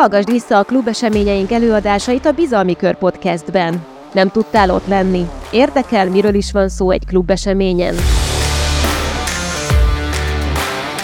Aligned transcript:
Hallgassd 0.00 0.30
vissza 0.30 0.58
a 0.58 0.62
klubeseményeink 0.62 1.50
előadásait 1.50 2.26
a 2.26 2.32
Bizalmi 2.32 2.76
Kör 2.76 2.94
podcastben. 2.94 3.84
Nem 4.12 4.30
tudtál 4.30 4.70
ott 4.70 4.86
lenni? 4.86 5.28
Érdekel, 5.50 6.08
miről 6.08 6.34
is 6.34 6.52
van 6.52 6.68
szó 6.68 6.90
egy 6.90 7.06
klubeseményen? 7.06 7.94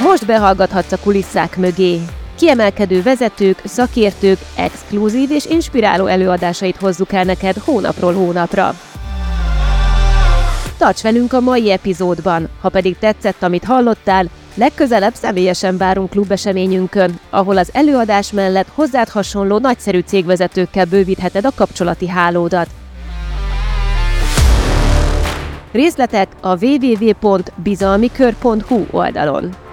Most 0.02 0.26
behallgathatsz 0.26 0.92
a 0.92 0.98
kulisszák 1.02 1.56
mögé. 1.56 2.00
Kiemelkedő 2.36 3.02
vezetők, 3.02 3.60
szakértők, 3.64 4.38
exkluzív 4.56 5.30
és 5.30 5.46
inspiráló 5.46 6.06
előadásait 6.06 6.76
hozzuk 6.76 7.12
el 7.12 7.24
neked 7.24 7.56
hónapról 7.56 8.14
hónapra. 8.14 8.74
Tarts 10.78 11.02
velünk 11.02 11.32
a 11.32 11.40
mai 11.40 11.70
epizódban, 11.70 12.48
ha 12.60 12.68
pedig 12.68 12.98
tetszett, 12.98 13.42
amit 13.42 13.64
hallottál, 13.64 14.28
legközelebb 14.56 15.14
személyesen 15.14 15.76
várunk 15.76 16.10
klubeseményünkön, 16.10 17.18
ahol 17.30 17.56
az 17.56 17.70
előadás 17.72 18.32
mellett 18.32 18.68
hozzád 18.74 19.08
hasonló 19.08 19.58
nagyszerű 19.58 20.00
cégvezetőkkel 20.00 20.84
bővítheted 20.84 21.44
a 21.44 21.52
kapcsolati 21.54 22.08
hálódat. 22.08 22.68
Részletek 25.72 26.28
a 26.40 26.64
www.bizalmikör.hu 26.64 28.84
oldalon. 28.90 29.65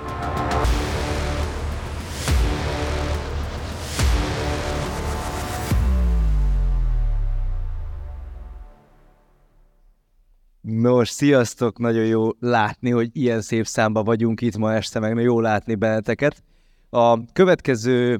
Nos, 10.64 11.10
sziasztok! 11.10 11.80
Nagyon 11.80 12.06
jó 12.06 12.30
látni, 12.40 12.90
hogy 12.90 13.10
ilyen 13.14 13.42
szép 13.42 13.66
számba 13.66 14.04
vagyunk 14.04 14.42
itt 14.42 14.58
ma 14.58 14.74
este, 14.74 15.00
meg 15.00 15.18
jó 15.18 15.40
látni 15.40 15.76
benneteket. 15.76 16.44
A 16.90 17.26
következő 17.26 18.20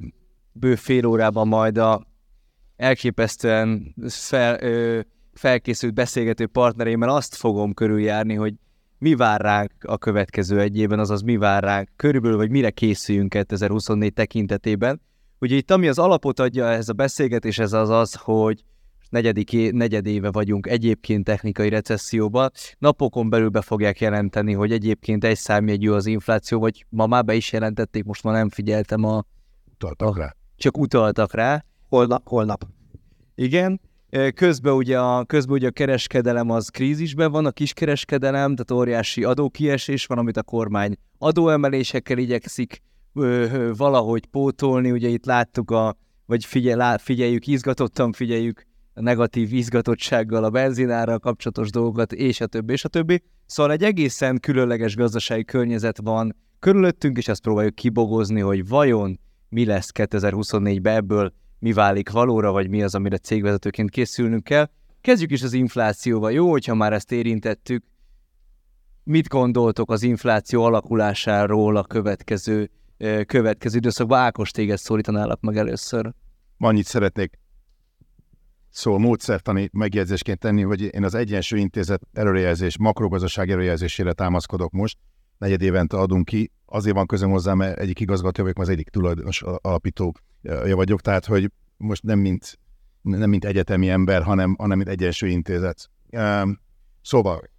bő 0.52 0.76
fél 0.76 1.06
órában 1.06 1.48
majd 1.48 1.78
a 1.78 2.08
elképesztően 2.76 3.96
fel, 4.08 4.64
ö, 4.64 5.00
felkészült 5.34 5.94
beszélgető 5.94 6.48
partnereimmel 6.48 7.10
azt 7.10 7.36
fogom 7.36 7.74
körüljárni, 7.74 8.34
hogy 8.34 8.54
mi 8.98 9.16
vár 9.16 9.42
ránk 9.42 9.72
a 9.82 9.98
következő 9.98 10.60
egy 10.60 10.78
évben, 10.78 11.00
azaz 11.00 11.22
mi 11.22 11.38
vár 11.38 11.64
ránk 11.64 11.90
körülbelül, 11.96 12.38
vagy 12.38 12.50
mire 12.50 12.70
készüljünk 12.70 13.30
2024 13.30 14.14
tekintetében. 14.14 15.02
Ugye 15.40 15.56
itt 15.56 15.72
ami 15.72 15.88
az 15.88 16.00
alapot 16.00 16.40
adja 16.40 16.66
ez 16.66 16.90
a 16.90 16.94
beszélgetés, 16.94 17.60
ez 17.60 17.74
az 17.74 17.90
az, 17.90 18.14
hogy 18.14 18.64
negyedik, 19.14 19.72
negyedéve 19.72 20.32
vagyunk 20.32 20.68
egyébként 20.68 21.24
technikai 21.24 21.70
recesszióban. 21.70 22.52
Napokon 22.78 23.30
belül 23.30 23.50
be 23.50 23.62
fogják 23.62 24.00
jelenteni, 24.00 24.54
hogy 24.54 24.72
egyébként 24.72 25.24
egy 25.24 25.38
számjegyű 25.38 25.90
az 25.90 26.06
infláció, 26.06 26.60
vagy 26.60 26.86
ma 26.90 27.08
már 27.08 27.26
be 27.26 27.34
is 27.34 27.52
jelentették, 27.52 28.04
most 28.04 28.24
már 28.24 28.34
nem 28.34 28.50
figyeltem 28.50 29.04
a... 29.04 29.24
Utaltak 29.74 30.18
rá. 30.18 30.36
Csak 30.56 30.78
utaltak 30.78 31.34
rá. 31.34 31.66
Holnap. 31.90 32.28
holnap. 32.28 32.68
Igen. 33.36 33.82
Közben 34.36 34.74
ugye, 34.74 35.00
a, 35.00 35.26
közben 35.26 35.56
ugye 35.56 35.68
a 35.68 35.72
kereskedelem 35.72 36.50
az 36.50 36.70
krízisben 36.70 37.32
van, 37.32 37.46
a 37.46 37.52
kiskereskedelem, 37.52 38.56
tehát 38.56 38.82
óriási 38.82 39.24
adókiesés 39.24 40.06
van, 40.06 40.18
amit 40.18 40.38
a 40.38 40.44
kormány 40.44 40.96
adóemelésekkel 41.18 42.18
igyekszik 42.18 42.82
ö, 43.14 43.46
ö, 43.52 43.72
valahogy 43.74 44.26
pótolni. 44.26 44.92
Ugye 44.92 45.08
itt 45.08 45.26
láttuk 45.26 45.72
a, 45.72 45.96
vagy 46.26 46.46
figyel, 46.46 46.98
figyeljük, 46.98 47.48
izgatottan 47.48 48.12
figyeljük 48.12 48.66
a 48.66 48.73
negatív 48.94 49.54
izgatottsággal, 49.54 50.44
a 50.44 50.50
benzinárral 50.50 51.20
kapcsolatos 51.20 51.70
dolgokat, 51.70 52.14
és 52.14 52.42
a 52.42 52.46
többi, 52.46 52.74
és 52.74 52.84
a 52.86 52.88
többi. 52.88 53.24
Szóval 53.46 53.72
egy 53.72 53.84
egészen 53.84 54.40
különleges 54.40 54.96
gazdasági 54.96 55.46
környezet 55.46 55.98
van 56.02 56.36
körülöttünk, 56.60 57.18
és 57.18 57.28
ezt 57.28 57.42
próbáljuk 57.42 57.76
kibogozni, 57.76 58.40
hogy 58.40 58.68
vajon 58.68 59.20
mi 59.50 59.66
lesz 59.66 59.90
2024-ben 59.94 60.96
ebből, 60.96 61.34
mi 61.60 61.74
válik 61.74 62.10
valóra, 62.10 62.52
vagy 62.52 62.70
mi 62.70 62.84
az, 62.84 62.96
amire 62.96 63.18
cégvezetőként 63.18 63.90
készülnünk 63.90 64.44
kell. 64.44 64.70
Kezdjük 65.02 65.32
is 65.32 65.44
az 65.44 65.54
inflációval. 65.54 66.32
Jó, 66.32 66.50
hogyha 66.50 66.76
már 66.76 66.94
ezt 66.94 67.12
érintettük. 67.12 67.84
Mit 69.04 69.28
gondoltok 69.28 69.92
az 69.92 70.04
infláció 70.04 70.64
alakulásáról 70.64 71.76
a 71.76 71.84
következő, 71.84 72.70
következő 73.26 73.78
időszakban? 73.78 74.20
Ákos, 74.20 74.52
téged 74.52 74.78
szólítanálak 74.78 75.42
meg 75.42 75.58
először. 75.58 76.14
Annyit 76.58 76.86
szeretnék 76.86 77.40
szól 78.74 79.00
módszertani 79.00 79.70
megjegyzésként 79.72 80.40
tenni, 80.40 80.62
hogy 80.62 80.82
én 80.82 81.04
az 81.04 81.14
Egyensúly 81.14 81.60
Intézet 81.60 82.02
előrejelzés, 82.14 82.78
makrogazdaság 82.78 83.50
előrejelzésére 83.50 84.14
támaszkodok 84.14 84.72
most, 84.72 84.98
negyed 85.38 85.62
évente 85.62 85.98
adunk 85.98 86.26
ki, 86.26 86.52
azért 86.66 86.96
van 86.96 87.06
közöm 87.06 87.30
hozzá, 87.30 87.54
mert 87.54 87.80
egyik 87.80 88.00
igazgató 88.00 88.42
vagyok, 88.42 88.60
az 88.60 88.70
egyik 88.70 88.90
tulajdonos 88.90 89.42
alapítója 89.42 90.76
vagyok, 90.76 91.02
tehát 91.02 91.26
hogy 91.26 91.52
most 91.78 92.04
nem 92.04 92.20
mint, 92.20 92.60
nem 93.02 93.30
mint 93.30 93.46
egyetemi 93.46 93.90
ember, 93.90 94.24
hanem, 94.24 94.56
hanem 94.58 94.78
mint 94.78 94.90
Egyensúly 94.90 95.30
Intézet. 95.30 95.90
Szóval 97.02 97.50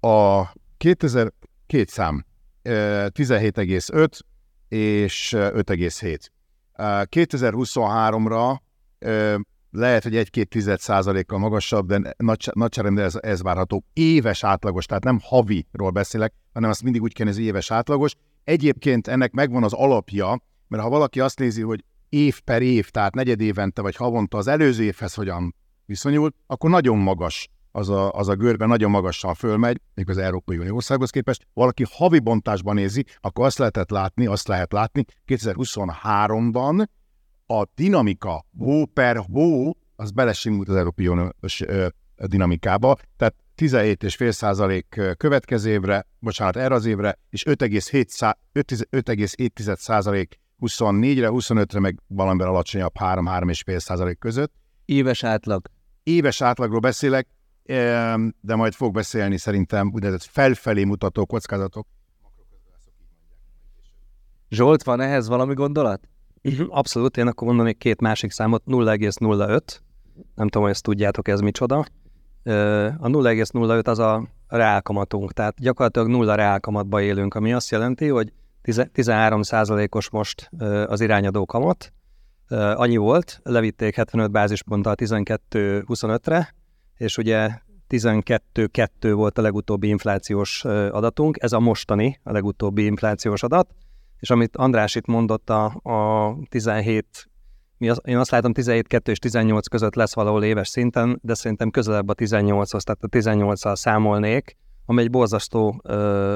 a 0.00 0.52
2000 0.76 1.32
két 1.66 1.88
szám, 1.88 2.24
17,5 2.62 4.20
és 4.68 5.34
5,7 5.36 6.18
2023-ra 6.78 8.56
lehet, 9.70 10.02
hogy 10.02 10.16
egy-két 10.16 10.48
tized 10.48 10.80
százalékkal 10.80 11.38
magasabb, 11.38 11.86
de 11.86 12.14
nagy, 12.16 12.50
nagyságrendben 12.52 13.04
ez, 13.04 13.14
ez 13.20 13.42
várható. 13.42 13.84
Éves 13.92 14.44
átlagos, 14.44 14.86
tehát 14.86 15.04
nem 15.04 15.18
haviról 15.22 15.90
beszélek, 15.90 16.32
hanem 16.52 16.70
azt 16.70 16.82
mindig 16.82 17.02
úgy 17.02 17.12
kell 17.12 17.28
ez 17.28 17.38
éves 17.38 17.70
átlagos. 17.70 18.14
Egyébként 18.44 19.08
ennek 19.08 19.32
megvan 19.32 19.62
az 19.62 19.72
alapja, 19.72 20.40
mert 20.68 20.82
ha 20.82 20.88
valaki 20.88 21.20
azt 21.20 21.38
nézi, 21.38 21.62
hogy 21.62 21.84
év 22.08 22.40
per 22.40 22.62
év, 22.62 22.90
tehát 22.90 23.14
negyed 23.14 23.40
évente 23.40 23.82
vagy 23.82 23.96
havonta 23.96 24.38
az 24.38 24.46
előző 24.46 24.82
évhez 24.82 25.14
hogyan 25.14 25.54
viszonyul, 25.86 26.32
akkor 26.46 26.70
nagyon 26.70 26.98
magas 26.98 27.48
az 27.76 27.88
a, 27.88 28.12
az 28.12 28.28
a 28.28 28.34
görbe 28.34 28.66
nagyon 28.66 28.90
magasan 28.90 29.34
fölmegy, 29.34 29.80
még 29.94 30.10
az 30.10 30.18
Európai 30.18 30.58
Unió 30.58 30.74
országhoz 30.74 31.10
képest. 31.10 31.46
Valaki 31.52 31.84
havi 31.90 32.18
bontásban 32.18 32.74
nézi, 32.74 33.04
akkor 33.20 33.46
azt 33.46 33.58
lehetett 33.58 33.90
látni, 33.90 34.26
azt 34.26 34.48
lehet 34.48 34.72
látni, 34.72 35.04
2023-ban 35.26 36.86
a 37.46 37.64
dinamika 37.74 38.44
hó 38.58 38.86
per 38.86 39.16
hó, 39.16 39.76
az 39.96 40.10
belesimult 40.10 40.68
az 40.68 40.76
Európai 40.76 41.08
Uniós 41.08 41.62
dinamikába, 42.16 42.96
tehát 43.16 43.34
17,5 43.56 44.30
százalék 44.30 45.00
következő 45.16 45.70
évre, 45.70 46.06
bocsánat, 46.18 46.56
erre 46.56 46.74
az 46.74 46.86
évre, 46.86 47.18
és 47.30 47.44
5,7 47.50 49.76
százalék 49.76 50.40
24-re, 50.60 51.28
25-re 51.30 51.80
meg 51.80 52.00
valamivel 52.06 52.48
alacsonyabb 52.48 52.92
3-3,5 52.98 53.78
százalék 53.78 54.18
között. 54.18 54.52
Éves 54.84 55.24
átlag. 55.24 55.66
Éves 56.02 56.42
átlagról 56.42 56.80
beszélek, 56.80 57.28
de 58.40 58.54
majd 58.54 58.72
fog 58.72 58.92
beszélni 58.92 59.38
szerintem 59.38 59.90
úgynevezett 59.94 60.28
felfelé 60.30 60.84
mutató 60.84 61.26
kockázatok. 61.26 61.86
Zsolt, 64.48 64.82
van 64.82 65.00
ehhez 65.00 65.28
valami 65.28 65.54
gondolat? 65.54 66.08
Mhm, 66.42 66.62
abszolút, 66.68 67.16
én 67.16 67.26
akkor 67.26 67.48
mondanék 67.48 67.78
két 67.78 68.00
másik 68.00 68.30
számot, 68.30 68.62
0,05. 68.66 69.60
Nem 70.34 70.48
tudom, 70.48 70.62
hogy 70.62 70.70
ezt 70.70 70.82
tudjátok, 70.82 71.28
ez 71.28 71.40
micsoda. 71.40 71.76
A 72.98 73.08
0,05 73.08 73.86
az 73.86 73.98
a 73.98 74.28
reálkamatunk, 74.48 75.32
tehát 75.32 75.60
gyakorlatilag 75.60 76.08
nulla 76.08 76.34
reálkamatba 76.34 77.00
élünk, 77.00 77.34
ami 77.34 77.52
azt 77.52 77.70
jelenti, 77.70 78.08
hogy 78.08 78.32
13%-os 78.64 80.10
most 80.10 80.50
az 80.86 81.00
irányadó 81.00 81.46
kamat, 81.46 81.92
annyi 82.48 82.96
volt, 82.96 83.40
levitték 83.42 83.94
75 83.94 84.30
bázisponttal 84.30 84.94
12-25-re, 84.96 86.54
és 86.96 87.18
ugye 87.18 87.50
12-2 87.88 88.88
volt 89.00 89.38
a 89.38 89.42
legutóbbi 89.42 89.88
inflációs 89.88 90.64
adatunk, 90.90 91.36
ez 91.40 91.52
a 91.52 91.60
mostani, 91.60 92.20
a 92.22 92.32
legutóbbi 92.32 92.84
inflációs 92.84 93.42
adat, 93.42 93.68
és 94.20 94.30
amit 94.30 94.56
András 94.56 94.94
itt 94.94 95.06
mondott, 95.06 95.50
a, 95.50 95.64
a 95.82 96.36
17, 96.48 97.30
mi 97.78 97.90
én 98.04 98.16
azt 98.16 98.30
látom 98.30 98.52
17-2 98.54 99.08
és 99.08 99.18
18 99.18 99.66
között 99.66 99.94
lesz 99.94 100.14
valahol 100.14 100.44
éves 100.44 100.68
szinten, 100.68 101.18
de 101.22 101.34
szerintem 101.34 101.70
közelebb 101.70 102.08
a 102.08 102.14
18-hoz, 102.14 102.84
tehát 102.84 103.02
a 103.02 103.08
18-al 103.08 103.76
számolnék, 103.76 104.56
ami 104.86 105.02
egy 105.02 105.10
borzasztó 105.10 105.82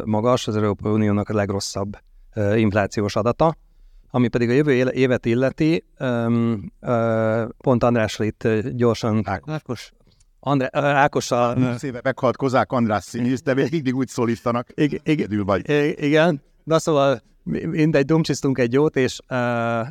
magas, 0.05 0.49
az 0.49 0.57
Európai 0.57 0.93
Uniónak 0.93 1.29
a 1.29 1.35
legrosszabb 1.35 1.99
inflációs 2.55 3.17
adata, 3.17 3.57
ami 4.11 4.29
pedig 4.29 4.49
a 4.49 4.53
jövő 4.53 4.91
évet 4.91 5.27
illeti, 5.27 5.85
pont 7.59 7.85
Andrással 7.85 8.27
itt 8.27 8.49
gyorsan... 8.59 9.23
Ákos. 9.47 9.93
Andrá, 10.41 10.69
Ákossal... 10.73 11.79
Széve 11.79 12.01
meghalt 12.03 12.37
Kozák 12.37 12.73
András 12.73 13.05
színész, 13.05 13.43
de 13.43 13.55
még 13.55 13.71
mindig 13.71 13.97
úgy 13.97 14.09
szólítanak. 14.09 14.69
Igen, 14.75 15.01
igen, 15.05 15.45
vagy. 15.45 15.69
Igen, 16.03 16.43
na 16.65 16.79
szóval 16.79 17.23
mindegy, 17.43 18.05
dumcsisztunk 18.05 18.59
egy 18.59 18.73
jót, 18.73 18.97
és 18.97 19.19
uh, 19.29 19.37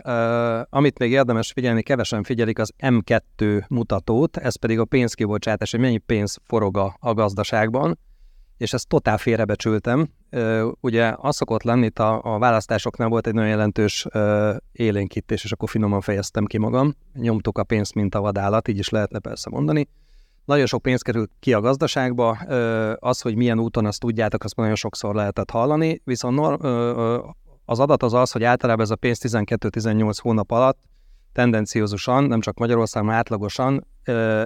uh, 0.04 0.62
amit 0.70 1.00
még 1.00 1.12
érdemes 1.12 1.52
figyelni, 1.52 1.82
kevesen 1.82 2.24
figyelik 2.24 2.60
az 2.60 2.74
M2 2.80 3.68
mutatót, 3.68 4.38
ez 4.38 4.56
pedig 4.56 4.80
a 4.80 4.86
pénzkibocsátás, 4.86 5.72
hogy 5.72 5.80
mennyi 5.80 5.98
pénz 5.98 6.38
forog 6.44 6.78
a, 6.78 6.96
a 7.00 7.14
gazdaságban, 7.14 8.00
és 8.58 8.74
ezt 8.74 8.88
totál 8.88 9.18
félrebecsültem. 9.18 10.10
Ugye 10.80 11.14
az 11.18 11.36
szokott 11.36 11.64
lenni, 11.64 11.86
itt 11.86 12.00
a, 12.00 12.22
a 12.24 12.38
választásoknál 12.38 13.08
volt 13.08 13.28
egy 13.28 13.34
nagyon 13.34 13.50
jelentős 13.50 14.08
élénkítés, 14.72 15.44
és 15.44 15.52
akkor 15.52 15.70
finoman 15.70 16.02
fejeztem 16.02 16.46
ki 16.46 16.58
magam. 16.58 16.96
Nyomtuk 17.14 17.58
a 17.58 17.64
pénzt, 17.64 17.94
mint 17.96 18.16
a 18.16 18.22
vadállat, 18.22 18.68
így 18.68 18.78
is 18.78 18.90
lehetne 18.90 19.20
persze 19.20 19.50
mondani. 19.50 19.88
Nagyon 20.50 20.66
sok 20.66 20.82
pénz 20.82 21.02
került 21.02 21.32
ki 21.40 21.54
a 21.54 21.62
gazdaságba, 21.62 22.32
az, 23.00 23.22
hogy 23.22 23.36
milyen 23.36 23.60
úton, 23.60 23.86
azt 23.86 24.00
tudjátok, 24.00 24.44
azt 24.44 24.56
nagyon 24.56 24.76
sokszor 24.76 25.16
lehetett 25.16 25.50
hallani, 25.50 26.02
viszont 26.04 26.40
az 27.66 27.80
adat 27.80 28.04
az 28.04 28.14
az, 28.14 28.32
hogy 28.32 28.44
általában 28.44 28.84
ez 28.84 28.90
a 28.90 28.96
pénz 28.96 29.20
12-18 29.22 30.18
hónap 30.22 30.52
alatt 30.52 30.80
tendenciózusan, 31.34 32.24
nem 32.24 32.40
csak 32.40 32.58
Magyarországon, 32.58 33.10
átlagosan 33.10 33.88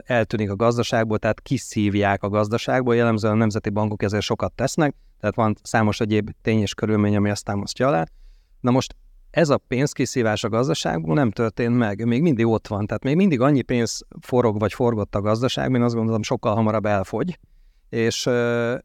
eltűnik 0.05 0.49
a 0.49 0.55
gazdaságból, 0.55 1.17
tehát 1.17 1.41
kiszívják 1.41 2.23
a 2.23 2.29
gazdaságból, 2.29 2.95
jellemzően 2.95 3.33
a 3.33 3.37
nemzeti 3.37 3.69
bankok 3.69 4.03
ezért 4.03 4.23
sokat 4.23 4.53
tesznek, 4.53 4.95
tehát 5.19 5.35
van 5.35 5.55
számos 5.61 5.99
egyéb 5.99 6.29
tény 6.41 6.61
és 6.61 6.73
körülmény, 6.73 7.15
ami 7.15 7.29
ezt 7.29 7.45
támasztja 7.45 7.87
alá. 7.87 8.05
Na 8.59 8.71
most 8.71 8.95
ez 9.33 9.49
a 9.49 9.57
pénzkiszívás 9.57 10.43
a 10.43 10.49
gazdaságból 10.49 11.15
nem 11.15 11.31
történt 11.31 11.77
meg, 11.77 12.05
még 12.05 12.21
mindig 12.21 12.45
ott 12.45 12.67
van, 12.67 12.85
tehát 12.85 13.03
még 13.03 13.15
mindig 13.15 13.41
annyi 13.41 13.61
pénz 13.61 14.01
forog 14.21 14.59
vagy 14.59 14.73
forgott 14.73 15.15
a 15.15 15.21
gazdaságban, 15.21 15.75
én 15.75 15.85
azt 15.85 15.95
gondolom 15.95 16.23
sokkal 16.23 16.55
hamarabb 16.55 16.85
elfogy, 16.85 17.39
és 17.89 18.25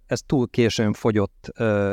ez 0.07 0.21
túl 0.27 0.49
későn 0.49 0.93
fogyott 0.93 1.49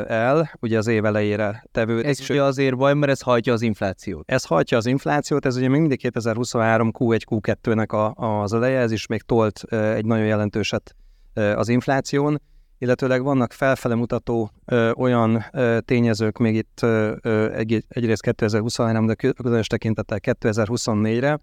el, 0.06 0.50
ugye 0.60 0.78
az 0.78 0.86
év 0.86 1.04
elejére 1.04 1.64
tevő. 1.72 2.02
Ez 2.02 2.30
ugye 2.30 2.42
azért 2.42 2.76
baj, 2.76 2.94
mert 2.94 3.12
ez 3.12 3.20
hajtja 3.20 3.52
az 3.52 3.62
inflációt. 3.62 4.30
Ez 4.30 4.44
hajtja 4.44 4.76
az 4.76 4.86
inflációt, 4.86 5.46
ez 5.46 5.56
ugye 5.56 5.68
még 5.68 5.80
mindig 5.80 5.98
2023 5.98 6.90
Q1, 6.98 7.20
Q2-nek 7.30 7.88
a, 7.88 8.24
az 8.42 8.52
eleje, 8.52 8.78
ez 8.78 8.90
is 8.90 9.06
még 9.06 9.22
tolt 9.22 9.62
egy 9.70 10.04
nagyon 10.04 10.26
jelentőset 10.26 10.96
az 11.34 11.68
infláción, 11.68 12.40
illetőleg 12.78 13.22
vannak 13.22 13.52
felfele 13.52 13.94
mutató 13.94 14.50
ö, 14.64 14.90
olyan 14.90 15.44
ö, 15.52 15.78
tényezők 15.84 16.38
még 16.38 16.54
itt 16.54 16.78
ö, 16.82 17.52
egy, 17.54 17.84
egyrészt 17.88 18.22
2023, 18.22 19.06
de 19.06 19.14
különös 19.14 19.66
tekintettel 19.66 20.18
2024-re, 20.22 21.40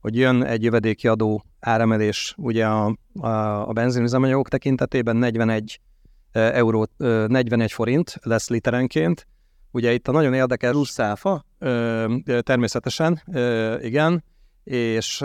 hogy 0.00 0.16
jön 0.16 0.44
egy 0.44 0.62
jövedéki 0.62 1.08
adó 1.08 1.44
áremelés 1.60 2.34
ugye 2.36 2.66
a, 2.66 2.96
a, 3.20 3.28
a 3.68 3.72
benzinüzemanyagok 3.72 4.48
tekintetében 4.48 5.16
41 5.16 5.80
euró, 6.32 6.86
41 6.96 7.72
forint 7.72 8.14
lesz 8.22 8.48
literenként. 8.48 9.26
Ugye 9.70 9.92
itt 9.92 10.08
a 10.08 10.12
nagyon 10.12 10.34
érdekes... 10.34 10.70
Plusz 10.70 10.90
száfa? 10.90 11.44
Természetesen, 12.40 13.22
igen, 13.80 14.24
és 14.64 15.20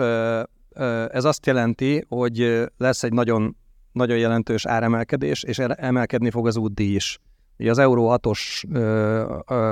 ez 1.08 1.24
azt 1.24 1.46
jelenti, 1.46 2.04
hogy 2.08 2.66
lesz 2.76 3.02
egy 3.02 3.12
nagyon, 3.12 3.56
nagyon 3.98 4.18
jelentős 4.18 4.66
áremelkedés, 4.66 5.42
és 5.42 5.58
emelkedni 5.58 6.30
fog 6.30 6.46
az 6.46 6.56
útdíj 6.56 6.94
is. 6.94 7.18
Ugye 7.58 7.70
az 7.70 7.78
Euró 7.78 8.18
6-os 8.22 8.62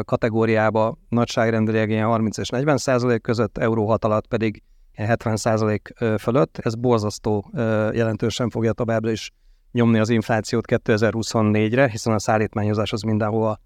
kategóriába 0.05 0.99
nagyságrendileg 1.09 1.91
ilyen 1.91 2.07
30 2.07 2.39
és 2.39 2.49
40 2.49 2.77
százalék 2.77 3.21
között, 3.21 3.59
Euró 3.59 3.89
6 3.89 4.05
alatt 4.05 4.27
pedig 4.27 4.63
70% 4.97 6.19
fölött. 6.19 6.59
Ez 6.59 6.75
borzasztó 6.75 7.51
jelentősen 7.93 8.51
fogja 8.51 8.73
továbbra 8.73 9.11
is 9.11 9.31
nyomni 9.73 9.99
az 9.99 10.09
inflációt 10.09 10.65
2024-re, 10.69 11.89
hiszen 11.89 12.13
a 12.13 12.19
szállítmányozás 12.19 12.93
az 12.93 13.03
mindenhova 13.03 13.61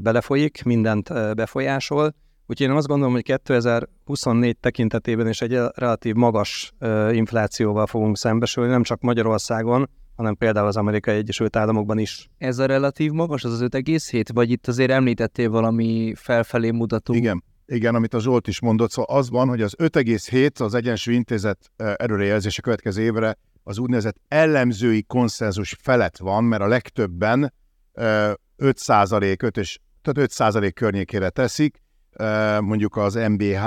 belefolyik, 0.00 0.62
mindent 0.64 1.34
befolyásol. 1.34 2.14
Úgyhogy 2.50 2.68
én 2.68 2.72
azt 2.72 2.86
gondolom, 2.86 3.12
hogy 3.12 3.22
2024 3.22 4.56
tekintetében 4.56 5.28
is 5.28 5.40
egy 5.40 5.60
relatív 5.74 6.14
magas 6.14 6.72
inflációval 7.10 7.86
fogunk 7.86 8.16
szembesülni, 8.16 8.70
nem 8.70 8.82
csak 8.82 9.00
Magyarországon, 9.00 9.90
hanem 10.16 10.34
például 10.34 10.66
az 10.66 10.76
Amerikai 10.76 11.16
Egyesült 11.16 11.56
Államokban 11.56 11.98
is. 11.98 12.28
Ez 12.38 12.58
a 12.58 12.66
relatív 12.66 13.10
magas, 13.10 13.44
az 13.44 13.52
az 13.52 13.68
5,7, 13.70 14.24
vagy 14.32 14.50
itt 14.50 14.66
azért 14.66 14.90
említettél 14.90 15.50
valami 15.50 16.12
felfelé 16.16 16.70
mutató? 16.70 17.14
Igen. 17.14 17.44
Igen, 17.66 17.94
amit 17.94 18.14
a 18.14 18.20
Zsolt 18.20 18.48
is 18.48 18.60
mondott, 18.60 18.90
szóval 18.90 19.16
az 19.16 19.30
van, 19.30 19.48
hogy 19.48 19.62
az 19.62 19.74
5,7 19.78 20.60
az 20.60 20.74
Egyensúly 20.74 21.14
Intézet 21.14 21.58
erőrejelzése 21.76 22.60
következő 22.60 23.02
évre 23.02 23.38
az 23.62 23.78
úgynevezett 23.78 24.16
ellenzői 24.28 25.02
konszenzus 25.02 25.76
felett 25.80 26.16
van, 26.16 26.44
mert 26.44 26.62
a 26.62 26.66
legtöbben 26.66 27.54
5% 27.94 29.42
5 29.42 29.56
és, 29.56 29.78
tehát 30.02 30.18
5 30.18 30.30
százalék 30.30 30.74
környékére 30.74 31.30
teszik, 31.30 31.82
mondjuk 32.60 32.96
az 32.96 33.14
MBH, 33.14 33.64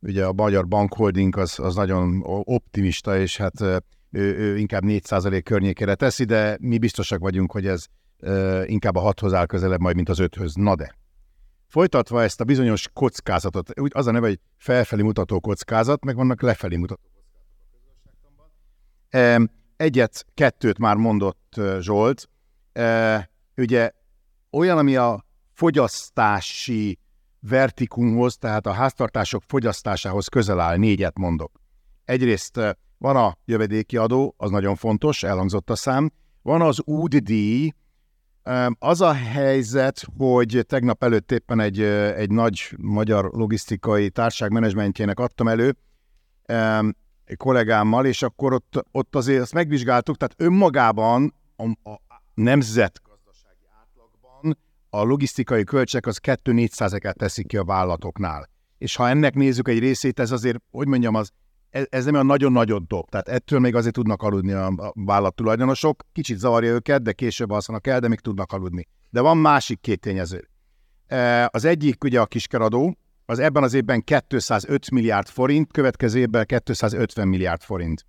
ugye 0.00 0.24
a 0.24 0.32
Magyar 0.32 0.68
Bankholding 0.68 1.36
az, 1.36 1.58
az 1.58 1.74
nagyon 1.74 2.22
optimista, 2.44 3.18
és 3.18 3.36
hát 3.36 3.60
ő, 4.10 4.38
ő 4.38 4.58
inkább 4.58 4.82
4 4.82 5.04
százalék 5.04 5.44
környékére 5.44 5.94
teszi, 5.94 6.24
de 6.24 6.56
mi 6.60 6.78
biztosak 6.78 7.20
vagyunk, 7.20 7.52
hogy 7.52 7.66
ez 7.66 7.84
inkább 8.64 8.96
a 8.96 9.12
6-hoz 9.12 9.32
áll 9.32 9.46
közelebb 9.46 9.80
majd, 9.80 9.94
mint 9.94 10.08
az 10.08 10.18
5-höz. 10.20 10.54
Na 10.54 10.74
de, 10.74 10.98
Folytatva 11.66 12.22
ezt 12.22 12.40
a 12.40 12.44
bizonyos 12.44 12.88
kockázatot, 12.92 13.80
úgy 13.80 13.90
az 13.94 14.06
a 14.06 14.10
neve, 14.10 14.26
hogy 14.26 14.40
felfelé 14.56 15.02
mutató 15.02 15.40
kockázat, 15.40 16.04
meg 16.04 16.16
vannak 16.16 16.42
lefelé 16.42 16.76
mutató 16.76 17.02
kockázatok. 19.12 19.50
Egyet, 19.76 20.26
kettőt 20.34 20.78
már 20.78 20.96
mondott 20.96 21.60
Zsolt. 21.80 22.28
Ugye 23.56 23.90
olyan, 24.50 24.78
ami 24.78 24.96
a 24.96 25.24
fogyasztási 25.52 26.98
vertikumhoz, 27.40 28.36
tehát 28.36 28.66
a 28.66 28.72
háztartások 28.72 29.42
fogyasztásához 29.46 30.26
közel 30.26 30.60
áll, 30.60 30.76
négyet 30.76 31.18
mondok. 31.18 31.52
Egyrészt 32.04 32.60
van 32.98 33.16
a 33.16 33.36
jövedéki 33.44 33.96
adó, 33.96 34.34
az 34.36 34.50
nagyon 34.50 34.74
fontos, 34.74 35.22
elhangzott 35.22 35.70
a 35.70 35.76
szám. 35.76 36.10
Van 36.42 36.60
az 36.60 36.80
útdíj, 36.84 37.72
az 38.78 39.00
a 39.00 39.12
helyzet, 39.12 40.06
hogy 40.16 40.64
tegnap 40.66 41.02
előtt 41.02 41.32
éppen 41.32 41.60
egy, 41.60 41.80
egy 41.80 42.30
nagy 42.30 42.74
magyar 42.76 43.30
logisztikai 43.32 44.10
társág 44.10 44.52
menedzsmentjének 44.52 45.18
adtam 45.18 45.48
elő 45.48 45.76
kollégámmal, 47.36 48.06
és 48.06 48.22
akkor 48.22 48.52
ott, 48.52 48.84
ott 48.92 49.16
azért 49.16 49.42
azt 49.42 49.52
megvizsgáltuk, 49.52 50.16
tehát 50.16 50.34
önmagában 50.38 51.34
a, 51.56 51.90
a 51.90 52.00
átlagban 52.34 53.09
a 54.90 55.02
logisztikai 55.02 55.64
költségek 55.64 56.06
az 56.06 56.18
2-400-eket 56.22 57.12
teszik 57.12 57.46
ki 57.46 57.56
a 57.56 57.64
vállalatoknál. 57.64 58.48
És 58.78 58.96
ha 58.96 59.08
ennek 59.08 59.34
nézzük 59.34 59.68
egy 59.68 59.78
részét, 59.78 60.20
ez 60.20 60.30
azért, 60.30 60.58
hogy 60.70 60.86
mondjam, 60.86 61.14
az 61.14 61.30
ez, 61.70 61.86
ez 61.88 62.04
nem 62.04 62.14
olyan 62.14 62.26
nagyon-nagyon 62.26 62.84
dob. 62.88 63.08
Tehát 63.08 63.28
ettől 63.28 63.58
még 63.58 63.74
azért 63.74 63.94
tudnak 63.94 64.22
aludni 64.22 64.52
a, 64.52 64.66
a 64.66 64.92
vállalattulajdonosok. 64.94 66.02
Kicsit 66.12 66.38
zavarja 66.38 66.72
őket, 66.72 67.02
de 67.02 67.12
később 67.12 67.50
alszanak 67.50 67.86
el, 67.86 68.00
de 68.00 68.08
még 68.08 68.20
tudnak 68.20 68.52
aludni. 68.52 68.88
De 69.10 69.20
van 69.20 69.36
másik 69.36 69.80
két 69.80 70.00
tényező. 70.00 70.48
E, 71.06 71.48
az 71.52 71.64
egyik 71.64 72.04
ugye 72.04 72.20
a 72.20 72.26
kiskeradó, 72.26 72.96
az 73.24 73.38
ebben 73.38 73.62
az 73.62 73.74
évben 73.74 74.04
205 74.28 74.90
milliárd 74.90 75.28
forint, 75.28 75.72
következő 75.72 76.18
évben 76.18 76.46
250 76.64 77.28
milliárd 77.28 77.62
forint. 77.62 78.04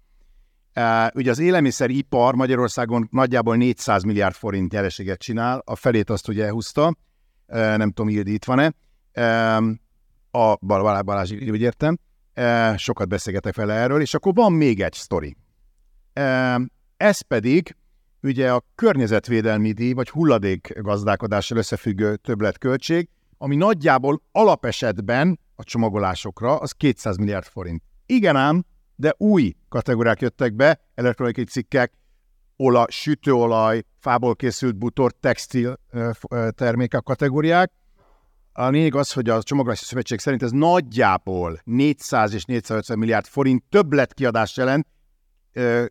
Ugye 1.14 1.30
az 1.30 1.40
élelmiszeripar 1.40 2.36
Magyarországon 2.36 3.08
nagyjából 3.12 3.56
400 3.56 4.04
milliárd 4.04 4.36
forint 4.36 4.72
nyereséget 4.72 5.20
csinál, 5.20 5.62
a 5.66 5.76
felét 5.76 6.10
azt 6.10 6.28
ugye 6.28 6.46
elhúzta, 6.46 6.96
nem 7.48 7.92
tudom, 7.92 8.10
Ildi 8.10 8.34
itt 8.34 8.46
van-e, 8.46 8.74
a 10.32 10.56
Balázs, 10.62 11.02
Balázs 11.04 11.32
úgy 11.32 11.62
értem, 11.62 11.98
sokat 12.76 13.08
beszélgetek 13.08 13.56
vele 13.56 13.74
erről, 13.74 14.02
és 14.02 14.14
akkor 14.14 14.34
van 14.34 14.54
még 14.54 14.82
egy 14.82 14.94
sztori. 14.94 15.38
Ez 16.98 17.22
pedig 17.22 17.76
ugye 18.22 18.54
a 18.54 18.64
környezetvédelmi 18.76 19.72
díj, 19.72 19.94
vagy 19.94 20.10
hulladék 20.10 20.74
gazdálkodással 20.82 21.58
összefüggő 21.58 22.16
többletköltség, 22.16 23.10
ami 23.38 23.56
nagyjából 23.56 24.22
alapesetben 24.32 25.40
a 25.56 25.64
csomagolásokra 25.64 26.58
az 26.58 26.72
200 26.72 27.18
milliárd 27.18 27.46
forint. 27.46 27.84
Igen 28.06 28.36
ám, 28.36 28.66
de 28.96 29.14
új 29.18 29.54
kategóriák 29.72 30.22
jöttek 30.22 30.54
be, 30.54 30.80
elektronikai 30.96 31.44
cikkek, 31.44 31.94
ola, 32.58 32.86
sütőolaj, 32.90 33.84
fából 34.00 34.36
készült 34.36 34.76
butor, 34.76 35.12
textil 35.20 35.80
termékek 36.56 37.04
kategóriák, 37.04 37.72
a 38.54 38.70
lényeg 38.70 38.96
az, 38.96 39.12
hogy 39.12 39.30
a 39.30 39.44
Csomagolási 39.44 39.86
Szövetség 39.86 40.20
szerint 40.20 40.44
ez 40.44 40.52
nagyjából 40.52 41.60
400 41.64 42.34
és 42.34 42.44
450 42.44 42.98
milliárd 42.98 43.26
forint 43.26 43.64
többletkiadást 43.70 44.58
jelent, 44.58 44.88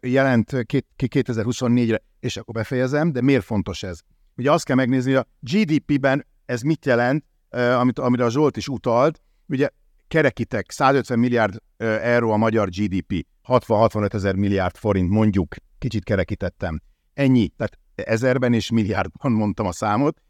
jelent 0.00 0.50
2024-re, 0.52 2.02
és 2.20 2.36
akkor 2.36 2.54
befejezem, 2.54 3.12
de 3.12 3.20
miért 3.20 3.44
fontos 3.44 3.82
ez? 3.82 4.00
Ugye 4.36 4.52
azt 4.52 4.64
kell 4.64 4.76
megnézni, 4.76 5.12
hogy 5.12 5.26
a 5.26 5.28
GDP-ben 5.40 6.26
ez 6.44 6.60
mit 6.60 6.86
jelent, 6.86 7.24
amit, 7.50 7.98
amire 7.98 8.24
a 8.24 8.30
Zsolt 8.30 8.56
is 8.56 8.68
utalt, 8.68 9.20
ugye 9.46 9.68
kerekítek 10.10 10.70
150 10.70 11.18
milliárd 11.18 11.56
euró 11.76 12.30
a 12.30 12.36
magyar 12.36 12.68
GDP, 12.68 13.26
60-65 13.48 14.14
ezer 14.14 14.34
milliárd 14.34 14.76
forint 14.76 15.10
mondjuk, 15.10 15.54
kicsit 15.78 16.04
kerekítettem. 16.04 16.80
Ennyi, 17.14 17.48
tehát 17.48 17.78
ezerben 17.94 18.52
és 18.52 18.70
milliárdban 18.70 19.32
mondtam 19.32 19.66
a 19.66 19.72
számot, 19.72 20.20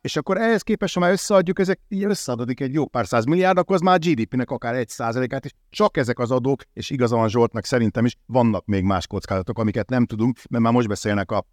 És 0.00 0.16
akkor 0.16 0.36
ehhez 0.36 0.62
képest, 0.62 0.94
ha 0.94 1.00
már 1.00 1.10
összeadjuk, 1.10 1.58
ezek 1.58 1.80
így 1.88 2.04
összeadódik 2.04 2.60
egy 2.60 2.72
jó 2.72 2.86
pár 2.86 3.06
száz 3.06 3.24
milliárd, 3.24 3.58
akkor 3.58 3.74
az 3.74 3.80
már 3.80 3.98
GDP-nek 3.98 4.50
akár 4.50 4.74
egy 4.74 4.88
százalékát, 4.88 5.44
és 5.44 5.52
csak 5.70 5.96
ezek 5.96 6.18
az 6.18 6.30
adók, 6.30 6.62
és 6.72 6.90
igaza 6.90 7.16
van 7.16 7.28
Zsoltnak 7.28 7.64
szerintem 7.64 8.04
is, 8.04 8.16
vannak 8.26 8.66
még 8.66 8.82
más 8.82 9.06
kockázatok, 9.06 9.58
amiket 9.58 9.88
nem 9.88 10.06
tudunk, 10.06 10.38
mert 10.50 10.62
már 10.62 10.72
most 10.72 10.88
beszélnek 10.88 11.30
a 11.30 11.46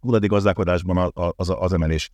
gazdálkodásban 0.00 1.12
az, 1.36 1.52
az 1.58 1.72
emelés. 1.72 2.10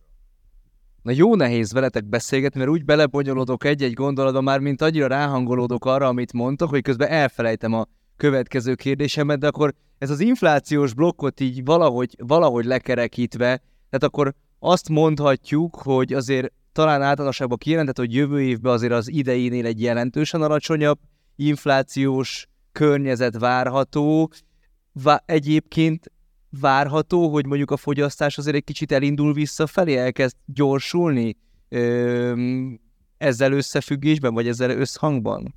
Na 1.05 1.11
jó 1.11 1.35
nehéz 1.35 1.71
veletek 1.71 2.05
beszélgetni, 2.05 2.59
mert 2.59 2.71
úgy 2.71 2.85
belebonyolodok 2.85 3.63
egy-egy 3.63 3.93
gondolatba 3.93 4.41
már, 4.41 4.59
mint 4.59 4.81
annyira 4.81 5.07
ráhangolódok 5.07 5.85
arra, 5.85 6.07
amit 6.07 6.33
mondtok, 6.33 6.69
hogy 6.69 6.81
közben 6.81 7.07
elfelejtem 7.07 7.73
a 7.73 7.85
következő 8.17 8.75
kérdésemet, 8.75 9.39
de 9.39 9.47
akkor 9.47 9.73
ez 9.97 10.09
az 10.09 10.19
inflációs 10.19 10.93
blokkot 10.93 11.39
így 11.39 11.63
valahogy, 11.63 12.15
valahogy 12.17 12.65
lekerekítve, 12.65 13.61
tehát 13.89 14.03
akkor 14.03 14.33
azt 14.59 14.89
mondhatjuk, 14.89 15.75
hogy 15.75 16.13
azért 16.13 16.51
talán 16.71 17.01
általánosságban 17.01 17.57
kijelentett, 17.57 17.97
hogy 17.97 18.13
jövő 18.13 18.41
évben 18.41 18.73
azért 18.73 18.93
az 18.93 19.11
idejénél 19.11 19.65
egy 19.65 19.81
jelentősen 19.81 20.41
alacsonyabb 20.41 20.99
inflációs 21.35 22.47
környezet 22.71 23.37
várható. 23.37 24.31
Vá- 25.03 25.23
egyébként 25.25 26.11
várható, 26.59 27.29
hogy 27.31 27.45
mondjuk 27.45 27.71
a 27.71 27.77
fogyasztás 27.77 28.37
azért 28.37 28.55
egy 28.55 28.63
kicsit 28.63 28.91
elindul 28.91 29.33
visszafelé, 29.33 29.97
elkezd 29.97 30.35
gyorsulni 30.45 31.37
ö, 31.69 32.33
ezzel 33.17 33.51
összefüggésben, 33.51 34.33
vagy 34.33 34.47
ezzel 34.47 34.69
összhangban? 34.69 35.55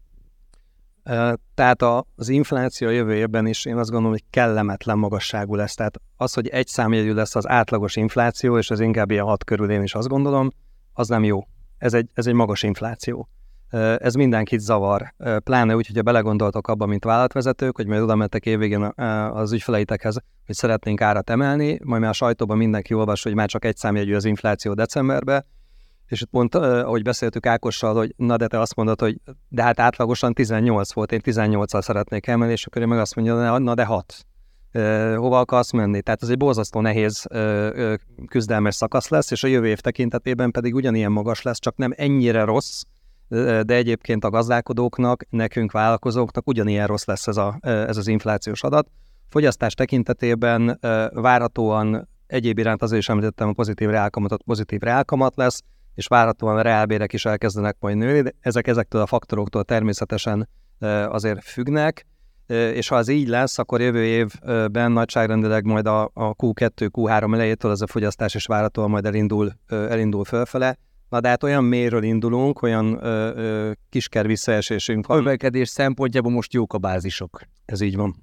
Tehát 1.54 1.82
az 2.16 2.28
infláció 2.28 2.88
jövő 2.88 3.14
évben 3.14 3.46
is 3.46 3.64
én 3.64 3.76
azt 3.76 3.90
gondolom, 3.90 4.12
hogy 4.12 4.24
kellemetlen 4.30 4.98
magasságú 4.98 5.54
lesz. 5.54 5.74
Tehát 5.74 6.00
az, 6.16 6.34
hogy 6.34 6.48
egy 6.48 6.66
számjegyű 6.66 7.12
lesz 7.12 7.34
az 7.34 7.48
átlagos 7.48 7.96
infláció, 7.96 8.58
és 8.58 8.70
az 8.70 8.80
inkább 8.80 9.10
ilyen 9.10 9.24
hat 9.24 9.44
körül 9.44 9.70
én 9.70 9.82
is 9.82 9.94
azt 9.94 10.08
gondolom, 10.08 10.50
az 10.92 11.08
nem 11.08 11.24
jó. 11.24 11.40
Ez 11.78 11.94
egy, 11.94 12.08
ez 12.14 12.26
egy 12.26 12.34
magas 12.34 12.62
infláció. 12.62 13.28
Ez 13.98 14.14
mindenkit 14.14 14.60
zavar, 14.60 15.14
pláne 15.44 15.76
úgy, 15.76 15.86
hogyha 15.86 16.02
belegondoltok 16.02 16.68
abba, 16.68 16.86
mint 16.86 17.04
vállalatvezetők, 17.04 17.76
hogy 17.76 17.86
majd 17.86 18.00
oda 18.00 18.14
mentek 18.14 18.46
évvégén 18.46 18.92
az 19.32 19.52
ügyfeleitekhez, 19.52 20.16
hogy 20.46 20.54
szeretnénk 20.54 21.00
árat 21.00 21.30
emelni, 21.30 21.78
majd 21.84 22.00
már 22.00 22.10
a 22.10 22.14
sajtóban 22.14 22.56
mindenki 22.56 22.94
olvas, 22.94 23.22
hogy 23.22 23.34
már 23.34 23.48
csak 23.48 23.64
egy 23.64 23.76
számjegyű 23.76 24.14
az 24.14 24.24
infláció 24.24 24.74
decemberben, 24.74 25.44
és 26.06 26.20
itt 26.20 26.28
pont, 26.30 26.54
ahogy 26.54 27.02
beszéltük 27.02 27.46
Ákossal, 27.46 27.94
hogy 27.94 28.14
na 28.16 28.36
de 28.36 28.46
te 28.46 28.60
azt 28.60 28.74
mondod, 28.74 29.00
hogy 29.00 29.20
de 29.48 29.62
hát 29.62 29.80
átlagosan 29.80 30.32
18 30.32 30.92
volt, 30.92 31.12
én 31.12 31.20
18-al 31.24 31.80
szeretnék 31.80 32.26
emelni, 32.26 32.52
és 32.52 32.66
akkor 32.66 32.82
én 32.82 32.88
meg 32.88 32.98
azt 32.98 33.14
mondja, 33.14 33.58
na 33.58 33.74
de 33.74 33.84
6. 33.84 34.26
hova 35.16 35.38
akarsz 35.38 35.72
menni? 35.72 36.02
Tehát 36.02 36.22
ez 36.22 36.28
egy 36.28 36.36
borzasztó 36.36 36.80
nehéz 36.80 37.26
küzdelmes 38.28 38.74
szakasz 38.74 39.08
lesz, 39.08 39.30
és 39.30 39.44
a 39.44 39.48
jövő 39.48 39.66
év 39.66 39.78
tekintetében 39.78 40.50
pedig 40.50 40.74
ugyanilyen 40.74 41.12
magas 41.12 41.42
lesz, 41.42 41.58
csak 41.58 41.76
nem 41.76 41.92
ennyire 41.96 42.44
rossz, 42.44 42.82
de 43.28 43.74
egyébként 43.74 44.24
a 44.24 44.30
gazdálkodóknak, 44.30 45.24
nekünk 45.30 45.72
vállalkozóknak 45.72 46.48
ugyanilyen 46.48 46.86
rossz 46.86 47.04
lesz 47.04 47.26
ez, 47.26 47.36
a, 47.36 47.58
ez 47.60 47.96
az 47.96 48.08
inflációs 48.08 48.62
adat. 48.62 48.88
Fogyasztás 49.28 49.74
tekintetében 49.74 50.78
várhatóan 51.12 52.08
egyéb 52.26 52.58
iránt 52.58 52.82
azért 52.82 53.00
is 53.00 53.08
említettem 53.08 53.48
a 53.48 53.52
pozitív 53.52 53.88
reálkamatot, 53.88 54.42
pozitív 54.42 54.80
reálkamat 54.80 55.36
lesz, 55.36 55.62
és 55.94 56.06
várhatóan 56.06 56.56
a 56.56 56.62
reálbérek 56.62 57.12
is 57.12 57.24
elkezdenek 57.24 57.76
majd 57.80 57.96
nőni, 57.96 58.20
de 58.20 58.32
ezek 58.40 58.66
ezektől 58.66 59.00
a 59.00 59.06
faktoroktól 59.06 59.64
természetesen 59.64 60.48
azért 61.08 61.44
függnek, 61.44 62.06
és 62.48 62.88
ha 62.88 62.96
az 62.96 63.08
így 63.08 63.28
lesz, 63.28 63.58
akkor 63.58 63.80
jövő 63.80 64.04
évben 64.04 64.92
nagyságrendileg 64.92 65.64
majd 65.64 65.86
a, 65.86 66.02
a 66.02 66.34
Q2, 66.34 66.70
Q3 66.92 67.34
elejétől 67.34 67.70
ez 67.70 67.80
a 67.80 67.86
fogyasztás 67.86 68.34
is 68.34 68.46
várhatóan 68.46 68.90
majd 68.90 69.04
elindul, 69.06 69.52
elindul 69.68 70.24
fölfele, 70.24 70.76
Na 71.08 71.20
de 71.20 71.28
hát 71.28 71.42
olyan 71.42 71.64
mélyről 71.64 72.02
indulunk, 72.02 72.62
olyan 72.62 73.04
ö, 73.04 73.32
ö, 73.34 73.70
kisker 73.88 74.26
visszaesésünk 74.26 75.06
van. 75.06 75.18
A 75.18 75.20
növekedés 75.20 75.68
szempontjából 75.68 76.32
most 76.32 76.52
jók 76.52 76.72
a 76.72 76.78
bázisok. 76.78 77.40
Ez 77.64 77.80
így 77.80 77.96
van. 77.96 78.14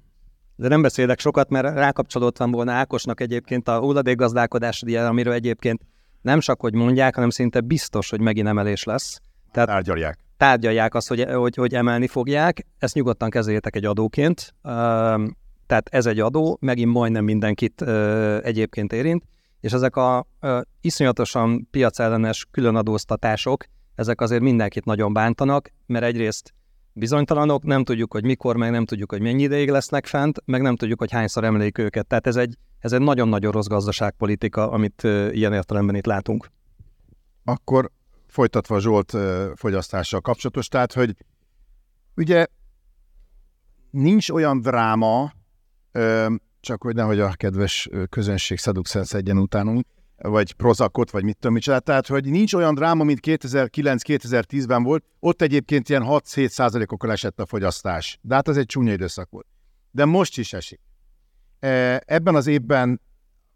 De 0.56 0.68
nem 0.68 0.82
beszélek 0.82 1.18
sokat, 1.18 1.50
mert 1.50 1.74
rákapcsolódtam 1.74 2.50
volna 2.50 2.72
Ákosnak 2.72 3.20
egyébként 3.20 3.68
a 3.68 3.78
hulladékgazdálkodás, 3.78 4.82
amiről 4.82 5.32
egyébként 5.32 5.80
nem 6.22 6.40
csak, 6.40 6.60
hogy 6.60 6.74
mondják, 6.74 7.14
hanem 7.14 7.30
szinte 7.30 7.60
biztos, 7.60 8.10
hogy 8.10 8.20
megint 8.20 8.48
emelés 8.48 8.84
lesz. 8.84 9.20
Tehát 9.52 9.68
tárgyalják. 9.68 10.18
Tárgyalják 10.36 10.94
azt, 10.94 11.08
hogy, 11.08 11.24
hogy, 11.24 11.54
hogy 11.54 11.74
emelni 11.74 12.06
fogják. 12.06 12.66
Ezt 12.78 12.94
nyugodtan 12.94 13.30
kezeljétek 13.30 13.76
egy 13.76 13.84
adóként. 13.84 14.54
Tehát 15.66 15.88
ez 15.90 16.06
egy 16.06 16.20
adó, 16.20 16.58
megint 16.60 16.92
majdnem 16.92 17.24
mindenkit 17.24 17.82
egyébként 18.42 18.92
érint 18.92 19.22
és 19.66 19.72
ezek 19.72 19.96
a 19.96 20.26
ö, 20.40 20.60
iszonyatosan 20.80 21.68
piacellenes 21.70 22.46
különadóztatások, 22.50 23.64
ezek 23.94 24.20
azért 24.20 24.42
mindenkit 24.42 24.84
nagyon 24.84 25.12
bántanak, 25.12 25.70
mert 25.86 26.04
egyrészt 26.04 26.54
bizonytalanok, 26.92 27.62
nem 27.62 27.84
tudjuk, 27.84 28.12
hogy 28.12 28.24
mikor, 28.24 28.56
meg 28.56 28.70
nem 28.70 28.84
tudjuk, 28.84 29.10
hogy 29.10 29.20
mennyi 29.20 29.42
ideig 29.42 29.70
lesznek 29.70 30.06
fent, 30.06 30.42
meg 30.44 30.62
nem 30.62 30.76
tudjuk, 30.76 30.98
hogy 30.98 31.10
hányszor 31.10 31.44
emlék 31.44 31.78
őket. 31.78 32.06
Tehát 32.06 32.26
ez 32.26 32.36
egy, 32.36 32.56
ez 32.78 32.92
egy 32.92 33.00
nagyon-nagyon 33.00 33.52
rossz 33.52 33.66
gazdaságpolitika, 33.66 34.70
amit 34.70 35.04
ö, 35.04 35.30
ilyen 35.30 35.52
értelemben 35.52 35.94
itt 35.94 36.06
látunk. 36.06 36.50
Akkor 37.44 37.90
folytatva 38.26 38.80
Zsolt 38.80 39.14
ö, 39.14 39.50
fogyasztással 39.54 40.20
kapcsolatos, 40.20 40.68
tehát, 40.68 40.92
hogy 40.92 41.16
ugye 42.16 42.46
nincs 43.90 44.30
olyan 44.30 44.60
dráma, 44.60 45.32
csak 46.66 46.82
hogy 46.82 46.94
nehogy 46.94 47.20
a 47.20 47.32
kedves 47.32 47.88
közönség 48.08 48.58
szedjen 48.58 49.38
utánunk, 49.38 49.86
vagy 50.16 50.52
Prozakot, 50.52 51.10
vagy 51.10 51.24
mit 51.24 51.36
tudom 51.38 51.54
micsoda. 51.54 51.80
Tehát, 51.80 52.06
hogy 52.06 52.24
nincs 52.24 52.54
olyan 52.54 52.74
dráma, 52.74 53.04
mint 53.04 53.18
2009-2010-ben 53.22 54.82
volt, 54.82 55.04
ott 55.20 55.42
egyébként 55.42 55.88
ilyen 55.88 56.02
6-7 56.06 56.48
százalékokkal 56.48 57.10
esett 57.10 57.40
a 57.40 57.46
fogyasztás. 57.46 58.18
De 58.22 58.34
hát 58.34 58.48
az 58.48 58.56
egy 58.56 58.66
csúnya 58.66 58.92
időszak 58.92 59.30
volt. 59.30 59.46
De 59.90 60.04
most 60.04 60.38
is 60.38 60.52
esik. 60.52 60.80
E, 61.58 62.02
ebben 62.06 62.34
az 62.34 62.46
évben 62.46 63.00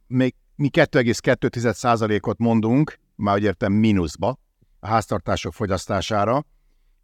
még 0.06 0.34
mi 0.56 0.68
2,2 0.72 1.72
százalékot 1.72 2.38
mondunk, 2.38 2.98
már 3.14 3.36
úgy 3.36 3.42
értem 3.42 3.72
mínuszba, 3.72 4.38
a 4.80 4.86
háztartások 4.86 5.52
fogyasztására. 5.52 6.44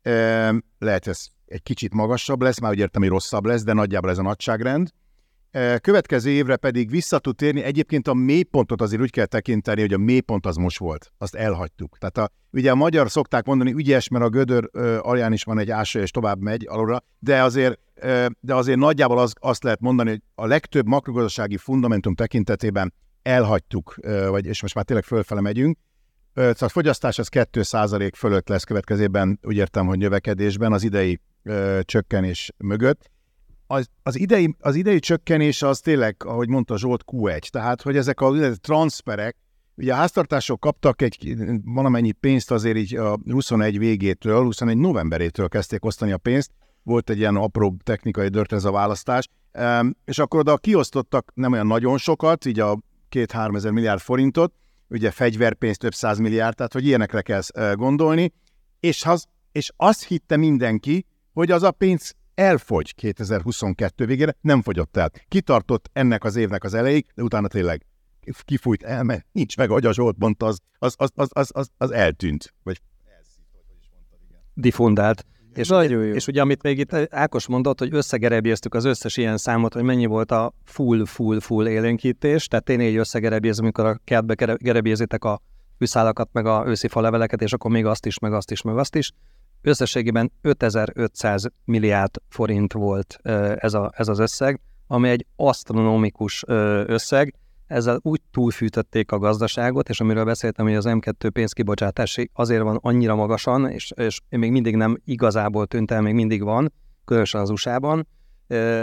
E, 0.02 0.54
lehet 0.78 1.06
ez 1.06 1.26
egy 1.46 1.62
kicsit 1.62 1.94
magasabb 1.94 2.42
lesz, 2.42 2.60
már 2.60 2.70
úgy 2.70 2.78
értem, 2.78 3.02
hogy 3.02 3.10
rosszabb 3.10 3.44
lesz, 3.44 3.62
de 3.62 3.72
nagyjából 3.72 4.10
ez 4.10 4.18
a 4.18 4.22
nagyságrend. 4.22 4.90
Következő 5.80 6.30
évre 6.30 6.56
pedig 6.56 6.90
vissza 6.90 7.18
tud 7.18 7.36
térni. 7.36 7.62
Egyébként 7.62 8.08
a 8.08 8.14
mélypontot 8.14 8.80
azért 8.80 9.02
úgy 9.02 9.10
kell 9.10 9.26
tekinteni, 9.26 9.80
hogy 9.80 9.92
a 9.92 9.98
mélypont 9.98 10.46
az 10.46 10.56
most 10.56 10.78
volt. 10.78 11.12
Azt 11.18 11.34
elhagytuk. 11.34 11.98
Tehát 11.98 12.18
a, 12.18 12.30
ugye 12.50 12.70
a 12.70 12.74
magyar 12.74 13.10
szokták 13.10 13.44
mondani, 13.44 13.72
ügyes, 13.72 14.08
mert 14.08 14.24
a 14.24 14.28
gödör 14.28 14.70
alján 15.00 15.32
is 15.32 15.42
van 15.42 15.58
egy 15.58 15.70
ásó, 15.70 16.00
és 16.00 16.10
tovább 16.10 16.40
megy 16.40 16.66
alulra, 16.68 17.02
de 17.18 17.42
azért, 17.42 17.78
ö, 17.94 18.26
de 18.40 18.54
azért 18.54 18.78
nagyjából 18.78 19.18
az, 19.18 19.32
azt 19.40 19.62
lehet 19.62 19.80
mondani, 19.80 20.10
hogy 20.10 20.22
a 20.34 20.46
legtöbb 20.46 20.86
makrogazdasági 20.86 21.56
fundamentum 21.56 22.14
tekintetében 22.14 22.94
elhagytuk, 23.22 23.94
ö, 24.00 24.28
vagy, 24.28 24.46
és 24.46 24.62
most 24.62 24.74
már 24.74 24.84
tényleg 24.84 25.04
fölfele 25.04 25.40
megyünk. 25.40 25.78
Ö, 26.34 26.40
szóval 26.40 26.68
a 26.68 26.68
fogyasztás 26.68 27.18
az 27.18 27.28
2% 27.30 28.12
fölött 28.14 28.48
lesz 28.48 28.64
következében, 28.64 29.38
úgy 29.42 29.56
értem, 29.56 29.86
hogy 29.86 29.98
növekedésben 29.98 30.72
az 30.72 30.82
idei 30.82 31.20
ö, 31.42 31.80
csökkenés 31.84 32.52
mögött 32.56 33.10
az, 33.66 33.88
az, 34.02 34.18
idei, 34.18 34.54
az 34.60 34.74
idei 34.74 34.98
csökkenés 34.98 35.62
az 35.62 35.80
tényleg, 35.80 36.16
ahogy 36.24 36.48
mondta 36.48 36.78
Zsolt, 36.78 37.04
Q1. 37.06 37.48
Tehát, 37.48 37.82
hogy 37.82 37.96
ezek 37.96 38.20
a 38.20 38.32
transferek, 38.60 39.36
ugye 39.74 39.92
a 39.92 39.96
háztartások 39.96 40.60
kaptak 40.60 41.02
egy 41.02 41.36
valamennyi 41.64 42.12
pénzt 42.12 42.50
azért 42.50 42.76
így 42.76 42.96
a 42.96 43.18
21 43.30 43.78
végétől, 43.78 44.42
21 44.42 44.76
novemberétől 44.76 45.48
kezdték 45.48 45.84
osztani 45.84 46.12
a 46.12 46.18
pénzt, 46.18 46.50
volt 46.82 47.10
egy 47.10 47.18
ilyen 47.18 47.36
apró 47.36 47.76
technikai 47.82 48.28
dört 48.28 48.52
ez 48.52 48.64
a 48.64 48.70
választás, 48.70 49.28
és 50.04 50.18
akkor 50.18 50.40
oda 50.40 50.56
kiosztottak 50.56 51.32
nem 51.34 51.52
olyan 51.52 51.66
nagyon 51.66 51.98
sokat, 51.98 52.44
így 52.44 52.60
a 52.60 52.78
két-három 53.08 53.54
ezer 53.54 53.70
milliárd 53.70 54.00
forintot, 54.00 54.52
ugye 54.88 55.10
fegyverpénzt 55.10 55.80
több 55.80 55.94
száz 55.94 56.18
milliárd, 56.18 56.56
tehát 56.56 56.72
hogy 56.72 56.86
ilyenekre 56.86 57.22
kell 57.22 57.42
gondolni, 57.74 58.32
és, 58.80 59.04
az, 59.04 59.26
és 59.52 59.72
azt 59.76 60.04
hitte 60.04 60.36
mindenki, 60.36 61.06
hogy 61.32 61.50
az 61.50 61.62
a 61.62 61.70
pénz 61.70 62.14
elfogy 62.36 62.94
2022 62.94 64.06
végére, 64.06 64.36
nem 64.40 64.62
fogyott 64.62 64.96
el. 64.96 65.10
Kitartott 65.28 65.90
ennek 65.92 66.24
az 66.24 66.36
évnek 66.36 66.64
az 66.64 66.74
elejéig, 66.74 67.06
de 67.14 67.22
utána 67.22 67.48
tényleg 67.48 67.86
kifújt, 68.44 68.82
elment, 68.82 69.26
nincs 69.32 69.56
meg, 69.56 69.70
ahogy 69.70 69.86
a 69.86 69.92
Zsolt 69.92 70.18
mondta, 70.18 70.46
az, 70.46 70.58
az, 70.78 70.94
az, 70.98 71.10
az, 71.14 71.28
az, 71.32 71.50
az, 71.54 71.68
az 71.76 71.90
eltűnt. 71.90 72.54
Vagy 72.62 72.80
Difundált. 74.54 75.26
És, 75.54 75.68
Nagyon 75.68 76.04
jó. 76.04 76.14
és 76.14 76.26
ugye 76.26 76.40
amit 76.40 76.62
még 76.62 76.78
itt 76.78 76.94
Ákos 77.10 77.46
mondott, 77.46 77.78
hogy 77.78 77.94
összegerebéztük 77.94 78.74
az 78.74 78.84
összes 78.84 79.16
ilyen 79.16 79.36
számot, 79.36 79.72
hogy 79.72 79.82
mennyi 79.82 80.06
volt 80.06 80.30
a 80.30 80.52
full, 80.64 81.04
full, 81.04 81.40
full 81.40 81.66
élénkítés, 81.66 82.46
tehát 82.46 82.64
tényleg 82.64 82.86
így 82.86 82.96
összegerebéz, 82.96 83.58
amikor 83.58 83.84
a 83.84 84.00
kertbe 84.04 84.34
gerebézitek 84.56 85.24
a 85.24 85.40
fűszálakat, 85.78 86.28
meg 86.32 86.46
a 86.46 86.64
őszi 86.66 86.88
faleveleket, 86.88 87.42
és 87.42 87.52
akkor 87.52 87.70
még 87.70 87.86
azt 87.86 88.06
is, 88.06 88.18
meg 88.18 88.32
azt 88.32 88.50
is, 88.50 88.62
meg 88.62 88.76
azt 88.78 88.94
is. 88.94 89.12
Összességében 89.66 90.32
5500 90.40 91.46
milliárd 91.64 92.16
forint 92.28 92.72
volt 92.72 93.18
ez, 93.56 93.74
a, 93.74 93.92
ez 93.96 94.08
az 94.08 94.18
összeg, 94.18 94.60
ami 94.86 95.08
egy 95.08 95.26
asztronomikus 95.36 96.44
összeg, 96.86 97.34
ezzel 97.66 97.98
úgy 98.02 98.20
túlfűtötték 98.30 99.12
a 99.12 99.18
gazdaságot, 99.18 99.88
és 99.88 100.00
amiről 100.00 100.24
beszéltem, 100.24 100.66
hogy 100.66 100.74
az 100.74 100.84
M2 100.88 101.30
pénzkibocsátási 101.32 102.30
azért 102.32 102.62
van 102.62 102.78
annyira 102.82 103.14
magasan, 103.14 103.70
és, 103.70 103.92
és 103.96 104.20
még 104.28 104.50
mindig 104.50 104.76
nem 104.76 105.00
igazából 105.04 105.66
tűnt 105.66 105.90
el, 105.90 106.00
még 106.00 106.14
mindig 106.14 106.42
van, 106.42 106.72
különösen 107.04 107.40
az 107.40 107.50
USA-ban, 107.50 108.08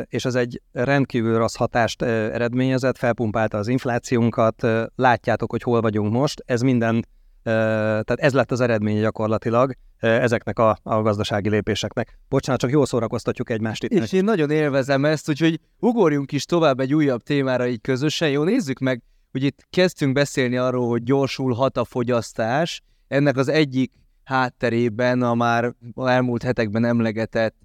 és 0.06 0.25
ez 0.25 0.36
egy 0.36 0.62
rendkívül 0.72 1.38
rossz 1.38 1.56
hatást 1.56 2.02
eredményezett, 2.02 2.98
felpumpálta 2.98 3.58
az 3.58 3.68
inflációnkat, 3.68 4.68
látjátok, 4.96 5.52
hogy 5.52 5.62
hol 5.62 5.82
vagyunk 5.82 6.12
most, 6.12 6.44
ez 6.46 6.62
minden, 6.62 7.06
tehát 7.44 8.20
ez 8.20 8.34
lett 8.34 8.52
az 8.52 8.62
eredmény 8.62 9.00
gyakorlatilag 9.00 9.75
ezeknek 10.07 10.60
a, 10.60 10.77
a 10.83 11.01
gazdasági 11.01 11.50
lépéseknek. 11.50 12.17
Bocsánat, 12.29 12.62
csak 12.62 12.72
jól 12.72 12.86
szórakoztatjuk 12.86 13.50
egymást 13.50 13.83
itt. 13.83 13.91
És 13.91 14.12
én 14.12 14.24
nagyon 14.24 14.50
élvezem 14.50 15.05
ezt, 15.05 15.29
úgyhogy 15.29 15.60
ugorjunk 15.79 16.31
is 16.31 16.45
tovább 16.45 16.79
egy 16.79 16.93
újabb 16.93 17.22
témára 17.22 17.67
így 17.67 17.81
közösen. 17.81 18.29
Jó, 18.29 18.43
nézzük 18.43 18.79
meg, 18.79 19.01
hogy 19.31 19.43
itt 19.43 19.65
kezdtünk 19.69 20.13
beszélni 20.13 20.57
arról, 20.57 20.88
hogy 20.88 21.03
gyorsulhat 21.03 21.77
a 21.77 21.86
fogyasztás. 21.86 22.81
Ennek 23.07 23.38
az 23.38 23.48
egyik 23.48 23.91
hátterében 24.24 25.22
a 25.22 25.33
már 25.33 25.74
elmúlt 25.95 26.43
hetekben 26.43 26.86
emlegetett 26.86 27.55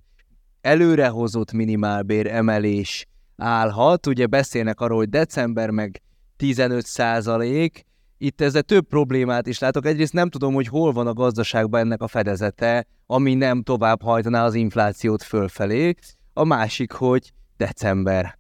előrehozott 0.61 1.53
minimálbér 1.53 2.27
emelés 2.27 3.07
állhat. 3.37 4.07
Ugye 4.07 4.27
beszélnek 4.27 4.81
arról, 4.81 4.99
hogy 4.99 5.09
december 5.09 5.71
meg 5.71 6.03
15 6.37 6.87
százalék, 6.87 7.87
itt 8.19 8.41
ezzel 8.41 8.63
több 8.63 8.87
problémát 8.87 9.47
is 9.47 9.59
látok. 9.59 9.87
Egyrészt 9.87 10.13
nem 10.13 10.31
tudom, 10.31 10.55
hogy 10.55 10.67
hol 10.67 10.93
van 10.93 11.07
a 11.07 11.13
gazdaságban 11.13 11.81
ennek 11.81 12.03
a 12.03 12.09
fedezete, 12.09 12.87
ami 13.07 13.35
nem 13.35 13.63
tovább 13.63 14.03
hajtaná 14.03 14.45
az 14.45 14.55
inflációt 14.55 15.23
fölfelé. 15.23 15.95
A 16.33 16.45
másik, 16.45 16.93
hogy 16.93 17.33
december. 17.57 18.39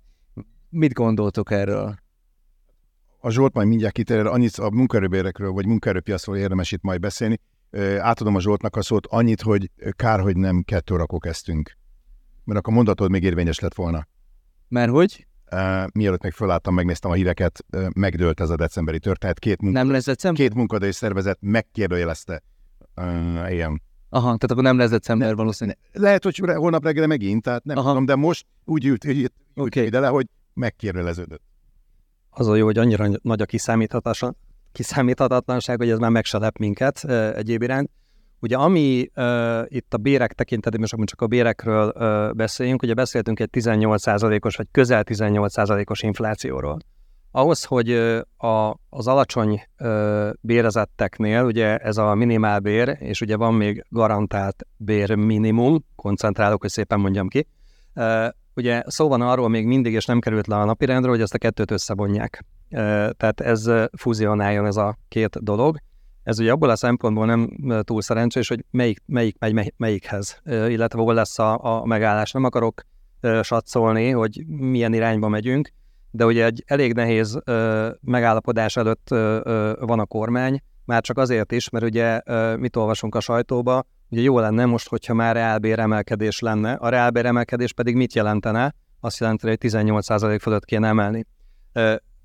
Mit 0.69 0.93
gondoltok 0.93 1.51
erről? 1.51 1.95
A 3.21 3.31
Zsolt 3.31 3.55
majd 3.55 3.69
mindjárt 3.69 3.95
kitér, 3.95 4.27
annyit 4.27 4.57
a 4.57 4.71
munkaerőbérekről 4.71 5.51
vagy 5.51 5.67
munkaerőpiacról 5.67 6.37
érdemes 6.37 6.73
itt 6.73 6.83
majd 6.83 7.01
beszélni. 7.01 7.41
Átadom 7.99 8.35
a 8.35 8.41
Zsoltnak 8.41 8.77
a 8.77 8.83
szót 8.83 9.07
annyit, 9.07 9.41
hogy 9.41 9.71
kár, 9.97 10.21
hogy 10.21 10.37
nem 10.37 10.63
kettő 10.63 10.97
rakó 10.97 11.19
kezdtünk. 11.19 11.77
Mert 12.45 12.59
akkor 12.59 12.75
mondatod 12.75 13.11
még 13.11 13.23
érvényes 13.23 13.59
lett 13.59 13.75
volna. 13.75 14.07
Mert 14.69 14.91
hogy? 14.91 15.27
Uh, 15.53 15.87
mielőtt 15.93 16.23
még 16.23 16.33
fölálltam, 16.33 16.75
megnéztem 16.75 17.11
a 17.11 17.15
híreket, 17.15 17.65
uh, 17.73 17.87
megdőlt 17.95 18.41
ez 18.41 18.51
a 18.51 18.57
decemberi 18.57 18.99
történet. 18.99 19.39
Két, 19.39 19.61
munka, 19.63 19.79
nem 19.79 19.91
lesz 19.91 20.05
december? 20.05 20.41
két 20.41 20.55
munkadai 20.55 20.93
szervezet 20.93 21.39
megkérdőjelezte 21.41 22.43
uh, 22.97 23.53
ilyen. 23.53 23.83
Aha, 24.09 24.25
tehát 24.25 24.51
akkor 24.51 24.63
nem 24.63 24.79
lesz 24.79 24.91
december 24.91 25.29
ne, 25.29 25.35
valószínűleg. 25.35 25.79
Lehet, 25.93 26.25
hogy 26.25 26.39
holnap 26.39 26.85
reggel 26.85 27.07
megint, 27.07 27.43
tehát 27.43 27.65
nem 27.65 27.77
Aha. 27.77 27.89
tudom, 27.89 28.05
de 28.05 28.15
most 28.15 28.47
úgy 28.65 28.87
ült, 28.87 29.07
úgy 29.07 29.31
okay. 29.55 29.85
ide 29.87 30.01
le, 30.01 30.09
hogy 30.09 30.27
megkérdőjeleződött. 30.55 31.43
Az 32.31 32.49
a 32.49 32.55
jó, 32.55 32.65
hogy 32.65 32.79
annyira 32.79 33.09
nagy 33.23 33.41
a 33.41 33.47
kiszámíthatatlanság, 34.73 35.79
hogy 35.79 35.91
ez 35.91 35.99
már 35.99 36.11
meg 36.11 36.25
se 36.25 36.39
lep 36.39 36.59
minket 36.59 37.05
egyéb 37.35 37.63
iránt. 37.63 37.91
Ugye 38.41 38.57
ami 38.57 39.11
uh, 39.17 39.63
itt 39.67 39.95
a 39.95 39.97
bérek 39.97 40.33
tekintetében, 40.33 40.89
most 40.91 41.11
csak 41.11 41.21
a 41.21 41.27
bérekről 41.27 41.93
uh, 41.95 42.35
beszéljünk, 42.35 42.83
ugye 42.83 42.95
beszéltünk 42.95 43.41
egy 43.41 43.49
18%-os 43.53 44.57
vagy 44.57 44.67
közel 44.71 45.03
18%-os 45.07 46.03
inflációról. 46.03 46.79
Ahhoz, 47.31 47.65
hogy 47.65 47.91
a, 48.37 48.75
az 48.89 49.07
alacsony 49.07 49.63
uh, 49.79 50.31
bérezetteknél, 50.41 51.45
ugye 51.45 51.77
ez 51.77 51.97
a 51.97 52.15
minimálbér, 52.15 52.97
és 53.01 53.21
ugye 53.21 53.37
van 53.37 53.55
még 53.55 53.85
garantált 53.89 54.67
bér 54.77 55.15
minimum, 55.15 55.85
koncentrálok, 55.97 56.61
hogy 56.61 56.71
szépen 56.71 57.01
mondjam 57.01 57.29
ki, 57.29 57.47
uh, 57.95 58.29
ugye 58.55 58.83
szó 58.87 59.09
van 59.09 59.21
arról 59.21 59.49
még 59.49 59.67
mindig, 59.67 59.93
és 59.93 60.05
nem 60.05 60.21
került 60.21 60.47
le 60.47 60.57
a 60.57 60.65
napirendre, 60.65 61.11
hogy 61.11 61.21
ezt 61.21 61.35
a 61.35 61.39
kettőt 61.39 61.71
összevonják. 61.71 62.45
Tehát 63.17 63.41
ez 63.41 63.71
fúzionáljon 63.97 64.67
ez 64.67 64.77
a 64.77 64.97
két 65.09 65.43
dolog 65.45 65.79
ez 66.29 66.39
ugye 66.39 66.53
abból 66.53 66.71
a 66.71 66.77
szempontból 66.77 67.27
nem 67.27 67.51
túl 67.83 68.03
szerencsés, 68.03 68.49
hogy 68.49 68.65
melyik, 68.71 69.03
melyik 69.07 69.37
megy 69.39 69.73
melyikhez, 69.77 70.41
illetve 70.45 71.01
hol 71.01 71.15
lesz 71.15 71.39
a, 71.39 71.79
a 71.81 71.85
megállás. 71.85 72.33
Nem 72.33 72.45
akarok 72.45 72.83
satszolni, 73.43 74.11
hogy 74.11 74.45
milyen 74.47 74.95
irányba 74.95 75.29
megyünk, 75.29 75.71
de 76.11 76.25
ugye 76.25 76.45
egy 76.45 76.63
elég 76.67 76.93
nehéz 76.93 77.39
megállapodás 78.01 78.77
előtt 78.77 79.09
van 79.81 79.99
a 79.99 80.07
kormány, 80.07 80.63
már 80.85 81.03
csak 81.03 81.19
azért 81.19 81.53
is, 81.53 81.69
mert 81.69 81.85
ugye 81.85 82.21
mit 82.57 82.77
olvasunk 82.77 83.15
a 83.15 83.21
sajtóba, 83.21 83.87
ugye 84.09 84.23
jó 84.23 84.39
lenne 84.39 84.65
most, 84.65 84.89
hogyha 84.89 85.15
már 85.15 85.35
reálbér 85.35 85.79
emelkedés 85.79 86.39
lenne, 86.39 86.73
a 86.73 86.89
reálbér 86.89 87.27
emelkedés 87.27 87.73
pedig 87.73 87.95
mit 87.95 88.15
jelentene? 88.15 88.75
Azt 89.01 89.21
jelenteni, 89.21 89.57
hogy 89.61 89.71
18% 89.71 90.39
fölött 90.41 90.65
kéne 90.65 90.89
emelni 90.89 91.27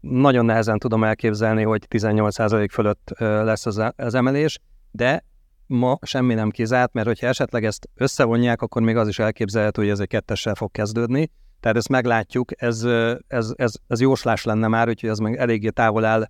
nagyon 0.09 0.45
nehezen 0.45 0.79
tudom 0.79 1.03
elképzelni, 1.03 1.63
hogy 1.63 1.85
18% 1.89 2.67
fölött 2.71 3.13
lesz 3.17 3.65
az, 3.65 3.81
az 3.95 4.13
emelés, 4.13 4.59
de 4.91 5.23
ma 5.65 5.97
semmi 6.01 6.33
nem 6.33 6.49
kizárt, 6.49 6.93
mert 6.93 7.07
hogyha 7.07 7.27
esetleg 7.27 7.65
ezt 7.65 7.89
összevonják, 7.95 8.61
akkor 8.61 8.81
még 8.81 8.95
az 8.95 9.07
is 9.07 9.19
elképzelhető, 9.19 9.81
hogy 9.81 9.91
ez 9.91 9.99
egy 9.99 10.07
kettessel 10.07 10.55
fog 10.55 10.71
kezdődni. 10.71 11.31
Tehát 11.59 11.77
ezt 11.77 11.89
meglátjuk, 11.89 12.61
ez, 12.61 12.83
ez, 13.27 13.53
ez, 13.55 13.73
ez 13.87 14.01
jóslás 14.01 14.43
lenne 14.43 14.67
már, 14.67 14.87
úgyhogy 14.87 15.09
az 15.09 15.19
meg 15.19 15.37
eléggé 15.37 15.69
távol 15.69 16.05
áll 16.05 16.27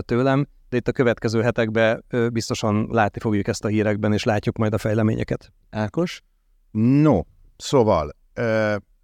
tőlem, 0.00 0.46
de 0.68 0.76
itt 0.76 0.88
a 0.88 0.92
következő 0.92 1.42
hetekben 1.42 2.04
biztosan 2.32 2.86
látni 2.90 3.20
fogjuk 3.20 3.48
ezt 3.48 3.64
a 3.64 3.68
hírekben, 3.68 4.12
és 4.12 4.24
látjuk 4.24 4.56
majd 4.56 4.72
a 4.72 4.78
fejleményeket. 4.78 5.52
Ákos? 5.70 6.22
No, 6.70 7.20
szóval 7.56 8.10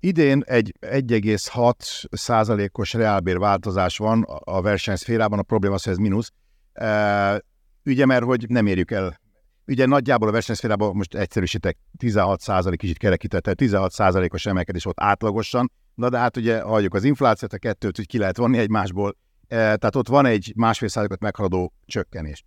Idén 0.05 0.43
egy 0.47 0.75
1,6 0.81 1.75
százalékos 2.11 2.93
reálbér 2.93 3.39
változás 3.39 3.97
van 3.97 4.23
a 4.45 4.61
versenyszférában, 4.61 5.39
a 5.39 5.43
probléma 5.43 5.75
az, 5.75 5.83
hogy 5.83 5.93
ez 5.93 5.99
mínusz. 5.99 6.33
Ugye, 7.85 8.07
mert 8.07 8.25
hogy 8.25 8.45
nem 8.49 8.67
érjük 8.67 8.91
el. 8.91 9.21
Ugye 9.67 9.87
nagyjából 9.87 10.29
a 10.29 10.33
versenyszférában 10.33 10.97
most 10.97 11.15
egyszerűsítek 11.15 11.79
16 11.97 12.41
százalék, 12.41 12.79
kicsit 12.79 12.99
kerekítette, 12.99 13.55
16 13.55 13.93
százalékos 13.93 14.47
emelkedés 14.47 14.85
volt 14.85 15.01
átlagosan, 15.01 15.73
na 15.95 16.09
de 16.09 16.19
hát 16.19 16.37
ugye 16.37 16.61
halljuk 16.61 16.95
az 16.95 17.05
inflációt, 17.05 17.53
a 17.53 17.59
kettőt 17.59 17.97
hogy 17.97 18.07
ki 18.07 18.19
lehet 18.19 18.37
vonni 18.37 18.59
egymásból, 18.59 19.17
tehát 19.49 19.97
ott 19.97 20.09
van 20.09 20.27
egy 20.27 20.53
másfél 20.57 20.89
százalékot 20.89 21.21
meghaladó 21.21 21.73
csökkenés. 21.87 22.45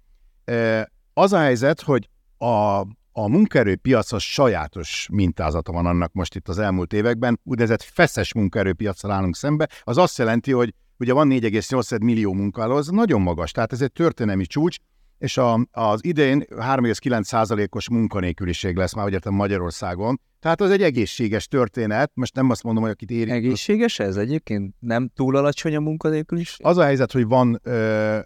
Az 1.14 1.34
a 1.34 1.40
helyzet, 1.40 1.82
hogy 1.82 2.10
a, 2.38 2.82
a 3.18 3.28
munkaerőpiacos 3.28 4.32
sajátos 4.34 5.08
mintázata 5.12 5.72
van 5.72 5.86
annak 5.86 6.14
most 6.14 6.36
itt 6.36 6.48
az 6.48 6.60
elmúlt 6.60 6.94
években, 6.94 7.40
úgynevezett 7.44 7.82
feszes 7.82 8.34
munkaerőpiacsal 8.34 9.12
állunk 9.12 9.36
szembe. 9.36 9.70
Az 9.84 9.98
azt 9.98 10.18
jelenti, 10.18 10.52
hogy 10.52 10.74
ugye 10.98 11.14
van 11.14 11.30
4,8 11.30 12.02
millió 12.02 12.34
munkáló, 12.34 12.76
az 12.76 12.88
nagyon 12.88 13.22
magas, 13.22 13.52
tehát 13.52 13.72
ez 13.72 13.82
egy 13.82 13.92
történelmi 13.92 14.46
csúcs, 14.46 14.78
és 15.18 15.38
a, 15.38 15.68
az 15.72 16.06
idén 16.06 16.46
3,9%-os 16.50 17.90
munkanélküliség 17.90 18.76
lesz 18.76 18.94
már, 18.94 19.14
értem, 19.14 19.34
Magyarországon. 19.34 20.22
Tehát 20.40 20.62
az 20.62 20.72
egy 20.72 20.82
egészséges 20.82 21.48
történet, 21.48 22.12
most 22.14 22.36
nem 22.36 22.50
azt 22.50 22.64
mondom, 22.64 22.84
hogy 22.84 22.92
akit 22.92 23.12
érint. 23.12 23.32
Egészséges 23.32 24.00
ez 24.00 24.16
egyébként? 24.16 24.76
Nem 24.80 25.12
túl 25.16 25.36
alacsony 25.36 25.76
a 25.76 25.80
munkanélküliség? 25.80 26.66
Az 26.66 26.78
a 26.78 26.84
helyzet, 26.84 27.12
hogy 27.12 27.26
van 27.26 27.60
ö, 27.64 28.20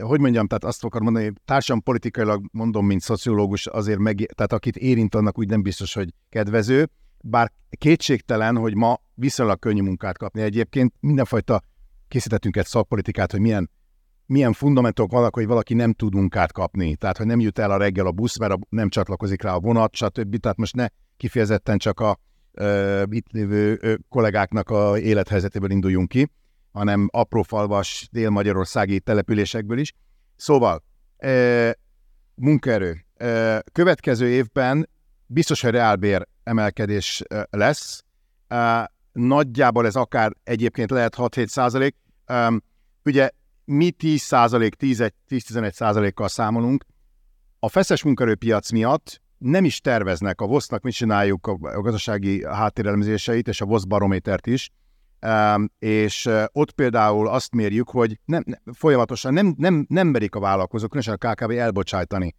hogy 0.00 0.20
mondjam, 0.20 0.46
tehát 0.46 0.64
azt 0.64 0.84
akar 0.84 1.00
mondani, 1.00 1.32
társam 1.44 1.82
politikailag 1.82 2.44
mondom, 2.52 2.86
mint 2.86 3.00
szociológus, 3.00 3.66
azért 3.66 3.98
meg, 3.98 4.32
tehát 4.34 4.52
akit 4.52 4.76
érint, 4.76 5.14
annak 5.14 5.38
úgy 5.38 5.48
nem 5.48 5.62
biztos, 5.62 5.94
hogy 5.94 6.14
kedvező, 6.28 6.88
bár 7.24 7.52
kétségtelen, 7.78 8.56
hogy 8.56 8.74
ma 8.74 9.00
viszonylag 9.14 9.58
könnyű 9.58 9.82
munkát 9.82 10.18
kapni. 10.18 10.42
Egyébként, 10.42 10.92
mindenfajta 11.00 11.62
készítettünk 12.08 12.56
egy 12.56 12.66
szakpolitikát, 12.66 13.30
hogy 13.30 13.40
milyen, 13.40 13.70
milyen 14.26 14.52
fundamentok 14.52 15.12
vannak, 15.12 15.34
hogy 15.34 15.46
valaki 15.46 15.74
nem 15.74 15.92
tud 15.92 16.14
munkát 16.14 16.52
kapni, 16.52 16.96
tehát 16.96 17.16
hogy 17.16 17.26
nem 17.26 17.40
jut 17.40 17.58
el 17.58 17.70
a 17.70 17.76
reggel 17.76 18.06
a 18.06 18.12
busz, 18.12 18.38
mert 18.38 18.52
a, 18.52 18.58
nem 18.68 18.88
csatlakozik 18.88 19.42
rá 19.42 19.54
a 19.54 19.60
vonat, 19.60 19.94
stb. 19.94 20.36
Tehát 20.36 20.56
most 20.56 20.74
ne 20.74 20.86
kifejezetten 21.16 21.78
csak 21.78 22.00
a 22.00 22.18
ö, 22.52 23.02
itt 23.10 23.30
lévő 23.30 23.78
ö, 23.80 23.94
kollégáknak 24.08 24.70
a 24.70 24.98
élethelyzetéből 24.98 25.70
induljunk 25.70 26.08
ki, 26.08 26.30
hanem 26.72 27.08
apró 27.12 27.42
falvas 27.42 28.08
dél-magyarországi 28.10 29.00
településekből 29.00 29.78
is. 29.78 29.92
Szóval, 30.36 30.82
e, 31.16 31.76
munkaerő. 32.34 33.04
E, 33.14 33.62
következő 33.72 34.28
évben 34.28 34.88
biztos, 35.26 35.60
hogy 35.60 35.70
reálbér 35.70 36.28
emelkedés 36.42 37.22
lesz. 37.50 38.04
E, 38.48 38.90
nagyjából 39.12 39.86
ez 39.86 39.96
akár 39.96 40.32
egyébként 40.44 40.90
lehet 40.90 41.14
6-7 41.16 41.46
százalék. 41.46 41.96
E, 42.24 42.52
ugye 43.04 43.30
mi 43.64 43.90
10 43.90 44.20
százalék, 44.22 44.74
10-11 44.80 45.72
százalékkal 45.72 46.28
számolunk. 46.28 46.84
A 47.58 47.68
feszes 47.68 48.02
munkaerőpiac 48.02 48.70
miatt 48.70 49.20
nem 49.38 49.64
is 49.64 49.80
terveznek 49.80 50.40
a 50.40 50.46
VOSZ-nak, 50.46 50.82
mit 50.82 50.94
csináljuk 50.94 51.46
a 51.46 51.80
gazdasági 51.80 52.44
háttérelemzéseit 52.46 53.48
és 53.48 53.60
a 53.60 53.64
VOSZ 53.64 53.84
barométert 53.84 54.46
is, 54.46 54.70
és 55.78 56.30
ott 56.52 56.72
például 56.72 57.28
azt 57.28 57.54
mérjük, 57.54 57.90
hogy 57.90 58.18
nem, 58.24 58.44
folyamatosan 58.72 59.32
nem, 59.32 59.54
nem, 59.58 59.86
nem 59.88 60.08
merik 60.08 60.34
a 60.34 60.40
vállalkozók, 60.40 60.90
különösen 60.90 61.18
a 61.20 61.32
KKV 61.32 61.50
elbocsájtani, 61.50 62.34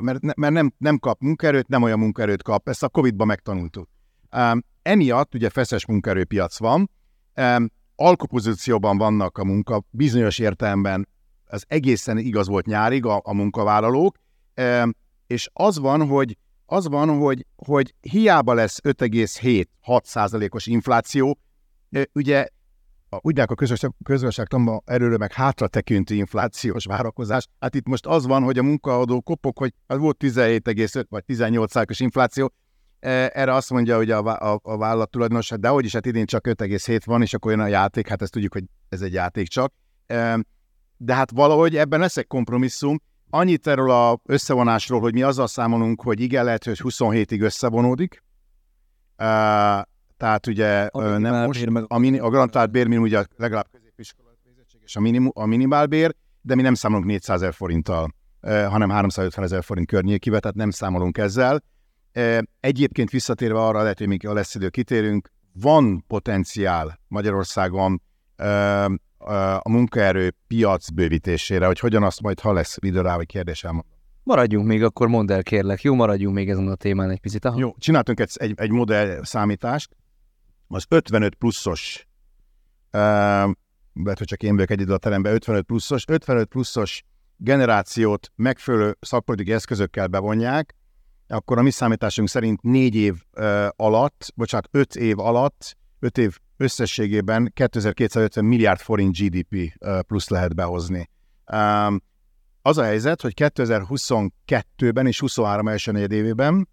mert, 0.00 0.36
mert 0.36 0.52
nem, 0.52 0.72
nem 0.78 0.98
kap 0.98 1.20
munkaerőt, 1.20 1.68
nem 1.68 1.82
olyan 1.82 1.98
munkaerőt 1.98 2.42
kap, 2.42 2.68
ezt 2.68 2.82
a 2.82 2.88
Covid-ban 2.88 3.26
megtanultuk. 3.26 3.88
Emiatt 4.82 5.34
ugye 5.34 5.50
feszes 5.50 5.86
munkaerőpiac 5.86 6.58
van, 6.58 6.90
alkupozícióban 7.96 8.98
vannak 8.98 9.38
a 9.38 9.44
munka, 9.44 9.84
bizonyos 9.90 10.38
értelemben 10.38 11.08
az 11.46 11.64
egészen 11.68 12.18
igaz 12.18 12.48
volt 12.48 12.66
nyárig 12.66 13.06
a, 13.06 13.20
a 13.24 13.34
munkavállalók, 13.34 14.16
és 15.26 15.50
az 15.52 15.78
van, 15.78 16.06
hogy 16.06 16.38
az 16.66 16.88
van, 16.88 17.18
hogy, 17.18 17.46
hogy 17.56 17.94
hiába 18.00 18.54
lesz 18.54 18.80
5,7-6 18.82 20.04
százalékos 20.04 20.66
infláció, 20.66 21.38
ugye 22.12 22.46
úgy 23.20 23.40
a 23.40 23.46
közösség, 23.46 23.90
közösségtanban 24.04 24.82
erőről 24.84 25.16
meg 25.16 25.32
hátra 25.32 25.66
tekintő 25.66 26.14
inflációs 26.14 26.84
várakozás. 26.84 27.46
Hát 27.60 27.74
itt 27.74 27.86
most 27.86 28.06
az 28.06 28.26
van, 28.26 28.42
hogy 28.42 28.58
a 28.58 28.62
munkaadó 28.62 29.20
kopok, 29.20 29.58
hogy 29.58 29.72
hát 29.88 29.98
volt 29.98 30.16
17,5 30.24 31.04
vagy 31.08 31.24
18 31.24 31.66
százalékos 31.66 32.00
infláció, 32.00 32.52
erre 33.00 33.54
azt 33.54 33.70
mondja, 33.70 33.96
hogy 33.96 34.10
a, 34.10 34.52
a, 34.52 34.60
a 34.62 34.76
vállalat 34.76 35.10
tulajdonos, 35.10 35.48
de 35.48 35.68
hogy 35.68 35.84
is, 35.84 35.92
hát 35.92 36.06
idén 36.06 36.26
csak 36.26 36.46
5,7 36.48 37.00
van, 37.04 37.22
és 37.22 37.34
akkor 37.34 37.50
jön 37.50 37.60
a 37.60 37.66
játék, 37.66 38.08
hát 38.08 38.22
ezt 38.22 38.32
tudjuk, 38.32 38.52
hogy 38.52 38.64
ez 38.88 39.02
egy 39.02 39.12
játék 39.12 39.48
csak. 39.48 39.72
De 40.96 41.14
hát 41.14 41.30
valahogy 41.30 41.76
ebben 41.76 42.00
lesz 42.00 42.16
egy 42.16 42.26
kompromisszum. 42.26 43.00
Annyit 43.30 43.66
erről 43.66 43.90
a 43.90 44.20
összevonásról, 44.24 45.00
hogy 45.00 45.12
mi 45.12 45.22
azzal 45.22 45.46
számolunk, 45.46 46.02
hogy 46.02 46.20
igen, 46.20 46.44
lehet, 46.44 46.64
hogy 46.64 46.80
27-ig 46.82 47.40
összevonódik. 47.42 48.22
Tehát 50.16 50.46
ugye 50.46 50.82
a 50.86 51.18
nem 51.18 51.46
most, 51.46 51.70
meg... 51.70 51.84
a, 51.86 51.98
mini, 51.98 52.18
a 52.18 52.28
garantált 52.28 52.70
bérminimum 52.70 53.06
ugye 53.06 53.24
legalább 53.36 53.66
középiskola 53.72 54.28
végzettség 54.44 54.80
és 54.84 54.96
a, 54.96 55.00
minim, 55.00 55.30
a 55.34 55.46
minimálbér, 55.46 56.14
de 56.40 56.54
mi 56.54 56.62
nem 56.62 56.74
számolunk 56.74 57.06
400 57.06 57.40
ezer 57.40 57.54
forinttal, 57.54 58.14
hanem 58.40 58.90
350 58.90 59.44
ezer 59.44 59.64
forint 59.64 59.86
környékivel, 59.86 60.40
tehát 60.40 60.56
nem 60.56 60.70
számolunk 60.70 61.18
ezzel. 61.18 61.62
Egyébként 62.60 63.10
visszatérve 63.10 63.58
arra, 63.58 63.82
lehet, 63.82 63.98
hogy 63.98 64.08
még 64.08 64.26
a 64.26 64.32
lesz 64.32 64.54
idő 64.54 64.68
kitérünk, 64.68 65.32
van 65.52 66.04
potenciál 66.06 67.00
Magyarországon 67.08 68.02
a 69.58 69.70
munkaerő 69.70 70.34
piac 70.46 70.90
bővítésére, 70.90 71.66
hogy 71.66 71.78
hogyan 71.78 72.02
azt 72.02 72.20
majd, 72.20 72.40
ha 72.40 72.52
lesz 72.52 72.76
idő 72.80 73.00
rá, 73.00 73.16
vagy 73.16 73.26
kérdés 73.26 73.64
elmondom. 73.64 73.92
Maradjunk 74.22 74.66
még, 74.66 74.82
akkor 74.82 75.08
mondd 75.08 75.32
el 75.32 75.42
kérlek. 75.42 75.82
Jó, 75.82 75.94
maradjunk 75.94 76.34
még 76.34 76.50
ezen 76.50 76.68
a 76.68 76.74
témán 76.74 77.10
egy 77.10 77.20
picit. 77.20 77.44
Aha. 77.44 77.58
Jó, 77.58 77.74
csináltunk 77.78 78.20
egy, 78.20 78.30
egy, 78.34 78.52
egy 78.56 78.70
modell 78.70 79.20
számítást, 79.22 79.96
az 80.68 80.84
55 80.88 81.34
pluszos, 81.34 82.06
lehet, 82.90 84.18
hogy 84.18 84.26
csak 84.26 84.42
én 84.42 84.54
vagyok 84.54 84.70
egyedül 84.70 84.94
a 84.94 84.98
teremben, 84.98 85.34
55 85.34 85.64
pluszos, 85.64 86.04
55 86.06 86.48
pluszos 86.48 87.04
generációt 87.36 88.32
megfelelő 88.34 88.96
szakpolitikai 89.00 89.54
eszközökkel 89.54 90.06
bevonják, 90.06 90.74
akkor 91.28 91.58
a 91.58 91.62
mi 91.62 91.70
számításunk 91.70 92.28
szerint 92.28 92.62
négy 92.62 92.94
év 92.94 93.22
uh, 93.32 93.66
alatt, 93.76 94.32
bocsánat, 94.34 94.68
öt 94.70 94.96
év 94.96 95.18
alatt, 95.18 95.76
öt 95.98 96.18
év 96.18 96.38
összességében 96.56 97.50
2250 97.54 98.44
milliárd 98.44 98.80
forint 98.80 99.16
GDP 99.18 99.72
plusz 100.06 100.28
lehet 100.28 100.54
behozni. 100.54 101.10
Az 102.62 102.78
a 102.78 102.82
helyzet, 102.82 103.20
hogy 103.20 103.32
2022-ben 103.36 105.06
és 105.06 105.20
23 105.20 105.68
első 105.68 105.92
negyedévében 105.92 106.68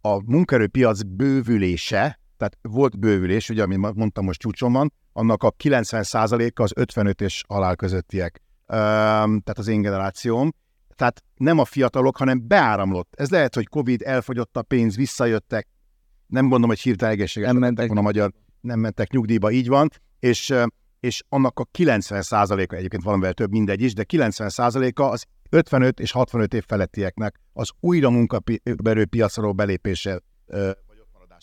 a 0.00 0.30
munkerőpiac 0.30 1.02
bővülése, 1.02 2.20
tehát 2.36 2.58
volt 2.62 2.98
bővülés, 2.98 3.48
ugye, 3.48 3.62
amit 3.62 3.94
mondtam, 3.94 4.24
most 4.24 4.40
csúcson 4.40 4.72
van, 4.72 4.92
annak 5.12 5.42
a 5.42 5.52
90%-a 5.52 6.62
az 6.62 6.72
55 6.74 7.20
és 7.20 7.42
alá 7.46 7.74
közöttiek. 7.74 8.42
tehát 8.66 9.58
az 9.58 9.68
én 9.68 9.82
generációm. 9.82 10.52
Tehát 10.94 11.24
nem 11.36 11.58
a 11.58 11.64
fiatalok, 11.64 12.16
hanem 12.16 12.46
beáramlott. 12.46 13.14
Ez 13.16 13.30
lehet, 13.30 13.54
hogy 13.54 13.68
Covid, 13.68 14.02
elfogyott 14.02 14.56
a 14.56 14.62
pénz, 14.62 14.96
visszajöttek, 14.96 15.68
nem 16.26 16.42
gondolom, 16.42 16.68
hogy 16.68 16.80
hirtelen 16.80 17.14
egészséges 17.14 17.50
nem 17.50 17.58
mentek, 17.58 17.90
a 17.90 18.00
magyar, 18.00 18.32
nem 18.60 18.78
mentek 18.78 19.10
nyugdíjba, 19.10 19.50
így 19.50 19.68
van, 19.68 19.88
és, 20.18 20.54
és 21.00 21.22
annak 21.28 21.58
a 21.58 21.66
90%-a, 21.78 22.74
egyébként 22.74 23.02
valamivel 23.02 23.32
több 23.32 23.50
mindegy 23.50 23.82
is, 23.82 23.94
de 23.94 24.04
90%-a 24.08 25.02
az 25.02 25.24
55 25.50 26.00
és 26.00 26.10
65 26.10 26.54
év 26.54 26.64
felettieknek 26.66 27.40
az 27.52 27.70
újra 27.80 28.10
munkaerőpiacról 28.10 29.52
belépéssel 29.52 30.22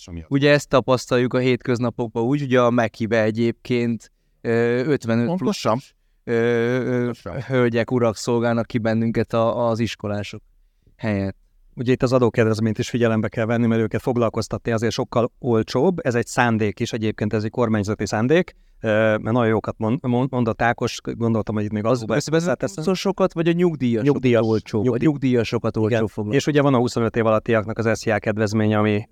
hatása 0.05 0.11
miatt. 0.11 0.31
Ugye 0.31 0.51
ezt 0.51 0.69
tapasztaljuk 0.69 1.33
a 1.33 1.37
hétköznapokban 1.37 2.23
úgy, 2.23 2.41
ugye 2.41 2.61
a 2.61 2.69
Mekibe 2.69 3.23
egyébként 3.23 4.11
55 4.41 5.37
plusz 5.37 5.65
hölgyek, 7.47 7.91
urak 7.91 8.15
szolgálnak 8.15 8.65
ki 8.65 8.77
bennünket 8.77 9.33
a, 9.33 9.69
az 9.69 9.79
iskolások 9.79 10.41
helyett. 10.95 11.37
Ugye 11.75 11.91
itt 11.91 12.03
az 12.03 12.13
adókedvezményt 12.13 12.77
is 12.77 12.89
figyelembe 12.89 13.27
kell 13.27 13.45
venni, 13.45 13.67
mert 13.67 13.81
őket 13.81 14.01
foglalkoztatni 14.01 14.71
azért 14.71 14.93
sokkal 14.93 15.31
olcsóbb. 15.39 16.05
Ez 16.05 16.15
egy 16.15 16.27
szándék 16.27 16.79
is, 16.79 16.93
egyébként 16.93 17.33
ez 17.33 17.43
egy 17.43 17.49
kormányzati 17.49 18.05
szándék, 18.05 18.55
mert 18.81 19.21
nagyon 19.21 19.47
jókat 19.47 19.75
mond, 19.77 19.99
mondott 20.29 20.61
Ákos, 20.61 20.99
gondoltam, 21.03 21.55
hogy 21.55 21.63
itt 21.63 21.71
még 21.71 21.85
az 21.85 22.05
lesz. 22.07 22.97
sokat, 22.97 23.33
vagy 23.33 23.47
a 23.47 23.51
nyugdíjas 23.51 24.03
nyugdíjas, 24.03 24.45
olcsó. 24.45 24.81
Nyugdíj. 24.81 25.07
Nyugdíjasokat 25.07 25.77
olcsó 25.77 26.07
foglalkozni. 26.07 26.35
És 26.35 26.47
ugye 26.47 26.61
van 26.61 26.73
a 26.73 26.77
25 26.77 27.15
év 27.15 27.25
alattiaknak 27.25 27.77
az 27.77 27.99
SZIA 27.99 28.19
kedvezménye, 28.19 28.77
ami, 28.77 29.07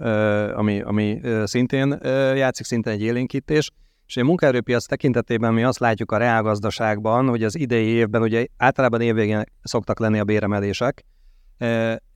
ami, 0.53 0.81
ami 0.81 1.19
szintén 1.43 1.97
játszik, 2.35 2.65
szintén 2.65 2.93
egy 2.93 3.01
élénkítés. 3.01 3.71
És 4.07 4.17
a 4.17 4.23
munkaerőpiac 4.23 4.85
tekintetében 4.85 5.53
mi 5.53 5.63
azt 5.63 5.79
látjuk 5.79 6.11
a 6.11 6.17
reálgazdaságban, 6.17 7.27
hogy 7.27 7.43
az 7.43 7.57
idei 7.57 7.85
évben 7.85 8.21
ugye 8.21 8.45
általában 8.57 9.01
évvégén 9.01 9.43
szoktak 9.61 9.99
lenni 9.99 10.19
a 10.19 10.23
béremelések, 10.23 11.05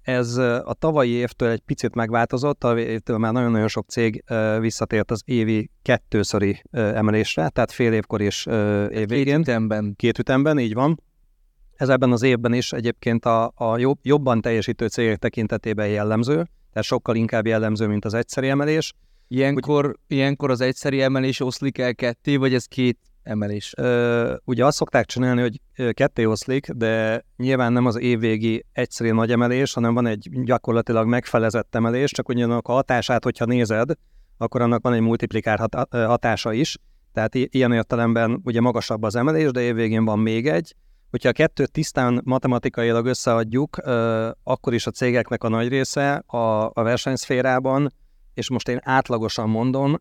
ez 0.01 0.37
a 0.37 0.75
tavalyi 0.79 1.09
évtől 1.09 1.49
egy 1.49 1.59
picit 1.59 1.95
megváltozott, 1.95 2.63
a 2.63 2.79
évtől 2.79 3.17
már 3.17 3.33
nagyon-nagyon 3.33 3.67
sok 3.67 3.89
cég 3.89 4.23
visszatért 4.59 5.11
az 5.11 5.21
évi 5.25 5.69
kettőszöri 5.81 6.61
emelésre, 6.71 7.49
tehát 7.49 7.71
fél 7.71 7.93
évkor 7.93 8.21
és 8.21 8.45
évvégén. 8.89 9.35
Két 9.35 9.47
ütemben. 9.47 9.93
Két 9.95 10.19
ütemben, 10.19 10.59
így 10.59 10.73
van. 10.73 11.01
Ez 11.75 11.89
ebben 11.89 12.11
az 12.11 12.23
évben 12.23 12.53
is 12.53 12.71
egyébként 12.71 13.25
a, 13.25 13.51
a 13.55 13.77
jobb, 13.77 13.97
jobban 14.01 14.41
teljesítő 14.41 14.87
cégek 14.87 15.17
tekintetében 15.17 15.87
jellemző, 15.87 16.33
tehát 16.69 16.87
sokkal 16.87 17.15
inkább 17.15 17.47
jellemző, 17.47 17.87
mint 17.87 18.05
az 18.05 18.13
egyszeri 18.13 18.49
emelés. 18.49 18.93
Ilyenkor, 19.27 19.85
Úgy, 19.87 19.95
ilyenkor 20.07 20.49
az 20.49 20.61
egyszeri 20.61 21.01
emelés 21.01 21.39
oszlik 21.39 21.77
el 21.77 21.95
ketté, 21.95 22.35
vagy 22.35 22.53
ez 22.53 22.65
két 22.65 22.99
emelés. 23.23 23.73
Ö, 23.77 24.33
ugye 24.45 24.65
azt 24.65 24.77
szokták 24.77 25.05
csinálni, 25.05 25.41
hogy 25.41 25.61
ketté 25.93 26.25
oszlik, 26.25 26.69
de 26.69 27.25
nyilván 27.37 27.73
nem 27.73 27.85
az 27.85 27.99
évvégi 27.99 28.65
egyszerű 28.71 29.11
nagy 29.11 29.31
emelés, 29.31 29.73
hanem 29.73 29.93
van 29.93 30.05
egy 30.05 30.29
gyakorlatilag 30.43 31.07
megfelezett 31.07 31.75
emelés, 31.75 32.11
csak 32.11 32.29
ugyanak 32.29 32.67
a 32.67 32.71
hatását, 32.71 33.23
hogyha 33.23 33.45
nézed, 33.45 33.91
akkor 34.37 34.61
annak 34.61 34.83
van 34.83 34.93
egy 34.93 35.01
multiplikár 35.01 35.59
hat- 35.59 35.87
hatása 35.91 36.53
is, 36.53 36.77
tehát 37.13 37.35
ilyen 37.35 37.71
értelemben 37.71 38.41
ugye 38.43 38.61
magasabb 38.61 39.03
az 39.03 39.15
emelés, 39.15 39.51
de 39.51 39.61
évvégén 39.61 40.05
van 40.05 40.19
még 40.19 40.47
egy. 40.47 40.75
Hogyha 41.09 41.29
a 41.29 41.31
kettőt 41.31 41.71
tisztán 41.71 42.21
matematikailag 42.23 43.05
összeadjuk, 43.05 43.77
akkor 44.43 44.73
is 44.73 44.87
a 44.87 44.91
cégeknek 44.91 45.43
a 45.43 45.49
nagy 45.49 45.67
része 45.67 46.23
a, 46.25 46.65
a 46.65 46.83
versenyszférában 46.83 47.93
és 48.33 48.49
most 48.49 48.67
én 48.67 48.79
átlagosan 48.81 49.49
mondom, 49.49 49.97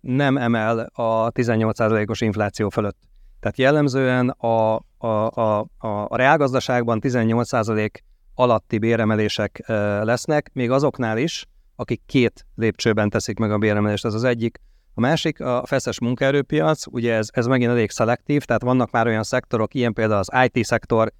nem 0.00 0.36
emel 0.36 0.78
a 0.92 1.30
18%-os 1.32 2.20
infláció 2.20 2.68
fölött. 2.68 2.98
Tehát 3.40 3.58
jellemzően 3.58 4.28
a, 4.28 4.74
a, 4.98 5.06
a, 5.40 5.66
a, 5.78 6.16
reálgazdaságban 6.16 6.98
18% 7.02 7.90
alatti 8.34 8.78
béremelések 8.78 9.62
lesznek, 10.02 10.50
még 10.52 10.70
azoknál 10.70 11.18
is, 11.18 11.46
akik 11.76 12.02
két 12.06 12.46
lépcsőben 12.54 13.10
teszik 13.10 13.38
meg 13.38 13.52
a 13.52 13.58
béremelést. 13.58 14.04
Ez 14.04 14.14
az 14.14 14.24
egyik. 14.24 14.60
A 14.94 15.00
másik 15.00 15.40
a 15.40 15.62
feszes 15.66 16.00
munkaerőpiac, 16.00 16.86
ugye 16.86 17.14
ez, 17.14 17.28
ez 17.32 17.46
megint 17.46 17.70
elég 17.70 17.90
szelektív, 17.90 18.44
tehát 18.44 18.62
vannak 18.62 18.90
már 18.90 19.06
olyan 19.06 19.22
szektorok, 19.22 19.74
ilyen 19.74 19.92
például 19.92 20.22
az 20.28 20.48
IT-szektor, 20.50 21.12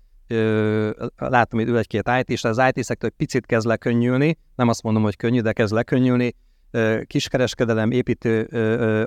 látom 1.17 1.61
itt 1.61 1.69
ül 1.69 1.79
egy-két 1.79 2.11
IT, 2.19 2.29
és 2.29 2.45
az 2.45 2.63
IT-szektor 2.73 3.11
picit 3.11 3.47
kezd 3.47 3.67
lekönnyülni, 3.67 4.39
nem 4.55 4.69
azt 4.69 4.83
mondom, 4.83 5.03
hogy 5.03 5.17
könnyű, 5.17 5.41
de 5.41 5.53
kezd 5.53 5.75
lekönnyülni, 5.75 6.35
kiskereskedelem, 7.07 7.91
építő 7.91 8.43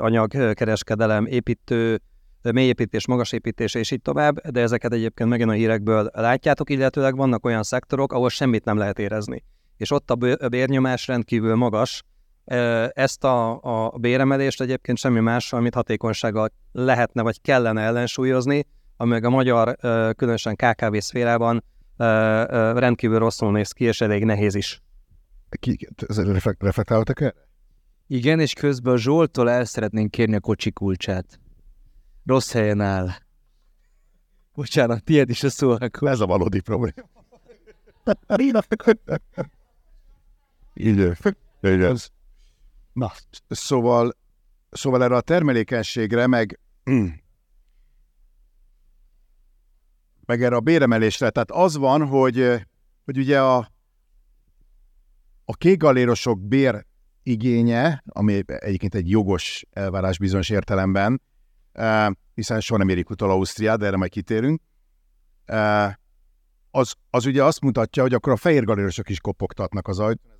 anyagkereskedelem, 0.02 1.26
építő, 1.26 2.02
mélyépítés, 2.42 3.08
magasépítés 3.08 3.74
és 3.74 3.92
így 3.92 4.02
tovább, 4.02 4.48
de 4.48 4.62
ezeket 4.62 4.94
egyébként 4.94 5.30
megint 5.30 5.50
a 5.50 5.54
hírekből 5.54 6.10
látjátok, 6.14 6.70
illetőleg 6.70 7.16
vannak 7.16 7.46
olyan 7.46 7.64
szektorok, 7.64 8.14
ahol 8.14 8.30
semmit 8.30 8.66
nem 8.66 8.78
lehet 8.78 9.00
érezni. 9.00 9.44
És 9.78 9.92
ott 9.92 10.12
a 10.12 10.48
bérnyomás 10.50 11.08
rendkívül 11.08 11.56
magas, 11.56 12.04
ezt 12.94 13.24
a, 13.24 13.60
a 13.62 13.98
béremelést 13.98 14.62
egyébként 14.62 14.98
semmi 14.98 15.20
mással, 15.20 15.60
amit 15.60 15.74
hatékonysággal 15.74 16.50
lehetne 16.72 17.22
vagy 17.22 17.42
kellene 17.42 17.82
ellensúlyozni, 17.82 18.66
ami 18.98 19.22
a 19.22 19.30
magyar, 19.30 19.76
különösen 20.16 20.56
KKV 20.56 20.98
szférában 20.98 21.64
rendkívül 22.76 23.20
rosszul 23.20 23.52
néz 23.52 23.72
ki, 23.72 23.84
és 23.84 24.02
elég 24.02 24.24
nehéz 24.24 24.56
is. 24.56 24.82
Ki, 25.60 25.78
reflektáltak 26.60 27.22
erre? 27.22 27.34
Igen, 28.08 28.40
és 28.40 28.54
közben 28.54 28.94
a 28.94 28.98
Zsoltól 28.98 29.50
el 29.50 29.66
szeretnénk 29.66 30.12
kérni 30.12 30.36
a 30.36 30.40
kocsi 30.40 30.72
kulcsát. 30.72 31.40
Rossz 32.26 32.52
helyen 32.52 32.82
áll. 32.82 33.10
Bocsánat, 34.54 35.04
tiéd 35.04 35.30
is 35.30 35.44
a 35.44 35.50
szó. 35.50 35.70
Akkor. 35.70 36.10
Ez 36.10 36.20
a 36.20 36.26
valódi 36.26 36.60
probléma. 36.60 37.10
Idő. 40.74 41.18
Na, 42.94 43.12
szóval, 43.50 44.18
szóval 44.72 45.04
erre 45.04 45.16
a 45.16 45.22
termelékenységre, 45.22 46.28
meg 46.28 46.60
meg 50.26 50.44
erre 50.44 50.56
a 50.56 50.60
béremelésre. 50.60 51.30
Tehát 51.30 51.52
az 51.52 51.78
van, 51.78 52.08
hogy, 52.08 52.66
hogy 53.06 53.18
ugye 53.18 53.42
a, 53.42 53.58
a 55.46 55.56
kékgalérosok 55.56 56.40
bér 56.40 56.86
igénye, 57.24 58.04
ami 58.08 58.44
egyébként 58.46 58.96
egy 58.96 59.10
jogos 59.10 59.66
elvárás 59.72 60.18
bizonyos 60.18 60.50
értelemben, 60.50 61.22
hiszen 62.34 62.60
soha 62.60 62.80
nem 62.80 62.90
érik 62.90 63.10
utol 63.10 63.30
Ausztriát, 63.30 63.80
de 63.80 63.86
erre 63.86 63.98
majd 63.98 64.12
kitérünk, 64.12 64.62
az, 66.72 66.94
az 67.10 67.26
ugye 67.26 67.44
azt 67.44 67.62
mutatja, 67.62 68.04
hogy 68.04 68.14
akkor 68.14 68.34
a 68.34 68.38
fehér 68.38 68.64
galérosok 68.64 69.10
is 69.10 69.20
kopogtatnak 69.20 69.88
az 69.88 70.00
ajtón. 70.00 70.32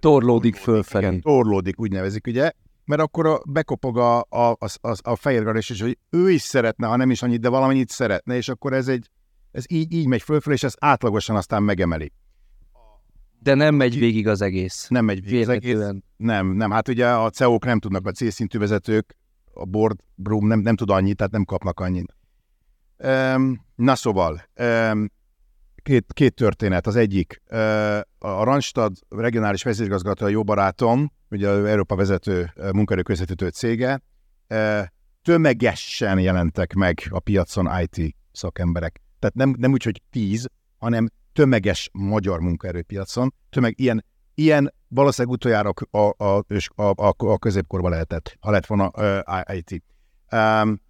Torlódik 0.00 0.56
fölfelé. 0.56 1.06
Igen, 1.06 1.20
torlódik, 1.20 1.80
úgy 1.80 1.90
nevezik, 1.90 2.26
ugye? 2.26 2.50
Mert 2.84 3.00
akkor 3.00 3.26
a, 3.26 3.40
bekopog 3.48 3.98
a, 3.98 4.18
a, 4.18 4.50
a, 4.80 4.96
a 5.02 5.16
fehér 5.16 5.42
galéros, 5.42 5.70
és 5.70 5.80
hogy 5.80 5.98
ő 6.10 6.30
is 6.30 6.42
szeretne, 6.42 6.86
ha 6.86 6.96
nem 6.96 7.10
is 7.10 7.22
annyit, 7.22 7.40
de 7.40 7.48
valamennyit 7.48 7.88
szeretne, 7.88 8.36
és 8.36 8.48
akkor 8.48 8.72
ez 8.72 8.88
egy, 8.88 9.10
ez 9.50 9.64
így, 9.68 9.92
így 9.92 10.06
megy 10.06 10.22
fölfelé, 10.22 10.54
és 10.54 10.62
ez 10.62 10.74
átlagosan 10.78 11.36
aztán 11.36 11.62
megemeli. 11.62 12.12
De 13.46 13.54
nem 13.54 13.74
megy 13.74 13.98
végig 13.98 14.28
az 14.28 14.40
egész. 14.40 14.86
Nem 14.88 15.04
megy 15.04 15.24
végig 15.24 15.40
az 15.40 15.48
egész. 15.48 15.78
Nem, 16.16 16.46
nem. 16.46 16.70
Hát 16.70 16.88
ugye 16.88 17.08
a 17.08 17.30
CEO-k 17.30 17.64
nem 17.64 17.78
tudnak, 17.78 18.06
a 18.06 18.10
C-szintű 18.10 18.58
vezetők, 18.58 19.16
a 19.52 19.64
board 19.64 19.98
room 20.24 20.46
nem, 20.46 20.58
nem 20.58 20.76
tud 20.76 20.90
annyit, 20.90 21.16
tehát 21.16 21.32
nem 21.32 21.44
kapnak 21.44 21.80
annyit. 21.80 22.16
Um, 22.98 23.66
na 23.74 23.94
szóval, 23.94 24.42
um, 24.60 25.10
két, 25.82 26.12
két 26.12 26.34
történet. 26.34 26.86
Az 26.86 26.96
egyik, 26.96 27.42
a 28.18 28.44
Randstad 28.44 28.92
regionális 29.08 29.62
vezérigazgatója 29.62 30.30
jó 30.30 30.42
barátom, 30.42 31.12
ugye 31.30 31.48
az 31.48 31.64
Európa 31.64 31.96
vezető 31.96 32.52
munkaerőközvetítő 32.72 33.48
cége, 33.48 34.02
tömegesen 35.22 36.18
jelentek 36.18 36.74
meg 36.74 37.02
a 37.08 37.20
piacon 37.20 37.68
IT 37.80 38.16
szakemberek. 38.32 39.00
Tehát 39.18 39.34
nem, 39.34 39.54
nem 39.58 39.72
úgy, 39.72 39.82
hogy 39.82 40.02
tíz, 40.10 40.48
hanem 40.86 41.08
tömeges 41.32 41.90
magyar 41.92 42.40
munkaerőpiacon. 42.40 43.34
Tömeg, 43.50 43.80
ilyen, 43.80 44.04
ilyen 44.34 44.74
valószínűleg 44.88 45.36
utoljára 45.36 45.72
a, 45.90 46.24
a, 46.24 46.44
a, 46.74 47.06
a, 47.06 47.14
a 47.16 47.38
középkorban 47.38 47.90
lehetett, 47.90 48.36
ha 48.40 48.50
lett 48.50 48.66
volna 48.66 48.90
uh, 48.94 49.56
IT. 49.56 49.82
Um, 50.32 50.80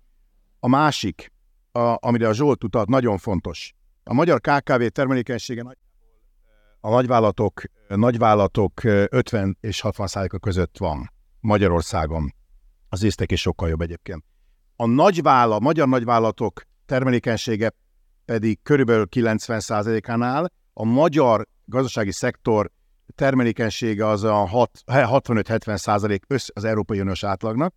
a 0.60 0.68
másik, 0.68 1.32
a, 1.72 1.96
amire 2.00 2.28
a 2.28 2.32
Zsolt 2.32 2.64
utalt, 2.64 2.88
nagyon 2.88 3.18
fontos. 3.18 3.74
A 4.04 4.14
magyar 4.14 4.40
KKV 4.40 4.84
termelékenysége 4.86 5.76
a 6.80 6.90
nagyvállalatok, 6.90 7.62
nagyvállalatok 7.88 8.84
50 8.84 9.56
és 9.60 9.80
60 9.80 10.06
százaléka 10.06 10.38
között 10.38 10.78
van 10.78 11.12
Magyarországon. 11.40 12.34
Az 12.88 13.02
észtek 13.02 13.32
is 13.32 13.40
sokkal 13.40 13.68
jobb 13.68 13.80
egyébként. 13.80 14.24
A 14.76 14.86
nagyvállalat, 14.86 15.60
magyar 15.60 15.88
nagyvállalatok 15.88 16.62
termelékenysége 16.86 17.72
pedig 18.26 18.62
körülbelül 18.62 19.06
90 19.06 19.60
százalékánál, 19.60 20.52
a 20.72 20.84
magyar 20.84 21.46
gazdasági 21.64 22.12
szektor 22.12 22.70
termelékenysége 23.14 24.06
az 24.06 24.24
a 24.24 24.48
65-70 24.86 25.76
százalék 25.76 26.24
az 26.28 26.64
Európai 26.64 27.00
Uniós 27.00 27.24
átlagnak, 27.24 27.74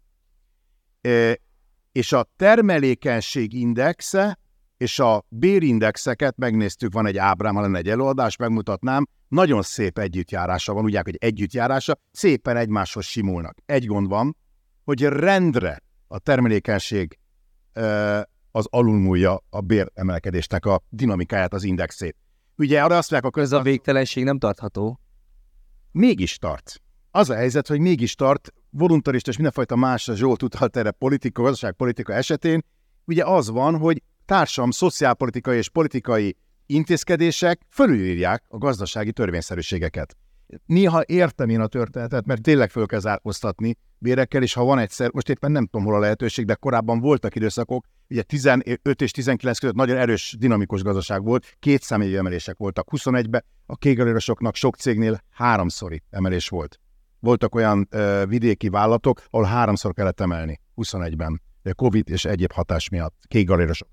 és 1.92 2.14
a 2.14 2.30
termelékenység 2.36 3.54
indexe 3.54 4.40
és 4.78 5.00
a 5.00 5.26
bérindexeket 5.30 6.38
megnéztük, 6.38 6.94
van 6.94 7.06
egy 7.06 7.18
ábrám, 7.18 7.62
lenne 7.62 7.78
egy 7.78 7.90
előadás, 7.90 8.36
megmutatnám, 8.36 9.08
nagyon 9.28 9.62
szép 9.62 9.98
együttjárása 9.98 10.74
van, 10.74 10.84
ugye, 10.84 11.02
hogy 11.04 11.16
együttjárása, 11.20 12.00
szépen 12.12 12.58
egymáshoz 12.58 13.06
simulnak. 13.06 13.58
Egy 13.66 13.86
gond 13.86 14.08
van, 14.08 14.38
hogy 14.84 15.04
rendre 15.04 15.82
a 16.08 16.20
termelékenység 16.20 17.20
az 18.52 18.68
alulmúlja 18.70 19.44
a 19.50 19.62
béremelkedésnek 19.62 20.66
a 20.66 20.82
dinamikáját, 20.90 21.54
az 21.54 21.64
indexét. 21.64 22.16
Ugye 22.56 22.84
arra 22.84 22.98
azt 22.98 23.12
mondják, 23.12 23.36
a 23.36 23.40
Ez 23.40 23.52
a 23.52 23.62
végtelenség 23.62 24.24
nem 24.24 24.40
tartható. 24.40 25.00
Mégis 25.92 26.38
tart. 26.38 26.82
Az 27.12 27.30
a 27.30 27.36
helyzet, 27.36 27.68
hogy 27.68 27.80
mégis 27.80 28.16
tart, 28.16 28.54
voluntarista 28.70 29.30
és 29.30 29.36
mindenfajta 29.36 29.76
más 29.76 30.10
Zsolt 30.14 30.44
utalt 30.44 30.78
erre 30.78 30.92
politika, 30.92 31.42
gazdaságpolitika 31.42 32.14
esetén, 32.14 32.66
ugye 33.06 33.24
az 33.24 33.50
van, 33.50 33.78
hogy 33.78 34.04
társam 34.26 34.72
szociálpolitikai 34.72 35.58
és 35.58 35.70
politikai 35.70 36.38
intézkedések 36.66 37.62
fölülírják 37.70 38.44
a 38.48 38.58
gazdasági 38.58 39.12
törvényszerűségeket. 39.12 40.18
Néha 40.66 41.04
értem 41.06 41.50
én 41.50 41.60
a 41.60 41.68
történetet, 41.68 42.26
mert 42.26 42.42
tényleg 42.42 42.70
föl 42.70 42.86
kell 42.86 43.00
zárkóztatni 43.00 43.78
bérekkel, 43.98 44.42
és 44.42 44.54
ha 44.54 44.64
van 44.64 44.80
egyszer, 44.80 45.10
most 45.14 45.30
éppen 45.30 45.52
nem 45.52 45.66
tudom 45.66 45.86
hol 45.86 45.96
a 45.96 46.00
lehetőség, 46.00 46.46
de 46.46 46.56
korábban 46.56 47.00
voltak 47.00 47.36
időszakok, 47.36 47.86
ugye 48.10 48.22
15 48.22 49.02
és 49.02 49.12
19 49.12 49.60
között 49.60 49.76
nagyon 49.76 49.98
erős, 49.98 50.36
dinamikus 50.40 50.84
gazdaság 50.84 51.24
volt, 51.24 51.56
két 51.60 51.82
személyi 51.82 52.18
emelések 52.18 52.58
voltak. 52.58 52.88
21-ben 52.92 53.44
a 53.66 53.76
kégalérosoknak 53.76 54.56
sok 54.56 54.76
cégnél 54.76 55.24
háromszori 55.32 56.04
emelés 56.10 56.50
volt. 56.50 56.80
Voltak 57.20 57.56
olyan 57.56 57.88
ö, 57.90 58.24
vidéki 58.28 58.70
vállalatok, 58.70 59.22
ahol 59.30 59.46
háromszor 59.46 59.94
kellett 59.94 60.20
emelni 60.20 60.60
21-ben, 60.76 61.42
Covid 61.76 62.10
és 62.10 62.26
egyéb 62.26 62.52
hatás 62.52 62.90
miatt 62.90 63.16
kégalérosok. 63.28 63.88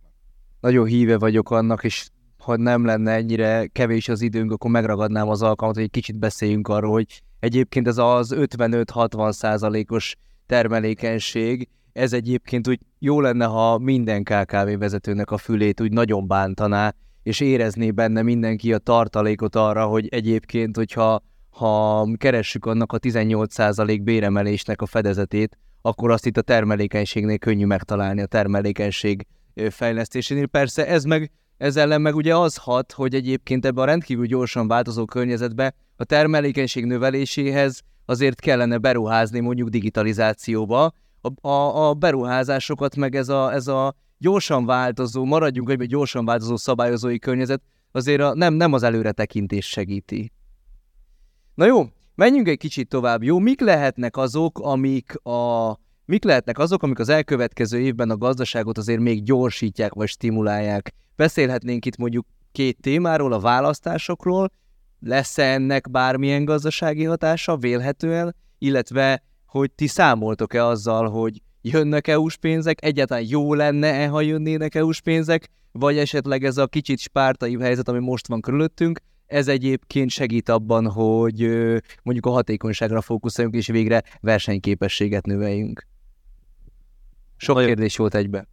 Nagyon 0.61 0.87
híve 0.87 1.19
vagyok 1.19 1.51
annak, 1.51 1.85
és 1.85 2.09
ha 2.46 2.56
nem 2.56 2.85
lenne 2.85 3.12
ennyire 3.12 3.66
kevés 3.66 4.09
az 4.09 4.22
időnk, 4.22 4.52
akkor 4.52 4.70
megragadnám 4.70 5.28
az 5.28 5.42
alkalmat, 5.42 5.76
hogy 5.76 5.85
egy 5.85 5.90
kicsit 5.90 6.18
beszéljünk 6.18 6.68
arról, 6.68 6.90
hogy 6.90 7.22
egyébként 7.40 7.87
ez 7.87 7.98
az 7.98 8.35
55-60 8.37 9.32
százalékos 9.32 10.16
termelékenység, 10.46 11.68
ez 11.92 12.12
egyébként 12.12 12.68
úgy 12.68 12.80
jó 12.98 13.20
lenne, 13.20 13.44
ha 13.44 13.78
minden 13.78 14.22
KKV 14.22 14.78
vezetőnek 14.78 15.30
a 15.30 15.37
fülét 15.37 15.80
úgy 15.80 15.92
nagyon 15.92 16.26
bántaná, 16.26 16.94
és 17.22 17.40
érezné 17.40 17.90
benne 17.90 18.22
mindenki 18.22 18.72
a 18.72 18.78
tartalékot 18.78 19.56
arra, 19.56 19.87
hogy 19.87 20.09
egyébként, 20.09 20.76
hogyha 20.76 21.22
ha 21.50 22.06
keressük 22.16 22.66
annak 22.66 22.92
a 22.92 22.98
18% 22.98 24.00
béremelésnek 24.02 24.82
a 24.82 24.87
fedezetét, 24.87 25.59
akkor 25.82 26.11
azt 26.11 26.26
itt 26.26 26.37
a 26.37 26.42
termelékenységnél 26.42 27.38
könnyű 27.38 27.64
megtalálni 27.64 28.22
a 28.22 28.26
termelékenység 28.26 29.26
fejlesztésénél. 29.70 30.46
Persze 30.46 30.87
ez 30.87 31.04
meg 31.04 31.30
ez 31.59 31.77
ellen 31.77 32.01
meg 32.01 32.14
ugye 32.14 32.37
az 32.37 32.57
hat, 32.57 32.92
hogy 32.92 33.14
egyébként 33.14 33.66
ebben 33.66 33.83
a 33.83 33.87
rendkívül 33.87 34.27
gyorsan 34.27 34.69
változó 34.69 35.05
környezetben 35.05 35.75
a 35.97 36.05
termelékenység 36.05 36.85
növeléséhez 36.85 37.81
azért 38.05 38.40
kellene 38.40 38.79
beruházni 38.79 39.40
mondjuk 39.40 39.69
digitalizációba. 39.69 40.92
A, 41.21 41.49
a, 41.49 41.88
a 41.88 41.95
beruházásokat 41.95 42.97
meg 42.97 43.14
ez 43.14 43.29
a, 43.29 43.53
ez 43.53 43.66
a 43.66 43.95
gyorsan 44.19 44.66
változó, 44.66 45.25
maradjunk 45.25 45.71
egy 45.71 45.87
gyorsan 45.87 46.25
változó 46.25 46.57
szabályozói 46.57 47.19
környezet, 47.19 47.62
azért 47.92 48.21
a, 48.21 48.35
nem, 48.35 48.55
nem 48.55 48.73
az 48.73 48.83
előretekintés 48.83 49.66
segíti. 49.66 50.33
Na 51.55 51.66
jó, 51.66 51.87
menjünk 52.14 52.49
egy 52.49 52.59
kicsit 52.59 52.88
tovább. 52.88 53.23
Jó, 53.23 53.38
mik 53.38 53.61
lehetnek 53.61 54.16
azok, 54.16 54.59
amik 54.59 55.25
a 55.25 55.73
mik 56.05 56.25
lehetnek 56.25 56.59
azok, 56.59 56.83
amik 56.83 56.99
az 56.99 57.09
elkövetkező 57.09 57.79
évben 57.79 58.11
a 58.11 58.16
gazdaságot 58.16 58.79
azért 58.79 59.01
még 59.01 59.23
gyorsítják 59.23 59.95
vagy 59.95 60.09
stimulálják? 60.09 60.95
Beszélhetnénk 61.16 61.85
itt 61.85 61.96
mondjuk 61.96 62.26
két 62.52 62.81
témáról, 62.81 63.33
a 63.33 63.40
választásokról, 63.40 64.50
lesz-e 65.00 65.42
ennek 65.42 65.90
bármilyen 65.90 66.44
gazdasági 66.44 67.05
hatása, 67.05 67.57
vélhetően, 67.57 68.35
illetve 68.59 69.22
hogy 69.46 69.70
ti 69.72 69.87
számoltok-e 69.87 70.64
azzal, 70.64 71.09
hogy 71.09 71.42
jönnek 71.62 72.09
EU-s 72.09 72.37
pénzek, 72.37 72.85
egyáltalán 72.85 73.24
jó 73.29 73.55
lenne-e, 73.55 74.09
ha 74.09 74.20
jönnének 74.20 74.74
EU-s 74.74 75.00
pénzek, 75.00 75.48
vagy 75.72 75.98
esetleg 75.98 76.44
ez 76.44 76.57
a 76.57 76.66
kicsit 76.66 76.98
spártai 76.98 77.61
helyzet, 77.61 77.88
ami 77.88 77.98
most 77.98 78.26
van 78.26 78.40
körülöttünk, 78.40 79.00
ez 79.26 79.48
egyébként 79.48 80.11
segít 80.11 80.48
abban, 80.48 80.90
hogy 80.90 81.40
mondjuk 82.02 82.26
a 82.26 82.31
hatékonyságra 82.31 83.00
fókuszáljunk, 83.00 83.57
és 83.57 83.66
végre 83.66 84.02
versenyképességet 84.20 85.26
növeljünk. 85.26 85.87
Sok 87.37 87.55
Nagyon... 87.55 87.70
kérdés 87.70 87.96
volt 87.96 88.14
egybe. 88.14 88.46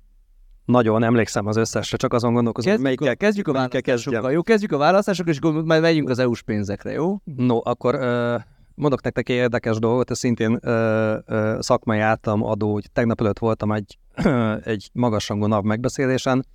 Nagyon 0.65 1.03
emlékszem 1.03 1.47
az 1.47 1.57
összesre, 1.57 1.97
csak 1.97 2.13
azon 2.13 2.33
gondolkozom, 2.33 2.71
Kezdjük 2.71 2.99
melyikkel, 2.99 3.17
kezdjük 3.17 3.47
a 3.47 3.53
választásokkal, 3.53 4.31
jó? 4.31 4.41
Kezdjük 4.41 4.71
a 4.71 4.77
választásokkal, 4.77 5.33
és 5.33 5.39
majd 5.41 5.81
megyünk 5.81 6.09
az 6.09 6.19
EU-s 6.19 6.41
pénzekre, 6.41 6.91
jó? 6.91 7.17
No, 7.23 7.59
akkor 7.63 7.95
uh, 7.95 8.41
mondok 8.75 9.03
nektek 9.03 9.29
egy 9.29 9.35
érdekes 9.35 9.77
dolgot, 9.77 10.11
ez 10.11 10.17
szintén 10.17 10.51
uh, 10.51 11.13
uh, 11.27 11.59
szakmai 11.59 11.99
általam 11.99 12.43
adó, 12.43 12.73
hogy 12.73 12.85
tegnap 12.93 13.21
előtt 13.21 13.39
voltam 13.39 13.71
egy, 13.71 13.97
uh, 14.25 14.55
egy 14.63 14.89
magasrangú 14.93 15.45
NAV 15.45 15.63
megbeszélésen, 15.63 16.45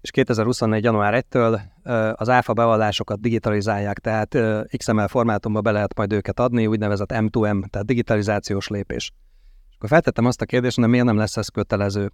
és 0.00 0.10
2024. 0.10 0.84
január 0.84 1.24
1-től 1.30 1.60
uh, 1.84 2.12
az 2.14 2.28
áfa 2.28 2.52
bevallásokat 2.52 3.20
digitalizálják, 3.20 3.98
tehát 3.98 4.34
uh, 4.34 4.64
XML 4.76 5.08
formátumba 5.08 5.60
be 5.60 5.70
lehet 5.70 5.96
majd 5.96 6.12
őket 6.12 6.40
adni, 6.40 6.66
úgynevezett 6.66 7.10
M2M, 7.14 7.64
tehát 7.70 7.86
digitalizációs 7.86 8.68
lépés. 8.68 9.12
És 9.68 9.76
akkor 9.76 9.88
feltettem 9.88 10.24
azt 10.24 10.40
a 10.40 10.44
kérdést, 10.44 10.76
hogy 10.76 10.88
miért 10.88 11.04
nem 11.04 11.16
lesz 11.16 11.36
ez 11.36 11.48
kötelező 11.48 12.10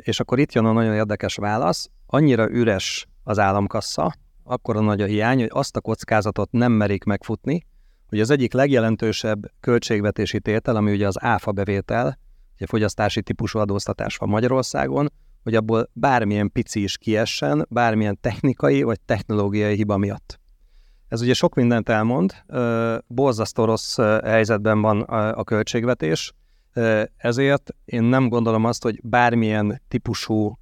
és 0.00 0.20
akkor 0.20 0.38
itt 0.38 0.52
jön 0.52 0.64
a 0.64 0.72
nagyon 0.72 0.94
érdekes 0.94 1.34
válasz. 1.34 1.90
Annyira 2.06 2.50
üres 2.50 3.06
az 3.22 3.38
államkassa, 3.38 4.12
akkor 4.44 4.76
a 4.76 4.80
nagy 4.80 5.00
a 5.00 5.06
hiány, 5.06 5.38
hogy 5.38 5.50
azt 5.52 5.76
a 5.76 5.80
kockázatot 5.80 6.52
nem 6.52 6.72
merik 6.72 7.04
megfutni, 7.04 7.66
hogy 8.08 8.20
az 8.20 8.30
egyik 8.30 8.52
legjelentősebb 8.52 9.50
költségvetési 9.60 10.40
tétel, 10.40 10.76
ami 10.76 10.92
ugye 10.92 11.06
az 11.06 11.22
áfa 11.22 11.52
bevétel, 11.52 12.18
egy 12.56 12.68
fogyasztási 12.68 13.22
típusú 13.22 13.58
adóztatás 13.58 14.16
van 14.16 14.28
Magyarországon, 14.28 15.12
hogy 15.42 15.54
abból 15.54 15.90
bármilyen 15.92 16.52
pici 16.52 16.82
is 16.82 16.98
kiessen, 16.98 17.66
bármilyen 17.70 18.18
technikai 18.20 18.82
vagy 18.82 19.00
technológiai 19.00 19.74
hiba 19.74 19.96
miatt. 19.96 20.40
Ez 21.08 21.22
ugye 21.22 21.34
sok 21.34 21.54
mindent 21.54 21.88
elmond, 21.88 22.34
borzasztó 23.06 23.64
rossz 23.64 23.96
helyzetben 24.24 24.80
van 24.80 25.00
a 25.30 25.44
költségvetés, 25.44 26.32
ezért 27.16 27.70
én 27.84 28.02
nem 28.02 28.28
gondolom 28.28 28.64
azt, 28.64 28.82
hogy 28.82 29.00
bármilyen 29.02 29.82
típusú 29.88 30.58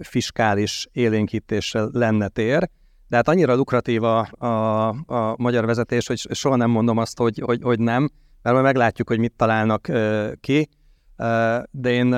fiskális 0.00 0.88
élénkítésre 0.92 1.84
lenne 1.92 2.28
tér, 2.28 2.70
de 3.08 3.16
hát 3.16 3.28
annyira 3.28 3.54
lukratív 3.54 4.02
a, 4.02 4.28
a, 4.38 4.88
a 4.88 5.34
magyar 5.36 5.66
vezetés, 5.66 6.06
hogy 6.06 6.18
soha 6.18 6.56
nem 6.56 6.70
mondom 6.70 6.98
azt, 6.98 7.18
hogy, 7.18 7.42
hogy, 7.44 7.62
hogy 7.62 7.78
nem, 7.78 8.10
mert 8.42 8.56
majd 8.56 8.62
meglátjuk, 8.62 9.08
hogy 9.08 9.18
mit 9.18 9.32
találnak 9.36 9.88
ki, 10.40 10.68
de 11.70 11.90
én 11.90 12.12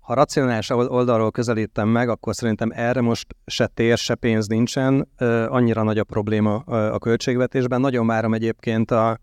ha 0.00 0.14
racionális 0.14 0.70
oldalról 0.70 1.30
közelítem 1.30 1.88
meg, 1.88 2.08
akkor 2.08 2.34
szerintem 2.34 2.70
erre 2.74 3.00
most 3.00 3.36
se 3.46 3.66
tér, 3.66 3.98
se 3.98 4.14
pénz 4.14 4.46
nincsen, 4.46 5.08
annyira 5.48 5.82
nagy 5.82 5.98
a 5.98 6.04
probléma 6.04 6.54
a 6.66 6.98
költségvetésben. 6.98 7.80
Nagyon 7.80 8.06
várom 8.06 8.34
egyébként 8.34 8.90
a, 8.90 9.18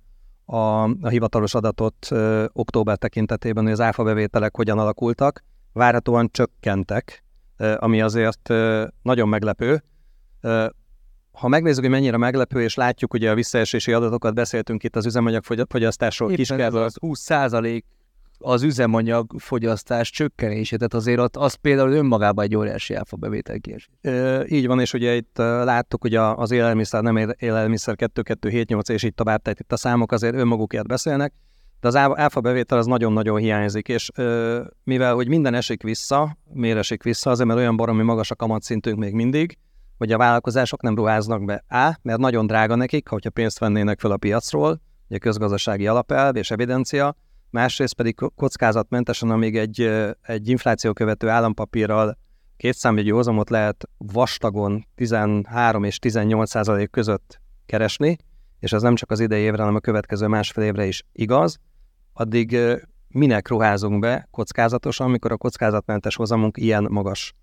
a, 0.52 0.84
a 0.84 1.08
hivatalos 1.10 1.54
adatot 1.54 2.08
október 2.54 2.98
tekintetében, 2.98 3.64
hogy 3.64 3.72
az 3.72 3.82
áfa 3.82 4.04
bevételek 4.04 4.56
hogyan 4.56 4.80
alakultak. 4.80 5.44
Várhatóan 5.74 6.30
csökkentek, 6.32 7.24
ami 7.78 8.02
azért 8.02 8.50
nagyon 9.02 9.30
meglepő. 9.30 9.84
Ha 11.32 11.48
megnézzük, 11.48 11.82
hogy 11.82 11.92
mennyire 11.92 12.18
meglepő, 12.18 12.62
és 12.62 12.76
látjuk 12.76 13.14
ugye 13.14 13.32
a 13.32 13.36
visszaesési 13.36 13.94
adatokat, 13.94 14.34
beszéltünk 14.34 14.84
itt 14.84 14.96
az 14.96 15.06
üzemanyagfogyasztásról, 15.06 16.30
kiskerről. 16.30 16.84
Az 16.84 16.96
20 17.00 17.30
az 18.42 18.64
üzemanyag 18.64 19.34
fogyasztás 19.38 20.10
csökkenése, 20.10 20.76
tehát 20.76 20.94
azért 20.94 21.20
ott 21.20 21.36
az 21.36 21.54
például 21.54 21.92
önmagában 21.92 22.46
egy 22.46 22.56
óriási 22.56 22.94
áfa 22.94 23.16
bevételkiesés. 23.16 23.90
Így 24.48 24.68
van, 24.68 24.80
és 24.80 24.94
ugye 24.94 25.16
itt 25.16 25.38
láttuk, 25.38 26.02
hogy 26.02 26.16
az 26.16 26.52
élelmiszer, 26.52 27.02
nem 27.02 27.18
élelmiszer 27.38 27.96
2278 27.96 28.90
és 28.90 29.04
így 29.04 29.14
tovább, 29.14 29.42
tehát 29.42 29.60
itt 29.60 29.72
a 29.72 29.78
számok 29.78 30.12
azért 30.12 30.36
önmagukért 30.36 30.88
beszélnek, 30.88 31.34
de 31.80 31.88
az 31.88 31.96
áfa 31.96 32.42
bevétel 32.42 32.78
az 32.78 32.86
nagyon-nagyon 32.86 33.38
hiányzik, 33.38 33.88
és 33.88 34.10
mivel, 34.84 35.14
hogy 35.14 35.28
minden 35.28 35.54
esik 35.54 35.84
vissza, 35.84 36.38
miért 36.54 36.78
esik 36.78 37.04
vissza, 37.04 37.30
azért, 37.30 37.48
mert 37.48 37.60
olyan 37.60 37.76
baromi 37.76 38.04
magas 38.04 38.32
a 38.32 38.36
kamatszintünk 38.36 38.98
még 38.98 39.14
mindig, 39.14 39.58
hogy 39.98 40.12
a 40.12 40.18
vállalkozások 40.18 40.82
nem 40.82 40.96
ruháznak 40.96 41.46
be. 41.46 41.64
A, 41.70 42.00
mert 42.02 42.20
nagyon 42.20 42.48
drága 42.48 42.76
nekik, 42.76 43.08
hogyha 43.08 43.30
pénzt 43.30 43.60
vennének 43.60 44.00
fel 44.00 44.12
a 44.12 44.18
piacról, 44.18 44.82
ugye 45.10 45.18
közgazdasági 45.18 45.88
alapelv 45.88 46.36
és 46.36 46.52
evidencia, 46.52 47.16
másrészt 47.52 47.94
pedig 47.94 48.16
kockázatmentesen, 48.36 49.30
amíg 49.30 49.58
egy, 49.58 49.82
egy 50.22 50.50
infláció 50.50 50.94
követő 50.94 51.30
állampapírral 51.30 52.18
két 52.58 52.74
számjegyű 52.74 53.10
hozamot 53.10 53.50
lehet 53.50 53.90
vastagon 53.98 54.88
13 54.96 55.84
és 55.84 56.00
18 56.00 56.50
százalék 56.50 56.90
között 56.90 57.42
keresni, 57.66 58.18
és 58.60 58.74
ez 58.74 58.82
nem 58.82 58.96
csak 58.96 59.12
az 59.12 59.20
idei 59.20 59.42
évre, 59.42 59.60
hanem 59.60 59.76
a 59.76 59.80
következő 59.80 60.28
másfél 60.28 60.64
évre 60.64 60.86
is 60.86 61.04
igaz, 61.12 61.60
addig 62.14 62.58
minek 63.08 63.48
ruházunk 63.48 64.00
be 64.00 64.28
kockázatosan, 64.32 65.08
amikor 65.08 65.32
a 65.32 65.38
kockázatmentes 65.38 66.16
hozamunk 66.16 66.58
ilyen 66.58 66.88
magas. 66.90 67.34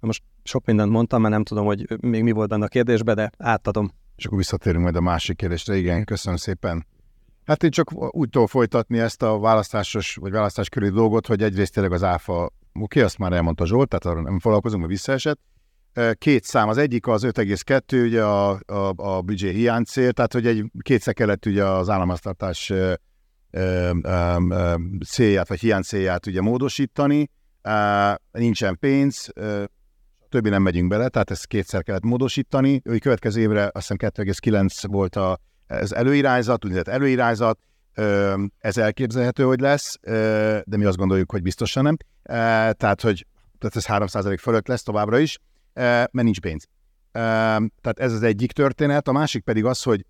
Na 0.00 0.06
most 0.06 0.22
sok 0.42 0.64
mindent 0.64 0.90
mondtam, 0.90 1.20
mert 1.20 1.34
nem 1.34 1.44
tudom, 1.44 1.64
hogy 1.64 1.86
még 2.00 2.22
mi 2.22 2.30
volt 2.30 2.48
benne 2.48 2.64
a 2.64 2.68
kérdésben, 2.68 3.14
de 3.14 3.30
átadom. 3.38 3.90
És 4.16 4.24
akkor 4.24 4.38
visszatérünk 4.38 4.82
majd 4.82 4.96
a 4.96 5.00
másik 5.00 5.36
kérdésre. 5.36 5.76
Igen, 5.76 6.04
köszönöm 6.04 6.36
szépen. 6.36 6.86
Hát 7.44 7.62
én 7.62 7.70
csak 7.70 8.14
úgy 8.16 8.28
tudom 8.28 8.46
folytatni 8.46 8.98
ezt 8.98 9.22
a 9.22 9.38
választásos, 9.38 10.14
vagy 10.14 10.32
választás 10.32 10.68
körüli 10.68 10.90
dolgot, 10.90 11.26
hogy 11.26 11.42
egyrészt 11.42 11.72
tényleg 11.72 11.92
az 11.92 12.02
áfa, 12.02 12.50
oké, 12.72 13.00
azt 13.00 13.18
már 13.18 13.32
elmondta 13.32 13.66
Zsolt, 13.66 13.88
tehát 13.88 14.04
arra 14.04 14.28
nem 14.28 14.38
foglalkozunk, 14.38 14.80
mert 14.80 14.92
visszaesett. 14.92 15.40
Két 16.18 16.44
szám, 16.44 16.68
az 16.68 16.76
egyik 16.76 17.06
az 17.06 17.22
5,2, 17.24 18.04
ugye 18.04 18.24
a, 18.24 18.50
a, 18.66 18.92
a 18.96 19.20
büdzsé 19.20 19.50
hiány 19.50 19.84
cél, 19.84 20.12
tehát 20.12 20.32
hogy 20.32 20.46
egy 20.46 20.64
kétszer 20.82 21.14
kellett 21.14 21.46
ugye 21.46 21.64
az 21.64 21.88
államháztartás 21.88 22.72
célját, 25.06 25.48
vagy 25.48 25.60
hiány 25.60 25.82
célját 25.82 26.26
ugye 26.26 26.40
módosítani, 26.40 27.30
nincsen 28.30 28.78
pénz, 28.78 29.32
többi 30.28 30.48
nem 30.48 30.62
megyünk 30.62 30.88
bele, 30.88 31.08
tehát 31.08 31.30
ezt 31.30 31.46
kétszer 31.46 31.82
kellett 31.82 32.02
módosítani. 32.02 32.80
Ő 32.84 32.98
következő 32.98 33.40
évre 33.40 33.62
azt 33.72 33.72
hiszem 33.74 33.96
2,9 33.98 34.86
volt 34.86 35.16
a 35.16 35.38
ez 35.72 35.92
előirányzat, 35.92 36.64
úgynevezett 36.64 36.94
előirányzat, 36.94 37.58
ez 38.58 38.76
elképzelhető, 38.76 39.44
hogy 39.44 39.60
lesz, 39.60 39.98
de 40.64 40.76
mi 40.76 40.84
azt 40.84 40.96
gondoljuk, 40.96 41.30
hogy 41.30 41.42
biztosan 41.42 41.82
nem. 41.82 41.96
Tehát, 42.74 43.00
hogy 43.00 43.26
tehát 43.58 43.76
ez 43.76 43.86
3% 43.88 44.38
fölött 44.40 44.66
lesz 44.66 44.82
továbbra 44.82 45.18
is, 45.18 45.38
mert 45.72 46.12
nincs 46.12 46.40
pénz. 46.40 46.66
Tehát 47.12 47.98
ez 47.98 48.12
az 48.12 48.22
egyik 48.22 48.52
történet, 48.52 49.08
a 49.08 49.12
másik 49.12 49.44
pedig 49.44 49.64
az, 49.64 49.82
hogy 49.82 50.06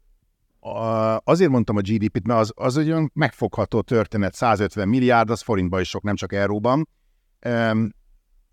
azért 1.25 1.51
mondtam 1.51 1.77
a 1.77 1.81
GDP-t, 1.81 2.27
mert 2.27 2.41
az, 2.41 2.53
az 2.55 2.77
egy 2.77 2.91
olyan 2.91 3.11
megfogható 3.15 3.81
történet, 3.81 4.35
150 4.35 4.89
milliárd, 4.89 5.31
az 5.31 5.41
forintban 5.41 5.81
is 5.81 5.89
sok, 5.89 6.03
nem 6.03 6.15
csak 6.15 6.33
euróban, 6.33 6.89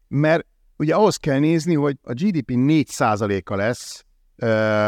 mert 0.07 0.45
ugye 0.77 0.95
ahhoz 0.95 1.15
kell 1.15 1.39
nézni, 1.39 1.75
hogy 1.75 1.97
a 2.01 2.13
GDP 2.13 2.51
4%-a 2.55 3.55
lesz 3.55 4.05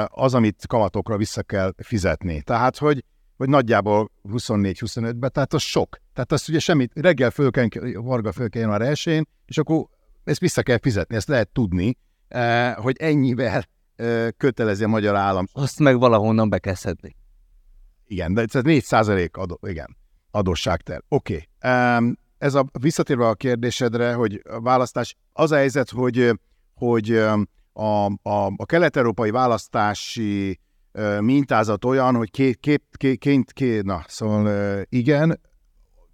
az, 0.06 0.34
amit 0.34 0.68
kamatokra 0.68 1.18
vissza 1.18 1.44
kell 1.44 1.74
fizetni. 1.78 2.42
Tehát, 2.42 2.78
hogy, 2.78 3.04
hogy 3.38 3.50
nagyjából 3.50 4.12
24-25-ben, 4.30 5.32
tehát 5.32 5.54
az 5.54 5.62
sok. 5.62 5.98
Tehát 6.14 6.32
azt 6.32 6.50
ugye 6.50 6.60
semmit, 6.60 6.92
reggel 6.96 7.30
föl 7.30 7.52
kell, 7.52 7.68
varga 7.94 8.32
föl 8.32 8.50
kell 8.50 8.62
január 8.62 8.82
1 8.82 9.28
és 9.46 9.58
akkor 9.58 9.86
ezt 10.24 10.40
vissza 10.40 10.64
kell 10.64 10.80
fizetni, 10.82 11.16
ezt 11.16 11.28
lehet 11.28 11.50
tudni, 11.50 11.98
hogy 12.76 12.96
ennyivel 13.00 13.64
kötelezi 14.38 14.84
a 14.84 14.88
magyar 14.88 15.16
állam. 15.16 15.46
Azt 15.54 15.80
meg 15.80 16.00
valahonnan 16.00 16.50
be 16.50 16.60
kell 16.60 16.74
szedni. 16.74 17.16
Igen, 18.06 18.34
de 18.34 18.46
ez 18.54 18.64
4 18.64 18.84
százalék 18.84 19.38
adó, 19.38 19.60
igen, 19.68 19.98
adósságter. 20.32 21.02
Oké. 21.08 21.48
Okay. 21.60 22.14
Ez 22.38 22.54
a 22.54 22.66
visszatérve 22.80 23.28
a 23.28 23.36
kérdésedre, 23.36 24.14
hogy 24.14 24.42
a 24.50 24.62
választás, 24.62 25.16
az 25.34 25.52
a 25.52 25.56
helyzet, 25.56 25.90
hogy, 25.90 26.40
hogy 26.74 27.24
a, 27.74 28.06
a, 28.06 28.54
a 28.56 28.66
kelet-európai 28.66 29.32
választási 29.32 30.60
mintázat 31.20 31.86
olyan, 31.86 32.16
hogy 32.16 32.32
kép, 32.32 32.60
kép, 32.60 32.84
kép, 32.98 33.20
kép, 33.20 33.52
kép 33.52 33.84
na, 33.84 34.04
szóval 34.08 34.82
igen, 34.90 35.40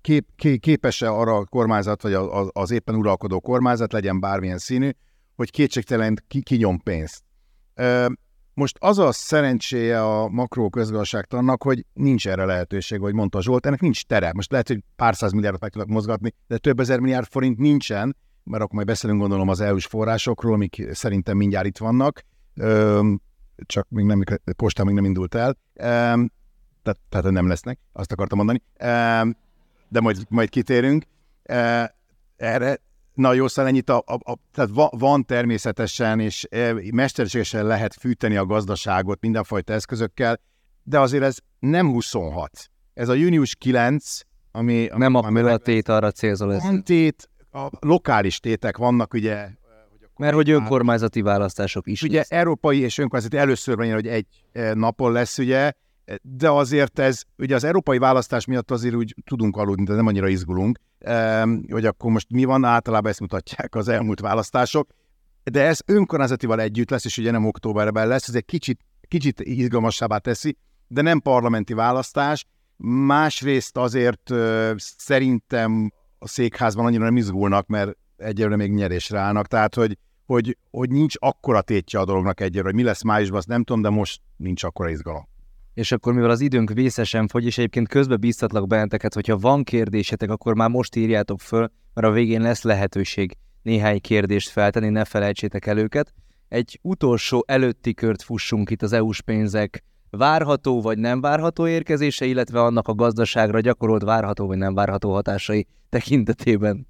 kép, 0.02 0.28
kép, 0.36 0.62
képes-e 0.62 1.12
arra 1.12 1.36
a 1.36 1.46
kormányzat, 1.46 2.02
vagy 2.02 2.13
az, 2.13 2.50
az 2.52 2.72
éppen 2.72 2.96
uralkodó 2.96 3.39
kormányzat, 3.39 3.91
legyen 3.91 4.20
bármilyen 4.20 4.58
színű, 4.58 4.89
hogy 5.36 5.52
kétségtelen 5.52 6.24
ki, 6.28 6.41
kinyom 6.41 6.80
pénzt. 6.80 7.24
Most 8.54 8.78
az 8.80 9.00
a 9.00 9.12
szerencséje 9.12 10.04
a 10.04 10.28
makró 10.28 10.70
közgazdaságtannak, 10.70 11.63
hogy 11.63 11.86
nincs 11.93 12.28
erre 12.28 12.46
lehetőség, 12.46 13.00
hogy 13.00 13.13
mondta 13.13 13.41
Zsolt, 13.41 13.65
ennek 13.65 13.82
nincs 13.82 14.04
tere. 14.04 14.32
Most 14.34 14.52
lehet, 14.52 14.67
hogy 14.67 14.84
pár 14.96 15.15
száz 15.15 15.32
milliárdot 15.32 15.62
meg 15.62 15.72
tudnak 15.72 15.89
mozgatni, 15.89 16.34
de 16.48 16.58
több 16.58 16.80
ezer 16.80 17.00
milliárd 17.00 17.28
forint 17.28 17.58
nincsen, 17.58 18.15
mert 18.47 18.63
akkor 18.63 18.75
majd 18.75 18.88
beszélünk 18.88 19.19
gondolom 19.19 19.49
az 19.49 19.62
EU-s 19.62 19.86
forrásokról, 19.86 20.53
amik 20.53 20.88
szerintem 20.91 21.38
mindjárt 21.38 21.65
itt 21.65 21.77
vannak, 21.77 22.23
csak 23.55 23.88
még 23.89 24.05
nem, 24.05 24.23
postán 24.55 24.86
még 24.86 24.95
nem 24.95 25.05
indult 25.05 25.36
el, 25.36 25.57
tehát, 26.83 26.99
tehát 27.10 27.31
nem 27.31 27.47
lesznek, 27.47 27.79
azt 27.93 28.12
akartam 28.12 28.38
mondani, 28.38 28.62
de 29.88 29.99
majd, 30.01 30.17
majd 30.29 30.49
kitérünk. 30.49 31.03
Erre, 32.36 32.79
na 33.13 33.33
jó, 33.33 33.47
szóval 33.47 33.71
ennyit, 33.71 33.89
a, 33.89 34.03
a, 34.05 34.31
a, 34.31 34.38
tehát 34.53 34.69
va, 34.73 34.89
van 34.97 35.25
természetesen, 35.25 36.19
és 36.19 36.47
mesterségesen 36.91 37.65
lehet 37.65 37.93
fűteni 37.93 38.36
a 38.36 38.45
gazdaságot 38.45 39.21
mindenfajta 39.21 39.73
eszközökkel, 39.73 40.39
de 40.83 40.99
azért 40.99 41.23
ez 41.23 41.38
nem 41.60 41.88
26. 41.88 42.71
Ez 42.93 43.10
a 43.10 43.13
június 43.13 43.55
9, 43.55 44.19
ami... 44.51 44.89
Nem 44.95 45.15
a, 45.15 45.51
a 45.51 45.57
tét 45.57 45.89
arra 45.89 46.12
célzol 46.12 46.53
ez. 46.53 46.63
Tét, 46.83 47.29
a 47.58 47.70
lokális 47.80 48.39
tétek 48.39 48.78
vannak, 48.78 49.13
ugye, 49.13 49.50
mert 50.17 50.34
hogy 50.34 50.50
önkormányzati 50.50 51.22
választások 51.22 51.88
is. 51.88 52.02
Ugye 52.02 52.17
lesz. 52.17 52.32
európai 52.32 52.80
és 52.80 52.98
önkormányzati 52.98 53.38
először 53.38 53.76
van 53.76 53.93
hogy 53.93 54.08
egy 54.08 54.26
e, 54.52 54.74
napon 54.74 55.12
lesz, 55.12 55.38
ugye, 55.38 55.72
de 56.22 56.50
azért 56.50 57.00
ez, 57.00 57.22
ugye 57.38 57.56
az 57.56 57.63
európai 57.63 57.98
választás 57.98 58.46
miatt 58.46 58.71
azért 58.71 58.96
úgy 58.96 59.15
tudunk 59.25 59.58
aludni, 59.58 59.84
de 59.84 59.94
nem 59.94 60.08
annyira 60.08 60.27
izgulunk, 60.27 60.79
hogy 61.69 61.86
akkor 61.86 62.12
most 62.12 62.27
mi 62.29 62.44
van, 62.44 62.63
általában 62.63 63.12
ezt 63.12 63.19
mutatják 63.19 63.75
az 63.75 63.88
elmúlt 63.88 64.19
választások, 64.19 64.90
de 65.44 65.65
ez 65.65 65.79
önkormányzatival 65.86 66.62
együtt 66.62 66.90
lesz, 66.90 67.06
és 67.06 67.17
ugye 67.17 67.31
nem 67.31 67.46
októberben 67.46 68.08
lesz, 68.08 68.27
ez 68.27 68.36
egy 68.36 68.46
kicsit, 68.46 68.79
kicsit 69.08 69.40
izgalmasabbá 69.40 70.17
teszi, 70.17 70.58
de 70.88 71.02
nem 71.02 71.19
parlamenti 71.19 71.73
választás. 71.73 72.46
Másrészt 73.06 73.77
azért 73.77 74.34
szerintem 74.75 75.92
a 76.20 76.28
székházban 76.28 76.86
annyira 76.86 77.04
nem 77.04 77.18
izgulnak, 77.18 77.68
mert 77.68 77.98
egyelőre 78.18 78.56
még 78.56 78.72
nyerésre 78.72 79.20
állnak, 79.20 79.48
tehát 79.48 79.76
hogy, 79.76 79.98
hogy, 80.26 80.58
hogy 80.72 80.90
nincs 80.90 81.15
akkora 81.20 81.62
tétje 81.62 82.00
a 82.00 82.06
dolognak 82.06 82.42
egyelőre, 82.42 82.68
hogy 82.68 82.76
mi 82.76 82.84
lesz 82.84 83.04
májusban, 83.04 83.38
azt 83.38 83.48
nem 83.48 83.63
tudom, 83.63 83.82
de 83.82 83.90
most 83.90 84.22
nincs 84.36 84.63
akkora 84.63 84.90
izgalom. 84.90 85.28
És 85.74 85.92
akkor, 85.92 86.13
mivel 86.13 86.30
az 86.30 86.42
időnk 86.42 86.70
vészesen 86.70 87.28
fogy, 87.28 87.46
és 87.46 87.58
egyébként 87.58 87.88
közben 87.88 88.20
bíztatlak 88.20 88.68
benneteket, 88.68 89.13
hogyha 89.13 89.38
van 89.38 89.63
kérdésetek, 89.63 90.30
akkor 90.30 90.56
már 90.56 90.70
most 90.70 90.96
írjátok 90.96 91.40
föl, 91.40 91.72
mert 91.94 92.08
a 92.08 92.12
végén 92.12 92.42
lesz 92.42 92.62
lehetőség 92.62 93.38
néhány 93.62 94.02
kérdést 94.02 94.50
feltenni, 94.50 94.90
ne 94.90 95.06
felejtsétek 95.06 95.65
el 95.65 95.78
őket. 95.78 96.13
Egy 96.48 96.80
utolsó 96.82 97.44
előtti 97.48 97.94
kört 97.94 98.22
fussunk 98.22 98.70
itt 98.70 98.82
az 98.82 98.94
EU-s 98.94 99.22
pénzek 99.22 99.84
várható 100.10 100.81
vagy 100.81 100.97
nem 100.97 101.21
várható 101.21 101.67
érkezése, 101.67 102.25
illetve 102.25 102.62
annak 102.62 102.87
a 102.87 102.93
gazdaságra 102.93 103.60
gyakorolt 103.60 104.03
várható 104.03 104.47
vagy 104.47 104.58
nem 104.58 104.73
várható 104.73 105.13
hatásai 105.13 105.67
tekintetében. 105.89 106.87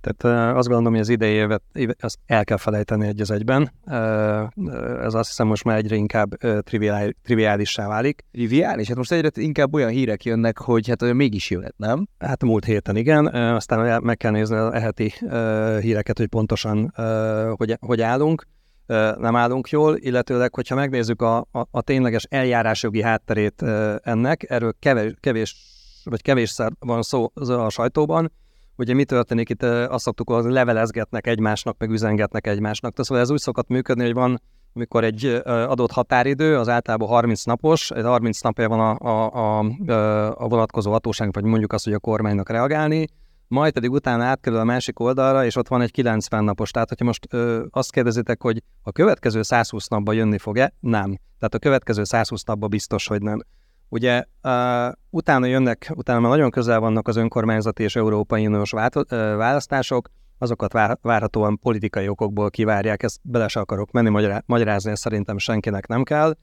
Tehát 0.00 0.56
azt 0.56 0.68
gondolom, 0.68 0.92
hogy 0.92 1.02
az 1.02 1.08
idei 1.08 1.32
évet 1.32 1.62
azt 2.00 2.18
el 2.26 2.44
kell 2.44 2.56
felejteni 2.56 3.06
egy 3.06 3.20
az 3.20 3.30
egyben. 3.30 3.72
Ez 5.02 5.14
azt 5.14 5.28
hiszem 5.28 5.46
most 5.46 5.64
már 5.64 5.76
egyre 5.76 5.96
inkább 5.96 6.30
triviálissá 7.22 7.88
válik. 7.88 8.24
Triviális? 8.32 8.88
Hát 8.88 8.96
most 8.96 9.12
egyre 9.12 9.30
inkább 9.34 9.74
olyan 9.74 9.90
hírek 9.90 10.24
jönnek, 10.24 10.58
hogy 10.58 10.88
hát 10.88 11.02
olyan 11.02 11.16
mégis 11.16 11.50
jöhet, 11.50 11.74
nem? 11.76 12.06
Hát 12.18 12.42
a 12.42 12.46
múlt 12.46 12.64
héten 12.64 12.96
igen, 12.96 13.26
aztán 13.26 14.02
meg 14.02 14.16
kell 14.16 14.30
nézni 14.30 14.56
a 14.56 14.74
eheti 14.74 15.12
híreket, 15.80 16.18
hogy 16.18 16.26
pontosan 16.28 16.92
hogy, 17.56 17.76
hogy 17.80 18.00
állunk 18.00 18.46
nem 19.16 19.36
állunk 19.36 19.68
jól, 19.68 19.96
illetőleg, 19.96 20.54
hogyha 20.54 20.74
megnézzük 20.74 21.22
a, 21.22 21.36
a, 21.36 21.66
a 21.70 21.80
tényleges 21.80 22.26
eljárásjogi 22.30 23.02
hátterét 23.02 23.62
ennek, 24.02 24.50
erről 24.50 24.74
kevés, 24.78 25.14
kevés 25.20 25.56
vagy 26.04 26.22
kevésszer 26.22 26.72
van 26.78 27.02
szó 27.02 27.32
a 27.34 27.68
sajtóban, 27.68 28.32
ugye 28.76 28.94
mi 28.94 29.04
történik 29.04 29.48
itt, 29.48 29.62
azt 29.62 30.04
szoktuk, 30.04 30.30
hogy 30.30 30.44
levelezgetnek 30.44 31.26
egymásnak, 31.26 31.76
meg 31.78 31.90
üzengetnek 31.90 32.46
egymásnak. 32.46 32.94
Szóval 32.96 33.22
ez 33.22 33.30
úgy 33.30 33.40
szokott 33.40 33.68
működni, 33.68 34.04
hogy 34.04 34.14
van, 34.14 34.40
amikor 34.74 35.04
egy 35.04 35.24
adott 35.44 35.90
határidő, 35.90 36.58
az 36.58 36.68
általában 36.68 37.08
30 37.08 37.44
napos, 37.44 37.90
egy 37.90 38.04
30 38.04 38.40
napja 38.40 38.68
van 38.68 38.80
a, 38.80 39.08
a, 39.08 39.30
a, 39.30 39.64
a 40.36 40.48
vonatkozó 40.48 40.90
hatóság, 40.90 41.32
vagy 41.32 41.44
mondjuk 41.44 41.72
azt, 41.72 41.84
hogy 41.84 41.92
a 41.92 41.98
kormánynak 41.98 42.48
reagálni, 42.48 43.06
majd 43.52 43.72
pedig 43.72 43.90
utána 43.90 44.24
átkerül 44.24 44.58
a 44.58 44.64
másik 44.64 45.00
oldalra, 45.00 45.44
és 45.44 45.56
ott 45.56 45.68
van 45.68 45.80
egy 45.80 45.90
90 45.90 46.44
napos. 46.44 46.70
Tehát, 46.70 46.88
hogyha 46.88 47.04
most 47.04 47.26
ö, 47.30 47.64
azt 47.70 47.92
kérdezitek, 47.92 48.42
hogy 48.42 48.62
a 48.82 48.92
következő 48.92 49.42
120 49.42 49.88
napban 49.88 50.14
jönni 50.14 50.38
fog-e, 50.38 50.72
nem. 50.80 51.18
Tehát 51.38 51.54
a 51.54 51.58
következő 51.58 52.04
120 52.04 52.42
napban 52.42 52.70
biztos, 52.70 53.06
hogy 53.06 53.22
nem. 53.22 53.40
Ugye 53.88 54.24
uh, 54.42 54.92
utána 55.10 55.46
jönnek, 55.46 55.92
utána 55.94 56.20
már 56.20 56.30
nagyon 56.30 56.50
közel 56.50 56.80
vannak 56.80 57.08
az 57.08 57.16
önkormányzati 57.16 57.82
és 57.82 57.96
Európai 57.96 58.46
Uniós 58.46 58.70
választások, 59.10 60.08
azokat 60.38 60.72
vár, 60.72 60.98
várhatóan 61.02 61.58
politikai 61.58 62.08
okokból 62.08 62.50
kivárják, 62.50 63.02
ezt 63.02 63.18
bele 63.22 63.48
se 63.48 63.60
akarok 63.60 63.90
menni, 63.90 64.08
magyará, 64.08 64.42
magyarázni, 64.46 64.96
szerintem 64.96 65.38
senkinek 65.38 65.86
nem 65.86 66.02
kell. 66.02 66.34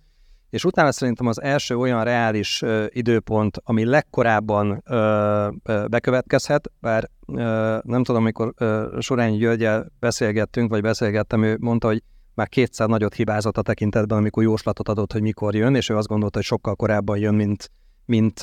És 0.50 0.66
utána 0.66 0.91
szerintem 0.91 1.28
az 1.28 1.41
első 1.41 1.78
olyan 1.78 2.04
reális 2.04 2.62
ö, 2.62 2.86
időpont, 2.89 3.58
ami 3.64 3.86
legkorábban 3.86 4.84
ö, 4.86 5.47
ö, 5.64 5.86
bekövetkezhet, 5.88 6.72
bár 6.80 7.10
ö, 7.28 7.78
nem 7.84 8.04
tudom, 8.04 8.22
amikor 8.22 8.54
ö, 8.58 8.97
Sorányi 9.00 9.38
Györgyel 9.38 9.86
beszélgettünk, 10.00 10.70
vagy 10.70 10.82
beszélgettem, 10.82 11.43
ő 11.43 11.58
mondta, 11.60 11.88
hogy 11.88 12.04
már 12.34 12.50
kétszer 12.50 12.88
nagyot 12.88 13.14
hibázott 13.14 13.58
a 13.58 13.62
tekintetben, 13.62 14.18
amikor 14.18 14.43
jóslatot 14.43 14.89
adott, 14.89 15.12
hogy 15.12 15.22
mikor 15.22 15.56
jön, 15.56 15.76
és 15.76 15.89
ő 15.89 15.97
azt 15.97 16.08
gondolta, 16.08 16.38
hogy 16.38 16.45
sokkal 16.45 16.76
korábban 16.76 17.18
jön, 17.18 17.36
mint, 17.36 17.72
mint, 18.06 18.41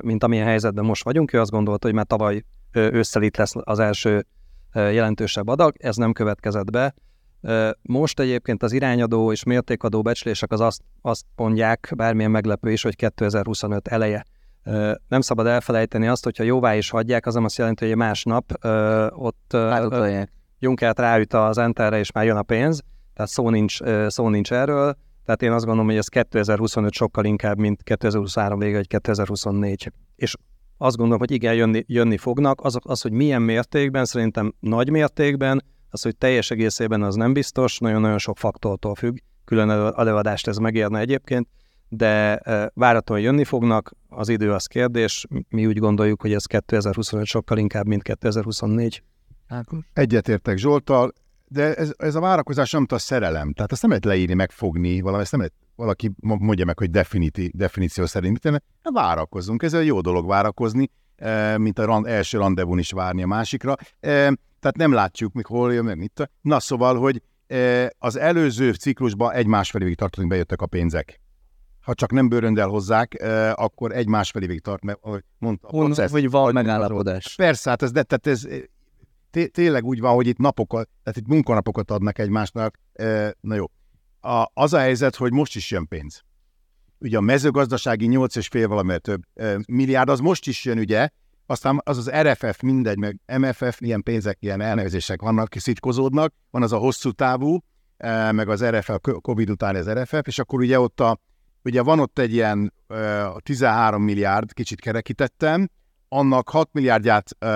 mint 0.00 0.24
amilyen 0.24 0.46
helyzetben 0.46 0.84
most 0.84 1.04
vagyunk. 1.04 1.32
Ő 1.32 1.40
azt 1.40 1.50
gondolta, 1.50 1.86
hogy 1.86 1.96
már 1.96 2.06
tavaly 2.06 2.44
ősszel 2.72 3.22
itt 3.22 3.36
lesz 3.36 3.52
az 3.60 3.78
első 3.78 4.26
jelentősebb 4.72 5.48
adag, 5.48 5.74
ez 5.78 5.96
nem 5.96 6.12
következett 6.12 6.70
be. 6.70 6.94
Most 7.82 8.20
egyébként 8.20 8.62
az 8.62 8.72
irányadó 8.72 9.32
és 9.32 9.42
mértékadó 9.42 10.02
becslések 10.02 10.52
az 10.52 10.60
azt, 10.60 10.80
azt 11.02 11.24
mondják, 11.36 11.92
bármilyen 11.96 12.30
meglepő 12.30 12.72
is, 12.72 12.82
hogy 12.82 12.96
2025 12.96 13.88
eleje. 13.88 14.24
Nem 15.08 15.20
szabad 15.20 15.46
elfelejteni 15.46 16.06
azt, 16.06 16.24
hogyha 16.24 16.44
jóvá 16.44 16.74
is 16.74 16.90
hagyják, 16.90 17.26
az 17.26 17.34
nem 17.34 17.44
azt 17.44 17.58
jelenti, 17.58 17.86
hogy 17.86 17.96
másnap 17.96 18.52
ott 19.10 19.56
Junkert 20.58 20.98
ráüt 20.98 21.32
az 21.34 21.58
enterre, 21.58 21.98
és 21.98 22.12
már 22.12 22.24
jön 22.24 22.36
a 22.36 22.42
pénz, 22.42 22.82
tehát 23.14 23.30
szó 23.30 23.50
nincs, 23.50 23.78
szó 24.06 24.28
nincs 24.28 24.52
erről. 24.52 24.96
Tehát 25.24 25.42
én 25.42 25.52
azt 25.52 25.64
gondolom, 25.64 25.88
hogy 25.88 25.98
ez 25.98 26.08
2025 26.08 26.92
sokkal 26.92 27.24
inkább, 27.24 27.58
mint 27.58 27.82
2023 27.82 28.58
vége, 28.58 28.76
vagy 28.76 28.86
2024. 28.86 29.92
És 30.16 30.34
azt 30.78 30.96
gondolom, 30.96 31.20
hogy 31.20 31.30
igen, 31.30 31.54
jönni, 31.54 31.84
jönni 31.86 32.16
fognak. 32.16 32.60
Az, 32.60 32.76
az, 32.82 33.00
hogy 33.00 33.12
milyen 33.12 33.42
mértékben, 33.42 34.04
szerintem 34.04 34.54
nagy 34.60 34.90
mértékben, 34.90 35.64
az, 35.96 36.02
hogy 36.02 36.16
teljes 36.16 36.50
egészében 36.50 37.02
az 37.02 37.14
nem 37.14 37.32
biztos, 37.32 37.78
nagyon-nagyon 37.78 38.18
sok 38.18 38.38
faktortól 38.38 38.94
függ, 38.94 39.16
külön 39.44 39.70
előadást 39.70 40.46
ez 40.46 40.56
megérne 40.56 40.98
egyébként, 40.98 41.48
de 41.88 42.40
váratóan 42.74 43.20
jönni 43.20 43.44
fognak, 43.44 43.92
az 44.08 44.28
idő 44.28 44.52
az 44.52 44.66
kérdés, 44.66 45.26
mi 45.48 45.66
úgy 45.66 45.78
gondoljuk, 45.78 46.20
hogy 46.20 46.32
ez 46.32 46.44
2025 46.44 47.26
sokkal 47.26 47.58
inkább, 47.58 47.86
mint 47.86 48.02
2024. 48.02 49.02
Egyetértek 49.92 50.56
Zsoltal, 50.56 51.12
de 51.48 51.74
ez, 51.74 51.92
ez 51.96 52.14
a 52.14 52.20
várakozás 52.20 52.70
nem 52.70 52.86
a 52.88 52.98
szerelem, 52.98 53.52
tehát 53.52 53.72
ezt 53.72 53.80
nem 53.80 53.90
lehet 53.90 54.04
leírni, 54.04 54.34
megfogni, 54.34 55.00
valami, 55.00 55.22
ezt 55.22 55.30
nem 55.30 55.40
lehet, 55.40 55.54
valaki 55.74 56.10
mondja 56.20 56.64
meg, 56.64 56.78
hogy 56.78 56.90
definiti, 56.90 57.50
definíció 57.54 58.06
szerint, 58.06 58.42
mit 58.42 58.62
hát 58.82 58.92
várakozunk, 58.92 59.62
ez 59.62 59.74
egy 59.74 59.86
jó 59.86 60.00
dolog 60.00 60.26
várakozni, 60.26 60.90
mint 61.56 61.78
a 61.78 61.84
rand, 61.84 62.06
első 62.06 62.38
rendezvún 62.38 62.78
is 62.78 62.90
várni 62.90 63.22
a 63.22 63.26
másikra, 63.26 63.74
tehát 64.66 64.90
nem 64.90 64.92
látjuk, 64.92 65.32
mikor 65.32 65.72
jön 65.72 65.84
meg 65.84 65.98
mit. 65.98 66.30
Na 66.40 66.60
szóval, 66.60 66.98
hogy 66.98 67.22
az 67.98 68.16
előző 68.16 68.72
ciklusban 68.72 69.32
egy 69.32 69.46
másfél 69.46 69.82
évig 69.82 69.96
tartottunk, 69.96 70.30
bejöttek 70.30 70.60
a 70.60 70.66
pénzek. 70.66 71.20
Ha 71.80 71.94
csak 71.94 72.12
nem 72.12 72.28
bőröndel 72.28 72.68
hozzák, 72.68 73.22
akkor 73.54 73.92
egy 73.92 74.08
másfél 74.08 74.42
évig 74.42 74.60
tart, 74.60 74.84
mert 74.84 74.98
mondta, 75.38 75.68
Hon, 75.68 75.84
processz, 75.84 76.10
hogy 76.10 76.30
van 76.30 76.52
megállapodás. 76.52 77.34
Persze, 77.34 77.70
hát 77.70 77.82
ez, 77.82 77.92
de, 77.92 78.02
tehát 78.02 78.26
ez 78.26 78.46
tényleg 79.50 79.84
úgy 79.84 80.00
van, 80.00 80.14
hogy 80.14 80.26
itt 80.26 80.38
napokat, 80.38 80.88
tehát 81.02 81.18
itt 81.18 81.26
munkanapokat 81.26 81.90
adnak 81.90 82.18
egymásnak. 82.18 82.78
Na 83.40 83.54
jó. 83.54 83.64
A, 84.20 84.50
az 84.54 84.72
a 84.72 84.78
helyzet, 84.78 85.16
hogy 85.16 85.32
most 85.32 85.56
is 85.56 85.70
jön 85.70 85.88
pénz. 85.88 86.22
Ugye 86.98 87.16
a 87.16 87.20
mezőgazdasági 87.20 88.08
8,5 88.10 88.64
valamiért 88.68 89.02
több 89.02 89.22
milliárd, 89.66 90.08
az 90.08 90.20
most 90.20 90.46
is 90.46 90.64
jön, 90.64 90.78
ugye, 90.78 91.08
aztán 91.46 91.80
az 91.84 91.98
az 91.98 92.10
RFF, 92.10 92.60
mindegy, 92.60 92.98
meg 92.98 93.20
MFF, 93.38 93.80
ilyen 93.80 94.02
pénzek, 94.02 94.36
ilyen 94.40 94.60
elnevezések 94.60 95.20
vannak, 95.20 95.48
kiszitkozódnak, 95.48 96.34
van 96.50 96.62
az 96.62 96.72
a 96.72 96.78
hosszú 96.78 97.10
távú, 97.10 97.58
eh, 97.96 98.32
meg 98.32 98.48
az 98.48 98.64
RFF, 98.64 98.98
Covid 99.20 99.50
után 99.50 99.76
az 99.76 99.90
RFF, 99.90 100.26
és 100.26 100.38
akkor 100.38 100.60
ugye 100.60 100.80
ott 100.80 101.00
a, 101.00 101.18
ugye 101.64 101.82
van 101.82 102.00
ott 102.00 102.18
egy 102.18 102.32
ilyen 102.32 102.72
13 103.42 104.00
eh, 104.00 104.06
milliárd, 104.06 104.52
kicsit 104.52 104.80
kerekítettem, 104.80 105.68
annak 106.08 106.48
6 106.48 106.68
milliárdját 106.72 107.30
uh, 107.40 107.48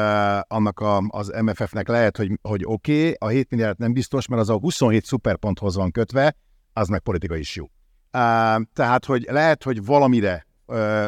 annak 0.49 0.81
a, 0.81 1.03
az 1.09 1.33
MFF-nek 1.43 1.89
lehet, 1.89 2.17
hogy, 2.17 2.39
hogy 2.43 2.63
oké, 2.65 2.99
okay, 2.99 3.15
a 3.19 3.27
7 3.29 3.51
milliárd 3.51 3.79
nem 3.79 3.93
biztos, 3.93 4.29
mert 4.29 4.43
az 4.43 4.49
a 4.49 4.59
27 4.59 5.05
szuperponthoz 5.05 5.77
van 5.77 5.91
kötve, 5.91 6.37
az 6.73 6.89
meg 6.89 7.01
politikai 7.01 7.39
is 7.39 7.57
jó. 7.57 7.67
Tehát, 8.73 9.05
hogy 9.05 9.27
lehet, 9.31 9.63
hogy 9.63 9.85
valamire 9.85 10.47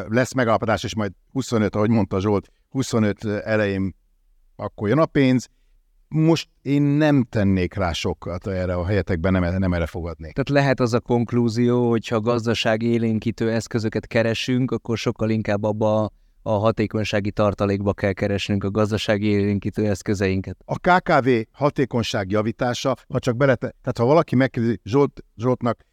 lesz 0.07 0.33
megállapodás, 0.33 0.83
és 0.83 0.95
majd 0.95 1.11
25, 1.31 1.75
ahogy 1.75 1.89
mondta 1.89 2.19
Zsolt, 2.19 2.49
25 2.73 3.25
elején 3.25 3.95
akkor 4.55 4.87
jön 4.87 4.97
a 4.97 5.05
pénz. 5.05 5.47
Most 6.07 6.49
én 6.61 6.81
nem 6.81 7.23
tennék 7.29 7.73
rá 7.73 7.91
sokat 7.91 8.47
erre 8.47 8.73
a 8.73 8.85
helyetekben, 8.85 9.31
nem, 9.31 9.57
nem 9.57 9.73
erre 9.73 9.85
fogadnék. 9.85 10.33
Tehát 10.33 10.49
lehet 10.49 10.79
az 10.79 10.93
a 10.93 10.99
konklúzió, 10.99 11.89
hogy 11.89 12.07
ha 12.07 12.19
gazdaság 12.19 12.81
élénkítő 12.81 13.51
eszközöket 13.51 14.07
keresünk, 14.07 14.71
akkor 14.71 14.97
sokkal 14.97 15.29
inkább 15.29 15.63
abba 15.63 16.09
a 16.41 16.51
hatékonysági 16.51 17.31
tartalékba 17.31 17.93
kell 17.93 18.13
keresnünk 18.13 18.63
a 18.63 18.71
gazdasági 18.71 19.27
élénkítő 19.27 19.87
eszközeinket. 19.89 20.57
A 20.65 20.75
KKV 20.79 21.29
hatékonyság 21.51 22.31
javítása, 22.31 22.95
ha 23.07 23.19
csak 23.19 23.37
bele, 23.37 23.55
tehát 23.55 23.97
ha 23.97 24.05
valaki 24.05 24.35
megkérdezi, 24.35 24.79
Zsolt, 24.83 25.23
Zsoltnak 25.35 25.85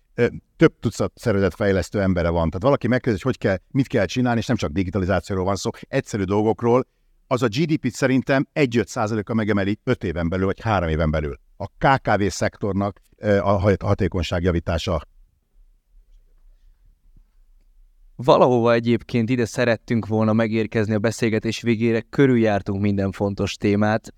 több 0.56 0.74
tucat 0.80 1.12
szervezetfejlesztő 1.14 2.00
embere 2.00 2.28
van. 2.28 2.46
Tehát 2.46 2.62
valaki 2.62 2.88
megkérdezi, 2.88 3.22
hogy 3.22 3.36
hogy 3.36 3.48
kell, 3.48 3.58
mit 3.70 3.86
kell 3.86 4.04
csinálni, 4.04 4.38
és 4.38 4.46
nem 4.46 4.56
csak 4.56 4.70
digitalizációról 4.70 5.44
van 5.44 5.56
szó, 5.56 5.70
egyszerű 5.88 6.22
dolgokról, 6.22 6.86
az 7.26 7.42
a 7.42 7.48
GDP-t 7.48 7.92
szerintem 7.92 8.48
1-5 8.54 8.86
százaléka 8.86 9.34
megemeli 9.34 9.78
5 9.84 10.04
éven 10.04 10.28
belül, 10.28 10.46
vagy 10.46 10.60
3 10.60 10.88
éven 10.88 11.10
belül. 11.10 11.38
A 11.56 11.66
KKV 11.66 12.22
szektornak 12.26 13.00
a 13.40 13.74
hatékonyság 13.78 14.42
javítása 14.42 15.02
Valahova 18.24 18.72
egyébként 18.72 19.30
ide 19.30 19.44
szerettünk 19.44 20.06
volna 20.06 20.32
megérkezni 20.32 20.94
a 20.94 20.98
beszélgetés 20.98 21.60
végére, 21.60 22.00
körüljártunk 22.00 22.80
minden 22.80 23.12
fontos 23.12 23.54
témát. 23.54 24.14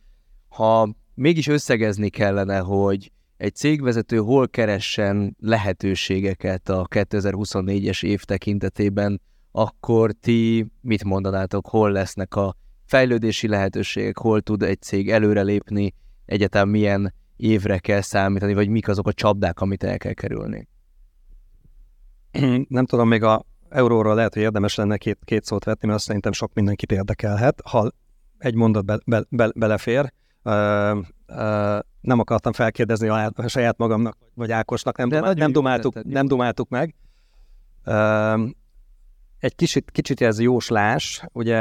Ha 0.49 0.95
mégis 1.15 1.47
összegezni 1.47 2.09
kellene, 2.09 2.59
hogy 2.59 3.13
egy 3.43 3.55
cégvezető 3.55 4.17
hol 4.17 4.49
keressen 4.49 5.37
lehetőségeket 5.41 6.69
a 6.69 6.87
2024-es 6.89 8.05
év 8.05 8.23
tekintetében, 8.23 9.21
akkor 9.53 10.13
ti 10.13 10.67
mit 10.81 11.05
mondanátok, 11.05 11.67
hol 11.67 11.91
lesznek 11.91 12.35
a 12.35 12.57
fejlődési 12.85 13.49
lehetőségek, 13.49 14.19
hol 14.19 14.41
tud 14.41 14.63
egy 14.63 14.83
cég 14.83 15.11
előrelépni, 15.11 15.95
egyetem 16.25 16.69
milyen 16.69 17.15
évre 17.37 17.79
kell 17.79 18.01
számítani, 18.01 18.55
vagy 18.55 18.69
mik 18.69 18.89
azok 18.89 19.07
a 19.07 19.13
csapdák, 19.13 19.61
amit 19.61 19.85
el 19.85 19.99
kell 19.99 20.13
kerülni? 20.13 20.69
nem 22.69 22.87
tudom, 22.87 23.09
még 23.09 23.23
a 23.23 23.47
euróról 23.69 24.15
lehet, 24.15 24.35
hogy 24.35 24.43
érdemes 24.43 24.75
lenne 24.75 24.97
két, 24.97 25.19
két 25.25 25.45
szót 25.45 25.65
vetni, 25.65 25.87
mert 25.87 25.99
azt 25.99 26.07
szerintem 26.07 26.33
sok 26.33 26.55
mindenkit 26.55 26.93
érdekelhet, 26.93 27.61
ha 27.65 27.91
egy 28.39 28.55
mondat 28.55 28.85
be, 28.85 28.99
be, 29.07 29.25
be, 29.29 29.51
belefér. 29.55 30.13
Uh, 30.45 30.99
uh, 31.29 31.79
nem 32.01 32.19
akartam 32.19 32.53
felkérdezni 32.53 33.09
a, 33.09 33.31
a 33.35 33.49
saját 33.49 33.79
magamnak, 33.79 34.17
vagy 34.35 34.53
Ákosnak, 34.53 34.97
nem, 34.97 35.09
dumál, 35.09 35.33
nem, 35.33 35.53
dumáltuk, 35.53 36.05
nem 36.05 36.27
dumáltuk 36.27 36.69
meg. 36.69 36.95
Uh, 37.87 38.51
egy 39.43 39.55
kicsit, 39.55 39.91
kicsit 39.91 40.21
ez 40.21 40.41
jóslás, 40.41 41.25
ugye 41.33 41.59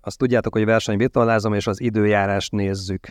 azt 0.00 0.18
tudjátok, 0.18 0.52
hogy 0.52 0.64
versenyvitorlázom, 0.64 1.54
és 1.54 1.66
az 1.66 1.80
időjárást 1.80 2.52
nézzük. 2.52 3.06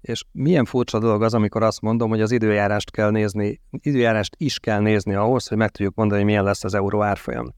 És 0.00 0.24
milyen 0.32 0.64
furcsa 0.64 0.98
dolog 0.98 1.22
az, 1.22 1.34
amikor 1.34 1.62
azt 1.62 1.80
mondom, 1.80 2.08
hogy 2.08 2.20
az 2.20 2.30
időjárást 2.30 2.90
kell 2.90 3.10
nézni, 3.10 3.60
időjárást 3.70 4.34
is 4.38 4.58
kell 4.58 4.80
nézni 4.80 5.14
ahhoz, 5.14 5.48
hogy 5.48 5.56
meg 5.56 5.70
tudjuk 5.70 5.94
mondani, 5.94 6.20
hogy 6.20 6.28
milyen 6.28 6.44
lesz 6.44 6.64
az 6.64 6.74
euró 6.74 7.02
árfolyam. 7.02 7.54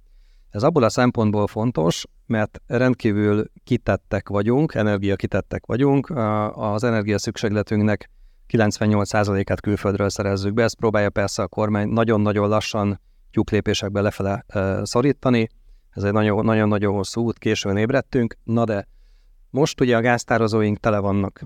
Ez 0.55 0.63
abból 0.63 0.83
a 0.83 0.89
szempontból 0.89 1.47
fontos, 1.47 2.05
mert 2.27 2.61
rendkívül 2.67 3.45
kitettek 3.65 4.29
vagyunk, 4.29 4.75
energia 4.75 5.17
kitettek 5.17 5.67
vagyunk, 5.67 6.11
az 6.55 6.85
energia 6.85 7.19
szükségletünknek 7.19 8.11
98%-át 8.49 9.61
külföldről 9.61 10.09
szerezzük 10.09 10.55
be, 10.55 10.63
ezt 10.63 10.77
próbálja 10.77 11.11
persze 11.11 11.43
a 11.43 11.47
kormány 11.47 11.89
nagyon-nagyon 11.89 12.49
lassan 12.49 13.01
tyúklépésekbe 13.31 14.01
lefele 14.01 14.45
szorítani, 14.83 15.49
ez 15.91 16.03
egy 16.03 16.13
nagyon-nagyon 16.13 16.95
hosszú 16.95 17.23
út, 17.23 17.39
későn 17.39 17.77
ébredtünk, 17.77 18.37
na 18.45 18.65
de 18.65 18.89
most 19.51 19.81
ugye 19.81 19.97
a 19.97 20.01
gáztározóink 20.01 20.79
tele 20.79 20.99
vannak. 20.99 21.41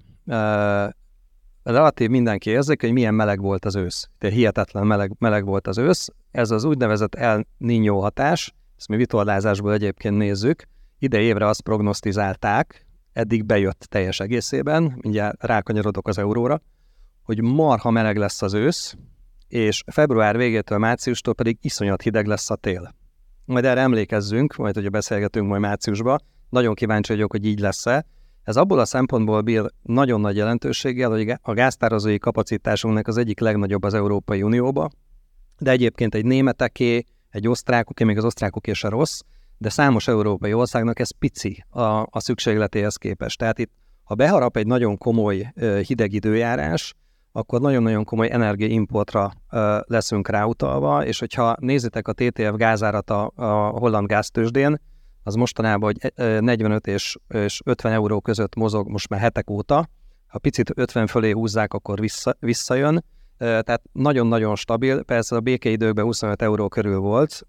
Relatív 1.63 2.09
mindenki 2.09 2.51
érzik, 2.51 2.81
hogy 2.81 2.93
milyen 2.93 3.15
meleg 3.15 3.41
volt 3.41 3.65
az 3.65 3.77
ősz. 3.77 4.09
Tehát 4.19 4.37
hihetetlen 4.37 4.87
meleg, 4.87 5.13
meleg 5.19 5.45
volt 5.45 5.67
az 5.67 5.79
ősz. 5.79 6.09
Ez 6.31 6.51
az 6.51 6.65
úgynevezett 6.65 7.15
El 7.15 7.47
Niño 7.65 7.99
hatás, 8.01 8.53
ezt 8.79 8.89
mi 8.89 8.97
vitorlázásból 8.97 9.73
egyébként 9.73 10.17
nézzük, 10.17 10.63
ide 10.99 11.21
évre 11.21 11.47
azt 11.47 11.61
prognosztizálták, 11.61 12.87
eddig 13.13 13.45
bejött 13.45 13.87
teljes 13.89 14.21
egészében, 14.21 14.99
mindjárt 15.01 15.45
rákanyarodok 15.45 16.09
az 16.09 16.19
euróra, 16.19 16.61
hogy 17.23 17.43
marha 17.43 17.91
meleg 17.91 18.17
lesz 18.17 18.43
az 18.43 18.55
ősz, 18.55 18.97
és 19.49 19.83
február 19.87 20.37
végétől 20.37 20.79
márciustól 20.79 21.35
pedig 21.35 21.59
iszonyat 21.61 22.03
hideg 22.03 22.27
lesz 22.27 22.51
a 22.51 22.57
tél 22.57 22.97
majd 23.49 23.65
erre 23.65 23.81
emlékezzünk, 23.81 24.57
majd 24.57 24.75
hogyha 24.75 24.91
beszélgetünk 24.91 25.49
majd 25.49 25.61
márciusban. 25.61 26.19
Nagyon 26.49 26.75
kíváncsi 26.75 27.13
vagyok, 27.13 27.31
hogy 27.31 27.45
így 27.45 27.59
lesz-e. 27.59 28.07
Ez 28.43 28.57
abból 28.57 28.79
a 28.79 28.85
szempontból 28.85 29.41
bír 29.41 29.65
nagyon 29.83 30.21
nagy 30.21 30.37
jelentőséggel, 30.37 31.11
hogy 31.11 31.35
a 31.43 31.53
gáztározói 31.53 32.19
kapacitásunknak 32.19 33.07
az 33.07 33.17
egyik 33.17 33.41
legnagyobb 33.41 33.83
az 33.83 33.95
Európai 33.95 34.43
Unióba, 34.43 34.91
de 35.59 35.71
egyébként 35.71 36.15
egy 36.15 36.25
németeké, 36.25 37.05
egy 37.31 37.49
osztrákoké, 37.49 38.05
még 38.05 38.17
az 38.17 38.25
osztrákoké 38.25 38.73
se 38.73 38.89
rossz, 38.89 39.21
de 39.59 39.69
számos 39.69 40.09
európai 40.09 40.53
országnak 40.53 40.99
ez 40.99 41.11
pici 41.11 41.65
a, 41.69 41.83
a 41.83 42.21
szükségletéhez 42.21 42.97
képest. 42.97 43.39
Tehát 43.39 43.59
itt, 43.59 43.71
ha 44.03 44.15
beharap 44.15 44.57
egy 44.57 44.67
nagyon 44.67 44.99
komoly 44.99 45.53
hideg 45.87 46.13
időjárás, 46.13 46.95
akkor 47.33 47.61
nagyon-nagyon 47.61 48.05
komoly 48.05 48.31
energiaimportra 48.31 49.33
leszünk 49.87 50.29
ráutalva, 50.29 51.07
és 51.07 51.19
hogyha 51.19 51.57
nézitek 51.61 52.09
a 52.09 52.13
TTF 52.13 52.55
gázárat 52.55 53.11
a, 53.11 53.33
a 53.35 53.69
holland 53.69 54.07
gáztősdén, 54.07 54.81
az 55.23 55.35
mostanában 55.35 55.93
hogy 55.93 56.13
45 56.41 56.87
és, 56.87 57.17
és 57.29 57.61
50 57.65 57.93
euró 57.93 58.21
között 58.21 58.55
mozog 58.55 58.89
most 58.89 59.09
már 59.09 59.21
hetek 59.21 59.51
óta, 59.51 59.89
ha 60.27 60.39
picit 60.39 60.71
50 60.75 61.07
fölé 61.07 61.31
húzzák, 61.31 61.73
akkor 61.73 62.01
vissza, 62.01 62.37
visszajön, 62.41 63.05
tehát 63.39 63.83
nagyon-nagyon 63.93 64.57
stabil, 64.57 65.03
persze 65.03 65.37
a 65.37 65.41
békeidőkben 65.41 66.05
25 66.05 66.43
euró 66.43 66.69
körül 66.69 66.99
volt, 66.99 67.47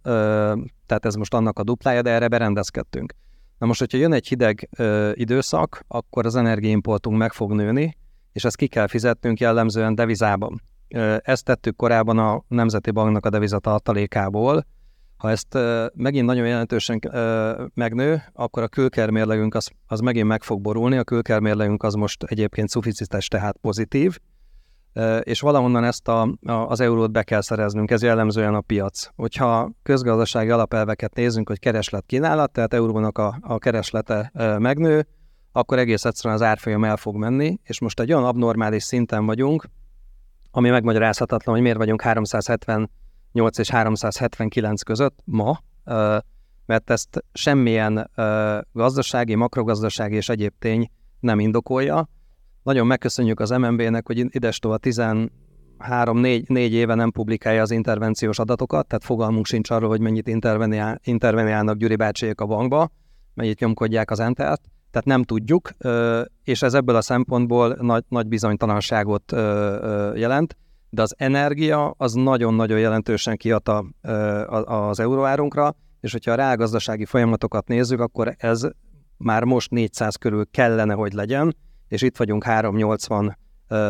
tehát 0.86 1.06
ez 1.06 1.16
most 1.16 1.34
annak 1.34 1.60
a 1.60 1.64
duplája, 1.64 2.02
de 2.02 2.10
erre 2.10 2.28
berendezkedtünk. 2.28 3.14
Na 3.58 3.66
most, 3.66 3.80
hogyha 3.80 3.98
jön 3.98 4.14
egy 4.14 4.28
hideg 4.28 4.70
időszak, 5.14 5.84
akkor 5.88 6.26
az 6.26 6.36
energiaimportunk 6.36 7.18
meg 7.18 7.34
fog 7.34 7.54
nőni, 7.54 7.98
és 8.32 8.44
ezt 8.44 8.56
ki 8.56 8.68
kell 8.68 8.88
fizetnünk 8.88 9.40
jellemzően 9.40 9.96
devizában. 9.96 10.62
Ezt 11.18 11.46
tettük 11.46 11.76
korábban 11.76 12.18
a 12.18 12.44
Nemzeti 12.48 12.92
Banknak 12.92 13.26
a 13.26 13.30
devizatartalékából. 13.30 14.66
Ha 15.18 15.30
ezt 15.30 15.58
megint 15.94 16.26
nagyon 16.26 16.46
jelentősen 16.46 17.00
megnő, 17.74 18.22
akkor 18.34 18.64
a 18.64 18.68
külkermérlegünk 18.68 19.56
az, 19.56 19.70
az 19.88 20.00
megint 20.00 20.28
meg 20.28 20.44
fog 20.44 20.62
borulni. 20.62 20.98
A 20.98 21.04
külkermérlegünk 21.04 21.84
az 21.84 21.94
most 21.94 22.24
egyébként 22.24 22.70
szuficites, 22.70 23.28
tehát 23.28 23.58
pozitív, 23.62 24.18
és 25.22 25.40
valahonnan 25.40 25.84
ezt 25.84 26.08
a, 26.08 26.22
a, 26.22 26.52
az 26.52 26.80
eurót 26.80 27.12
be 27.12 27.24
kell 27.24 27.42
szereznünk, 27.42 27.92
ez 27.92 28.04
jellemzően 28.04 28.56
a 28.56 28.62
piac. 28.62 29.10
Hogyha 29.16 29.72
közgazdasági 29.84 30.50
alapelveket 30.50 31.16
nézzünk, 31.16 31.48
hogy 31.48 31.60
kereslet 31.60 32.04
kínálat, 32.06 32.52
tehát 32.52 32.74
eurónak 32.74 33.18
a, 33.18 33.38
a 33.42 33.58
kereslete 33.58 34.32
megnő, 34.60 35.08
akkor 35.52 35.78
egész 35.78 36.06
egyszerűen 36.06 36.36
az 36.36 36.42
árfolyam 36.42 36.84
el 36.84 36.98
fog 36.98 37.16
menni, 37.16 37.60
és 37.64 37.80
most 37.80 38.00
egy 38.00 38.14
olyan 38.14 38.26
abnormális 38.26 38.84
szinten 38.84 39.26
vagyunk, 39.26 39.66
ami 40.52 40.70
megmagyarázhatatlan, 40.70 41.54
hogy 41.54 41.64
miért 41.64 41.78
vagyunk 41.78 42.02
378 42.02 43.58
és 43.58 43.70
379 43.70 44.82
között 44.82 45.20
ma, 45.26 45.60
mert 46.66 46.90
ezt 46.90 47.24
semmilyen 47.34 48.12
gazdasági, 48.72 49.36
makrogazdasági 49.36 50.16
és 50.16 50.30
egyéb 50.30 50.54
tény 50.60 50.92
nem 51.20 51.40
indokolja. 51.40 52.10
Nagyon 52.70 52.88
megköszönjük 52.88 53.40
az 53.40 53.50
MNB-nek, 53.50 54.08
hogy 54.08 54.26
idestől 54.36 54.72
a 54.72 54.80
13-4 54.80 56.50
éve 56.54 56.96
nem 56.96 57.12
publikálja 57.12 57.62
az 57.62 57.72
intervenciós 57.72 58.40
adatokat, 58.40 58.88
tehát 58.88 59.04
fogalmunk 59.04 59.46
sincs 59.46 59.70
arról, 59.70 59.90
hogy 59.90 60.00
mennyit 60.00 60.28
interveniál, 60.28 61.00
interveniálnak 61.04 61.78
Gyuri 61.78 61.96
bácsiék 61.96 62.42
a 62.42 62.46
bankba, 62.46 62.92
mennyit 63.34 63.60
nyomkodják 63.60 64.12
az 64.12 64.20
entert 64.20 64.62
tehát 64.92 65.08
nem 65.08 65.24
tudjuk, 65.24 65.70
és 66.44 66.62
ez 66.62 66.74
ebből 66.74 66.96
a 66.96 67.02
szempontból 67.02 67.78
nagy, 67.82 68.04
nagy 68.08 68.28
bizonytalanságot 68.28 69.32
jelent, 70.16 70.58
de 70.90 71.02
az 71.02 71.16
energia 71.18 71.94
az 71.98 72.14
nagyon-nagyon 72.14 72.80
jelentősen 72.80 73.38
kiad 73.38 73.62
az 74.66 75.00
euróárunkra, 75.00 75.76
és 76.00 76.12
hogyha 76.12 76.32
a 76.32 76.36
reálgazdasági 76.36 77.06
folyamatokat 77.06 77.68
nézzük, 77.68 78.00
akkor 78.00 78.36
ez 78.38 78.68
már 79.18 79.44
most 79.44 79.72
400 79.72 80.16
körül 80.16 80.46
kellene, 80.52 80.94
hogy 80.94 81.14
legyen, 81.14 81.56
és 81.90 82.02
itt 82.02 82.18
vagyunk 82.18 82.44
380 82.44 83.38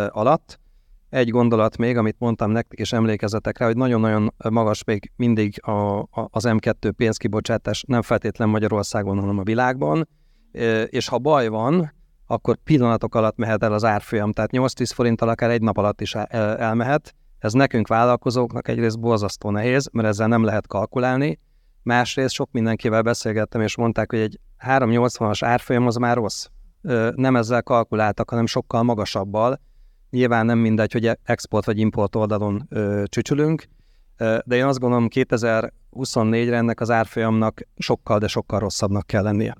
alatt. 0.09 0.59
Egy 1.09 1.29
gondolat 1.29 1.77
még, 1.77 1.97
amit 1.97 2.15
mondtam 2.19 2.51
nektek, 2.51 2.79
és 2.79 2.93
emlékezetek 2.93 3.57
rá, 3.57 3.65
hogy 3.65 3.77
nagyon-nagyon 3.77 4.33
magas 4.49 4.83
még 4.83 5.11
mindig 5.15 5.61
a, 5.61 5.99
a, 5.99 6.07
az 6.11 6.43
M2 6.47 6.91
pénzkibocsátás, 6.97 7.83
nem 7.87 8.01
feltétlen 8.01 8.49
Magyarországon, 8.49 9.19
hanem 9.19 9.37
a 9.37 9.43
világban, 9.43 10.07
és 10.85 11.07
ha 11.07 11.17
baj 11.17 11.47
van, 11.47 11.93
akkor 12.27 12.57
pillanatok 12.63 13.15
alatt 13.15 13.37
mehet 13.37 13.63
el 13.63 13.73
az 13.73 13.83
árfolyam, 13.83 14.31
tehát 14.31 14.49
8-10 14.53 14.91
forinttal 14.93 15.29
akár 15.29 15.49
egy 15.49 15.61
nap 15.61 15.77
alatt 15.77 16.01
is 16.01 16.15
elmehet. 16.15 17.15
Ez 17.39 17.53
nekünk 17.53 17.87
vállalkozóknak 17.87 18.67
egyrészt 18.67 18.99
borzasztó 18.99 19.49
nehéz, 19.49 19.89
mert 19.91 20.07
ezzel 20.07 20.27
nem 20.27 20.43
lehet 20.43 20.67
kalkulálni, 20.67 21.39
másrészt 21.83 22.33
sok 22.33 22.51
mindenkivel 22.51 23.01
beszélgettem, 23.01 23.61
és 23.61 23.77
mondták, 23.77 24.09
hogy 24.09 24.19
egy 24.19 24.39
380-as 24.65 25.39
árfolyam 25.41 25.87
az 25.87 25.95
már 25.95 26.15
rossz. 26.15 26.45
Nem 27.15 27.35
ezzel 27.35 27.63
kalkuláltak, 27.63 28.29
hanem 28.29 28.45
sokkal 28.45 28.83
magasabbal. 28.83 29.59
Nyilván 30.09 30.45
nem 30.45 30.57
mindegy, 30.57 30.91
hogy 30.91 31.11
export 31.23 31.65
vagy 31.65 31.79
import 31.79 32.15
oldalon 32.15 32.67
csücsülünk, 33.05 33.67
de 34.17 34.55
én 34.55 34.65
azt 34.65 34.79
gondolom 34.79 35.07
2024-re 35.09 36.55
ennek 36.55 36.79
az 36.79 36.91
árfolyamnak 36.91 37.61
sokkal, 37.77 38.19
de 38.19 38.27
sokkal 38.27 38.59
rosszabbnak 38.59 39.07
kell 39.07 39.23
lennie. 39.23 39.55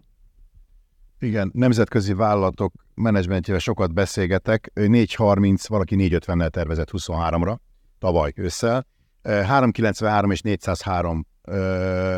Igen, 1.19 1.51
nemzetközi 1.53 2.13
vállalatok 2.13 2.73
menedzsmentjével 2.93 3.61
sokat 3.61 3.93
beszélgetek. 3.93 4.71
4.30, 4.75 5.63
valaki 5.67 5.95
4.50-nel 5.99 6.49
tervezett 6.49 6.89
23-ra, 6.91 7.55
tavaly 7.99 8.31
ősszel. 8.35 8.85
393 9.23 10.31
és 10.31 10.41
403 10.41 11.25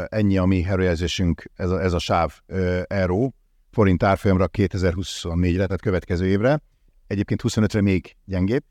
ennyi 0.08 0.38
a 0.38 0.45
mi 0.45 0.66
előjelzésünk, 0.66 1.43
ez 1.56 1.70
a, 1.70 1.82
ez 1.82 1.93
a 1.93 1.99
sáv 1.99 2.39
euró, 2.88 3.34
forint 3.72 4.03
árfolyamra 4.03 4.49
2024-re, 4.57 5.65
tehát 5.65 5.82
következő 5.82 6.26
évre. 6.26 6.61
Egyébként 7.07 7.41
25-re 7.43 7.82
még 7.82 8.15
gyengébb. 8.26 8.63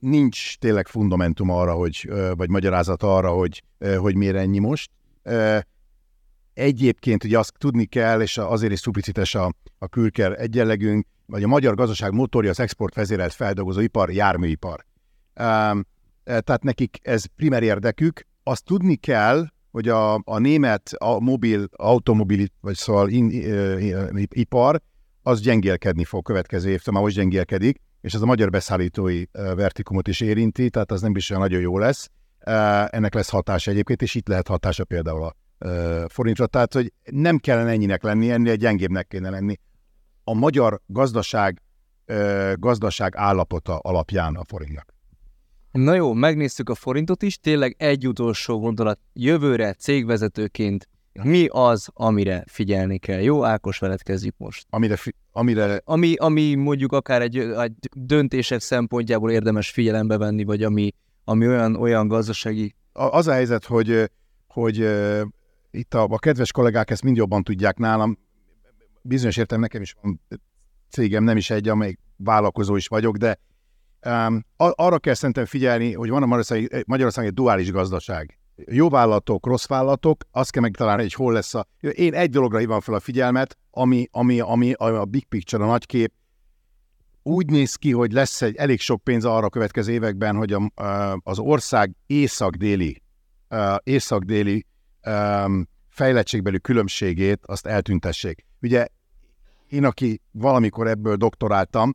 Nincs 0.00 0.58
tényleg 0.58 0.86
fundamentum 0.86 1.50
arra, 1.50 1.72
hogy, 1.72 2.10
vagy 2.36 2.48
magyarázat 2.48 3.02
arra, 3.02 3.30
hogy, 3.30 3.62
hogy 3.98 4.14
miért 4.14 4.36
ennyi 4.36 4.58
most 4.58 4.90
Egyébként 6.54 7.24
ugye 7.24 7.38
azt 7.38 7.52
tudni 7.58 7.84
kell, 7.84 8.20
és 8.20 8.38
azért 8.38 8.72
is 8.72 8.78
szuficites 8.78 9.34
a, 9.34 9.52
a 9.78 9.88
külker 9.88 10.40
egyenlegünk, 10.40 11.06
vagy 11.26 11.42
a 11.42 11.46
magyar 11.46 11.74
gazdaság 11.74 12.12
motorja 12.12 12.50
az 12.50 12.60
export 12.60 12.94
vezérelt 12.94 13.32
feldolgozóipar, 13.32 14.12
járműipar. 14.12 14.84
Um, 15.40 15.86
tehát 16.24 16.62
nekik 16.62 16.98
ez 17.02 17.24
primer 17.24 17.62
érdekük. 17.62 18.26
Azt 18.42 18.64
tudni 18.64 18.94
kell, 18.94 19.46
hogy 19.76 19.88
a, 19.88 20.14
a 20.14 20.38
német 20.38 20.90
a 20.98 21.20
mobil, 21.20 21.68
automobil, 21.72 22.46
vagy 22.60 22.74
szóval 22.74 23.08
in, 23.08 23.24
uh, 23.24 24.22
ipar, 24.28 24.80
az 25.22 25.40
gyengélkedni 25.40 26.04
fog 26.04 26.24
következő 26.24 26.70
évtől, 26.70 26.94
már 26.94 27.02
most 27.02 27.16
gyengélkedik, 27.16 27.80
és 28.00 28.14
ez 28.14 28.20
a 28.20 28.26
magyar 28.26 28.50
beszállítói 28.50 29.24
vertikumot 29.32 30.08
is 30.08 30.20
érinti, 30.20 30.70
tehát 30.70 30.90
az 30.90 31.00
nem 31.00 31.16
is 31.16 31.30
olyan 31.30 31.42
nagyon 31.42 31.60
jó 31.60 31.78
lesz. 31.78 32.10
ennek 32.90 33.14
lesz 33.14 33.30
hatása 33.30 33.70
egyébként, 33.70 34.02
és 34.02 34.14
itt 34.14 34.28
lehet 34.28 34.48
hatása 34.48 34.84
például 34.84 35.24
a 35.24 35.34
forintra. 36.08 36.46
Tehát, 36.46 36.72
hogy 36.72 36.92
nem 37.04 37.38
kellene 37.38 37.70
ennyinek 37.70 38.02
lenni, 38.02 38.30
ennél 38.30 38.54
gyengébbnek 38.54 39.06
kéne 39.06 39.30
lenni. 39.30 39.56
A 40.24 40.34
magyar 40.34 40.80
gazdaság, 40.86 41.62
gazdaság 42.54 43.16
állapota 43.16 43.78
alapján 43.78 44.34
a 44.34 44.44
forintnak. 44.44 44.94
Na 45.76 45.94
jó, 45.94 46.12
megnéztük 46.12 46.68
a 46.68 46.74
forintot 46.74 47.22
is, 47.22 47.38
tényleg 47.38 47.74
egy 47.78 48.08
utolsó 48.08 48.58
gondolat. 48.58 48.98
Jövőre 49.12 49.72
cégvezetőként 49.72 50.88
mi 51.22 51.46
az, 51.50 51.88
amire 51.94 52.44
figyelni 52.46 52.98
kell? 52.98 53.20
Jó, 53.20 53.44
Ákos, 53.44 53.78
veled 53.78 54.02
kezdjük 54.02 54.34
most. 54.36 54.66
Amire, 54.70 54.96
fi- 54.96 55.16
amire... 55.32 55.80
Ami, 55.84 56.14
ami 56.14 56.54
mondjuk 56.54 56.92
akár 56.92 57.22
egy, 57.22 57.38
egy 57.38 57.72
döntések 57.94 58.60
szempontjából 58.60 59.30
érdemes 59.30 59.70
figyelembe 59.70 60.18
venni, 60.18 60.44
vagy 60.44 60.62
ami, 60.62 60.94
ami 61.24 61.46
olyan, 61.46 61.76
olyan 61.76 62.08
gazdasági... 62.08 62.74
Az 62.92 63.26
a 63.26 63.32
helyzet, 63.32 63.64
hogy, 63.64 64.10
hogy 64.46 64.80
uh, 64.80 65.20
itt 65.70 65.94
a, 65.94 66.06
a 66.10 66.18
kedves 66.18 66.52
kollégák 66.52 66.90
ezt 66.90 67.02
mind 67.02 67.16
jobban 67.16 67.42
tudják 67.42 67.78
nálam. 67.78 68.18
Bizonyos 69.02 69.36
értem 69.36 69.60
nekem 69.60 69.82
is 69.82 69.96
van 70.02 70.20
cégem, 70.90 71.24
nem 71.24 71.36
is 71.36 71.50
egy, 71.50 71.68
amely 71.68 71.96
vállalkozó 72.16 72.76
is 72.76 72.86
vagyok, 72.86 73.16
de 73.16 73.38
um, 74.06 74.44
arra 74.56 74.98
kell 74.98 75.14
szerintem 75.14 75.44
figyelni, 75.44 75.92
hogy 75.92 76.08
van 76.08 76.22
a 76.22 76.26
Magyarország, 76.26 76.84
Magyarország 76.86 77.26
egy 77.26 77.34
duális 77.34 77.70
gazdaság 77.70 78.38
jó 78.64 78.88
vállalatok, 78.88 79.46
rossz 79.46 79.66
vállalatok, 79.66 80.24
azt 80.30 80.50
kell 80.50 80.62
megtalálni, 80.62 81.02
hogy 81.02 81.12
hol 81.12 81.32
lesz 81.32 81.54
a... 81.54 81.66
Én 81.80 82.14
egy 82.14 82.30
dologra 82.30 82.58
hívom 82.58 82.80
fel 82.80 82.94
a 82.94 83.00
figyelmet, 83.00 83.58
ami, 83.70 84.08
ami, 84.10 84.40
ami 84.40 84.72
a 84.72 85.04
big 85.04 85.24
picture, 85.24 85.64
a 85.64 85.66
nagy 85.66 85.86
kép, 85.86 86.12
úgy 87.22 87.50
néz 87.50 87.74
ki, 87.74 87.92
hogy 87.92 88.12
lesz 88.12 88.42
egy 88.42 88.56
elég 88.56 88.80
sok 88.80 89.04
pénz 89.04 89.24
arra 89.24 89.46
a 89.46 89.50
következő 89.50 89.92
években, 89.92 90.36
hogy 90.36 90.52
a, 90.52 90.70
az 91.22 91.38
ország 91.38 91.94
észak-déli, 92.06 93.02
észak-déli 93.82 94.66
fejlettségbeli 95.88 96.60
különbségét 96.60 97.40
azt 97.46 97.66
eltüntessék. 97.66 98.46
Ugye 98.62 98.86
én, 99.68 99.84
aki 99.84 100.20
valamikor 100.30 100.88
ebből 100.88 101.16
doktoráltam, 101.16 101.94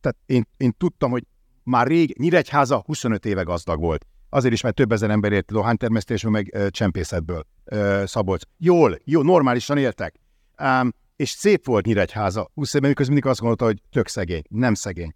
tehát 0.00 0.16
én, 0.26 0.46
én 0.56 0.74
tudtam, 0.78 1.10
hogy 1.10 1.26
már 1.62 1.86
rég 1.86 2.18
Nyíregyháza 2.18 2.82
25 2.86 3.26
éve 3.26 3.42
gazdag 3.42 3.80
volt. 3.80 4.06
Azért 4.28 4.54
is, 4.54 4.60
mert 4.60 4.74
több 4.74 4.92
ezer 4.92 5.10
ember 5.10 5.32
ért 5.32 5.52
dohánytermesztésből, 5.52 6.32
meg 6.32 6.50
ö, 6.54 6.70
csempészetből 6.70 7.46
ö, 7.64 8.02
Szabolcs. 8.06 8.42
Jól, 8.58 8.98
jó, 9.04 9.22
normálisan 9.22 9.78
éltek. 9.78 10.14
Um, 10.62 10.92
és 11.16 11.30
szép 11.30 11.66
volt 11.66 11.86
Nyíregyháza. 11.86 12.50
20 12.54 12.74
évben 12.74 12.88
miközben 12.88 13.14
mindig 13.14 13.30
azt 13.30 13.40
gondolta, 13.40 13.64
hogy 13.64 13.82
tök 13.90 14.08
szegény. 14.08 14.42
Nem 14.48 14.74
szegény. 14.74 15.14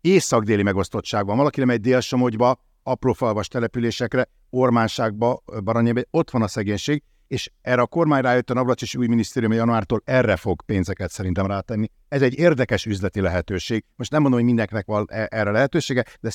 Észak-déli 0.00 0.62
megosztottság 0.62 1.26
van. 1.26 1.36
Valaki 1.36 1.60
lemegy 1.60 1.80
Dél-Somogyba, 1.80 2.60
aprófalvas 2.82 3.48
településekre, 3.48 4.28
Ormánságba, 4.50 5.42
Baranyébe, 5.64 6.04
ott 6.10 6.30
van 6.30 6.42
a 6.42 6.48
szegénység, 6.48 7.02
és 7.32 7.50
erre 7.60 7.80
a 7.80 7.86
kormány 7.86 8.22
rájött 8.22 8.50
a 8.50 8.54
Navracsis 8.54 8.94
új 8.94 9.06
minisztérium 9.06 9.52
januártól 9.52 10.02
erre 10.04 10.36
fog 10.36 10.62
pénzeket 10.62 11.10
szerintem 11.10 11.46
rátenni. 11.46 11.90
Ez 12.08 12.22
egy 12.22 12.38
érdekes 12.38 12.86
üzleti 12.86 13.20
lehetőség. 13.20 13.84
Most 13.96 14.10
nem 14.10 14.20
mondom, 14.20 14.38
hogy 14.38 14.48
mindenkinek 14.48 14.86
van 14.86 15.06
e- 15.08 15.28
erre 15.30 15.50
lehetősége, 15.50 16.04
de 16.20 16.30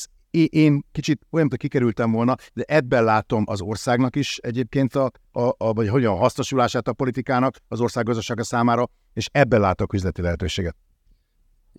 én 0.49 0.83
kicsit 0.91 1.21
olyan, 1.29 1.47
hogy 1.49 1.57
kikerültem 1.57 2.11
volna, 2.11 2.35
de 2.53 2.63
ebben 2.67 3.03
látom 3.03 3.43
az 3.47 3.61
országnak 3.61 4.15
is 4.15 4.37
egyébként 4.37 4.95
a, 4.95 5.11
a, 5.31 5.53
a 5.57 5.73
vagy 5.73 5.89
hogyan 5.89 6.17
hasznosulását 6.17 6.87
a 6.87 6.93
politikának 6.93 7.55
az 7.67 7.81
ország 7.81 8.05
gazdasága 8.05 8.43
számára, 8.43 8.89
és 9.13 9.29
ebben 9.31 9.59
látok 9.59 9.93
üzleti 9.93 10.21
lehetőséget. 10.21 10.75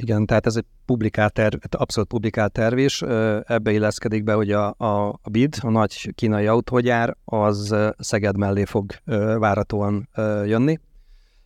Igen, 0.01 0.27
tehát 0.27 0.47
ez 0.47 0.57
egy 0.57 0.65
publikált 0.85 1.33
terv, 1.33 1.55
abszolút 1.71 2.09
publikált 2.09 2.53
terv 2.53 2.79
is. 2.79 3.03
Ebbe 3.43 3.71
illeszkedik 3.71 4.25
be, 4.25 4.33
hogy 4.33 4.53
a, 4.53 4.75
a, 4.77 5.09
a 5.09 5.31
BID, 5.31 5.57
a 5.61 5.71
nagy 5.71 6.11
kínai 6.15 6.47
autógyár, 6.47 7.17
az 7.25 7.75
Szeged 7.99 8.37
mellé 8.37 8.65
fog 8.65 8.93
váratóan 9.39 10.09
jönni. 10.45 10.79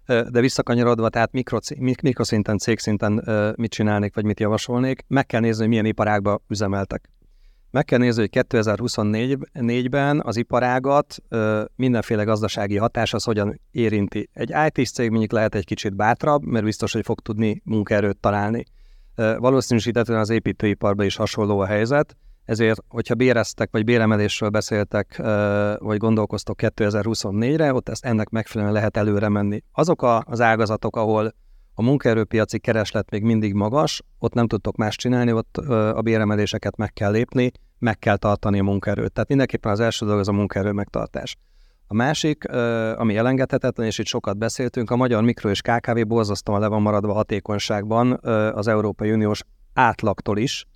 De 0.07 0.40
visszakanyarodva, 0.40 1.09
tehát 1.09 1.32
mikro, 1.32 1.59
mikroszinten, 2.03 2.59
cégszinten 2.59 3.24
mit 3.57 3.70
csinálnék, 3.70 4.14
vagy 4.14 4.24
mit 4.24 4.40
javasolnék, 4.40 5.05
meg 5.09 5.26
kell 5.26 5.40
nézni, 5.40 5.61
hogy 5.61 5.68
milyen 5.68 5.84
iparágba 5.84 6.40
üzemeltek. 6.48 7.09
Meg 7.72 7.84
kell 7.84 7.98
nézni, 7.98 8.20
hogy 8.20 8.44
2024-ben 8.48 10.20
az 10.24 10.36
iparágat 10.36 11.16
mindenféle 11.76 12.24
gazdasági 12.24 12.76
hatás 12.76 13.14
az 13.14 13.24
hogyan 13.24 13.60
érinti. 13.70 14.28
Egy 14.32 14.52
IT 14.66 14.86
cég 14.86 15.10
mondjuk 15.10 15.32
lehet 15.32 15.54
egy 15.54 15.64
kicsit 15.64 15.96
bátrabb, 15.96 16.44
mert 16.44 16.64
biztos, 16.64 16.92
hogy 16.92 17.04
fog 17.04 17.20
tudni 17.20 17.62
munkaerőt 17.64 18.18
találni. 18.18 18.64
Valószínűsítetően 19.14 20.18
az 20.18 20.30
építőiparban 20.30 21.06
is 21.06 21.16
hasonló 21.16 21.58
a 21.58 21.66
helyzet, 21.66 22.16
ezért, 22.44 22.80
hogyha 22.88 23.14
béreztek, 23.14 23.68
vagy 23.72 23.84
béremelésről 23.84 24.48
beszéltek, 24.48 25.16
vagy 25.78 25.96
gondolkoztok 25.96 26.58
2024-re, 26.62 27.74
ott 27.74 27.88
ezt 27.88 28.04
ennek 28.04 28.28
megfelelően 28.28 28.76
lehet 28.76 28.96
előre 28.96 29.28
menni. 29.28 29.62
Azok 29.72 30.02
az 30.24 30.40
ágazatok, 30.40 30.96
ahol 30.96 31.34
a 31.74 31.82
munkaerőpiaci 31.82 32.58
kereslet 32.58 33.10
még 33.10 33.22
mindig 33.22 33.54
magas, 33.54 34.02
ott 34.18 34.34
nem 34.34 34.46
tudtok 34.46 34.76
más 34.76 34.96
csinálni, 34.96 35.32
ott 35.32 35.56
a 35.56 36.00
béremeléseket 36.02 36.76
meg 36.76 36.92
kell 36.92 37.10
lépni, 37.10 37.50
meg 37.78 37.98
kell 37.98 38.16
tartani 38.16 38.58
a 38.58 38.62
munkaerőt. 38.62 39.12
Tehát 39.12 39.28
mindenképpen 39.28 39.72
az 39.72 39.80
első 39.80 40.04
dolog 40.04 40.20
az 40.20 40.28
a 40.28 40.32
munkaerő 40.32 40.72
megtartás. 40.72 41.36
A 41.86 41.94
másik, 41.94 42.48
ami 42.96 43.16
elengedhetetlen, 43.16 43.86
és 43.86 43.98
itt 43.98 44.06
sokat 44.06 44.38
beszéltünk, 44.38 44.90
a 44.90 44.96
magyar 44.96 45.22
mikro 45.22 45.50
és 45.50 45.60
KKV 45.60 46.06
borzasztóan 46.06 46.60
le 46.60 46.66
van 46.66 46.82
maradva 46.82 47.12
hatékonyságban 47.12 48.12
az 48.54 48.68
Európai 48.68 49.12
Uniós 49.12 49.42
átlagtól 49.74 50.38
is, 50.38 50.66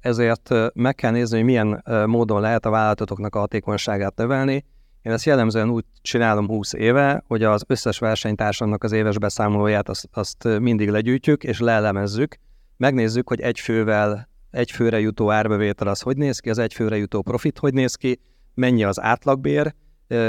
ezért 0.00 0.50
meg 0.74 0.94
kell 0.94 1.10
nézni, 1.10 1.36
hogy 1.36 1.46
milyen 1.46 1.82
módon 2.06 2.40
lehet 2.40 2.66
a 2.66 2.70
vállalatoknak 2.70 3.34
a 3.34 3.38
hatékonyságát 3.38 4.16
növelni. 4.16 4.64
Én 5.06 5.12
ezt 5.12 5.24
jellemzően 5.24 5.70
úgy 5.70 5.84
csinálom 6.02 6.46
20 6.46 6.72
éve, 6.72 7.22
hogy 7.26 7.42
az 7.42 7.64
összes 7.66 7.98
versenytársamnak 7.98 8.84
az 8.84 8.92
éves 8.92 9.18
beszámolóját 9.18 9.88
azt, 9.88 10.08
azt 10.12 10.44
mindig 10.60 10.88
legyűjtjük 10.88 11.44
és 11.44 11.60
leelemezzük. 11.60 12.36
Megnézzük, 12.76 13.28
hogy 13.28 13.40
egy 13.40 13.60
fővel, 13.60 14.28
egy 14.50 14.70
főre 14.70 15.00
jutó 15.00 15.30
árbevétel 15.30 15.88
az 15.88 16.00
hogy 16.00 16.16
néz 16.16 16.38
ki, 16.38 16.50
az 16.50 16.58
egy 16.58 16.74
főre 16.74 16.96
jutó 16.96 17.22
profit 17.22 17.58
hogy 17.58 17.74
néz 17.74 17.94
ki, 17.94 18.20
mennyi 18.54 18.84
az 18.84 19.00
átlagbér, 19.00 19.74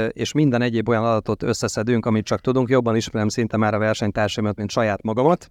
és 0.08 0.32
minden 0.32 0.62
egyéb 0.62 0.88
olyan 0.88 1.04
adatot 1.04 1.42
összeszedünk, 1.42 2.06
amit 2.06 2.24
csak 2.24 2.40
tudunk. 2.40 2.68
Jobban 2.68 2.96
ismerem 2.96 3.28
szinte 3.28 3.56
már 3.56 3.74
a 3.74 3.78
versenytársaimat, 3.78 4.56
mint 4.56 4.70
saját 4.70 5.02
magamat. 5.02 5.50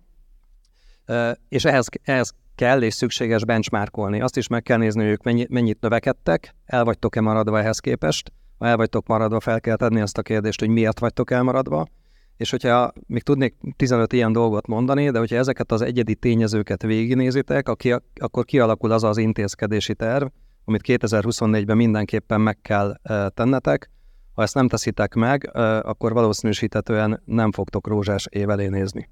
És 1.49 1.65
ehhez, 1.65 1.87
ehhez 2.03 2.33
kell 2.55 2.81
és 2.81 2.93
szükséges 2.93 3.45
benchmarkolni. 3.45 4.21
Azt 4.21 4.37
is 4.37 4.47
meg 4.47 4.63
kell 4.63 4.77
nézni, 4.77 5.01
hogy 5.01 5.11
ők 5.11 5.23
mennyi, 5.23 5.45
mennyit 5.49 5.81
növekedtek, 5.81 6.55
el 6.65 6.83
vagytok-e 6.83 7.21
maradva 7.21 7.59
ehhez 7.59 7.79
képest, 7.79 8.31
ha 8.57 8.67
el 8.67 8.77
vagytok 8.77 9.07
maradva, 9.07 9.39
fel 9.39 9.61
kell 9.61 9.75
tenni 9.75 10.01
azt 10.01 10.17
a 10.17 10.21
kérdést, 10.21 10.59
hogy 10.59 10.69
miért 10.69 10.99
vagytok 10.99 11.31
elmaradva, 11.31 11.87
és 12.37 12.49
hogyha 12.49 12.91
még 13.07 13.23
tudnék 13.23 13.55
15 13.75 14.13
ilyen 14.13 14.31
dolgot 14.31 14.67
mondani, 14.67 15.09
de 15.09 15.19
hogyha 15.19 15.35
ezeket 15.35 15.71
az 15.71 15.81
egyedi 15.81 16.15
tényezőket 16.15 16.81
végignézitek, 16.81 17.69
aki, 17.69 17.95
akkor 18.15 18.45
kialakul 18.45 18.91
az 18.91 19.03
az 19.03 19.17
intézkedési 19.17 19.95
terv, 19.95 20.25
amit 20.65 20.81
2024-ben 20.87 21.77
mindenképpen 21.77 22.41
meg 22.41 22.61
kell 22.61 22.99
tennetek. 23.33 23.89
Ha 24.33 24.41
ezt 24.41 24.53
nem 24.53 24.67
teszitek 24.67 25.13
meg, 25.13 25.49
akkor 25.83 26.13
valószínűsítetően 26.13 27.21
nem 27.25 27.51
fogtok 27.51 27.87
rózsás 27.87 28.27
év 28.29 28.49
elé 28.49 28.67
nézni. 28.67 29.09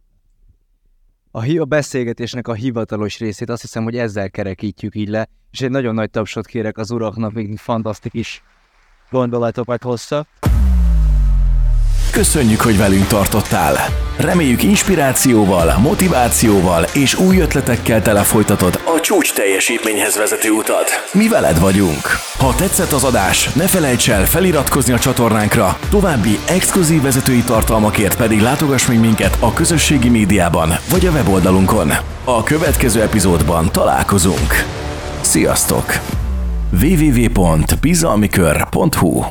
A, 1.32 1.60
a 1.60 1.66
beszélgetésnek 1.66 2.48
a 2.48 2.54
hivatalos 2.54 3.20
részét 3.20 3.50
azt 3.50 3.62
hiszem, 3.62 3.84
hogy 3.84 3.98
ezzel 3.98 4.30
kerekítjük 4.32 4.96
így 4.96 5.10
le, 5.10 5.30
és 5.52 5.62
egy 5.62 5.70
nagyon 5.70 5.94
nagy 5.94 6.10
tapsot 6.10 6.46
kérek 6.46 6.78
az 6.78 6.92
uraknak, 6.92 7.34
még 7.34 7.58
fantasztikus 7.58 8.44
gondolatokat 9.10 9.84
hozta. 9.84 10.26
Köszönjük, 12.12 12.62
hogy 12.62 12.78
velünk 12.78 13.08
tartottál! 13.08 13.76
Reméljük 14.18 14.64
inspirációval, 14.64 15.78
motivációval 15.78 16.86
és 16.94 17.16
új 17.20 17.40
ötletekkel 17.40 18.02
telefolytatod 18.02 18.80
a 18.96 19.00
csúcs 19.00 19.34
teljesítményhez 19.34 20.18
vezető 20.18 20.50
utat. 20.50 20.90
Mi 21.14 21.28
veled 21.28 21.60
vagyunk! 21.60 22.02
Ha 22.40 22.56
tetszett 22.56 22.92
az 22.92 23.04
adás, 23.04 23.54
ne 23.54 23.68
felejts 23.68 24.10
el 24.10 24.26
feliratkozni 24.26 24.94
a 24.94 25.00
csatornánkra, 25.00 25.78
további 25.90 26.40
exkluzív 26.48 27.02
vezetői 27.02 27.42
tartalmakért 27.42 28.18
pedig 28.18 28.42
látogass 28.42 28.88
meg 28.88 29.00
minket 29.00 29.38
a 29.40 29.54
közösségi 29.54 30.10
médiában 30.10 30.70
vagy 30.90 31.06
a 31.06 31.12
weboldalunkon. 31.12 31.92
A 32.24 32.44
következő 32.44 33.02
epizódban 33.02 33.72
találkozunk. 33.72 34.66
Sziasztok! 35.22 35.94
www.bizalmikör.hu 36.76 39.26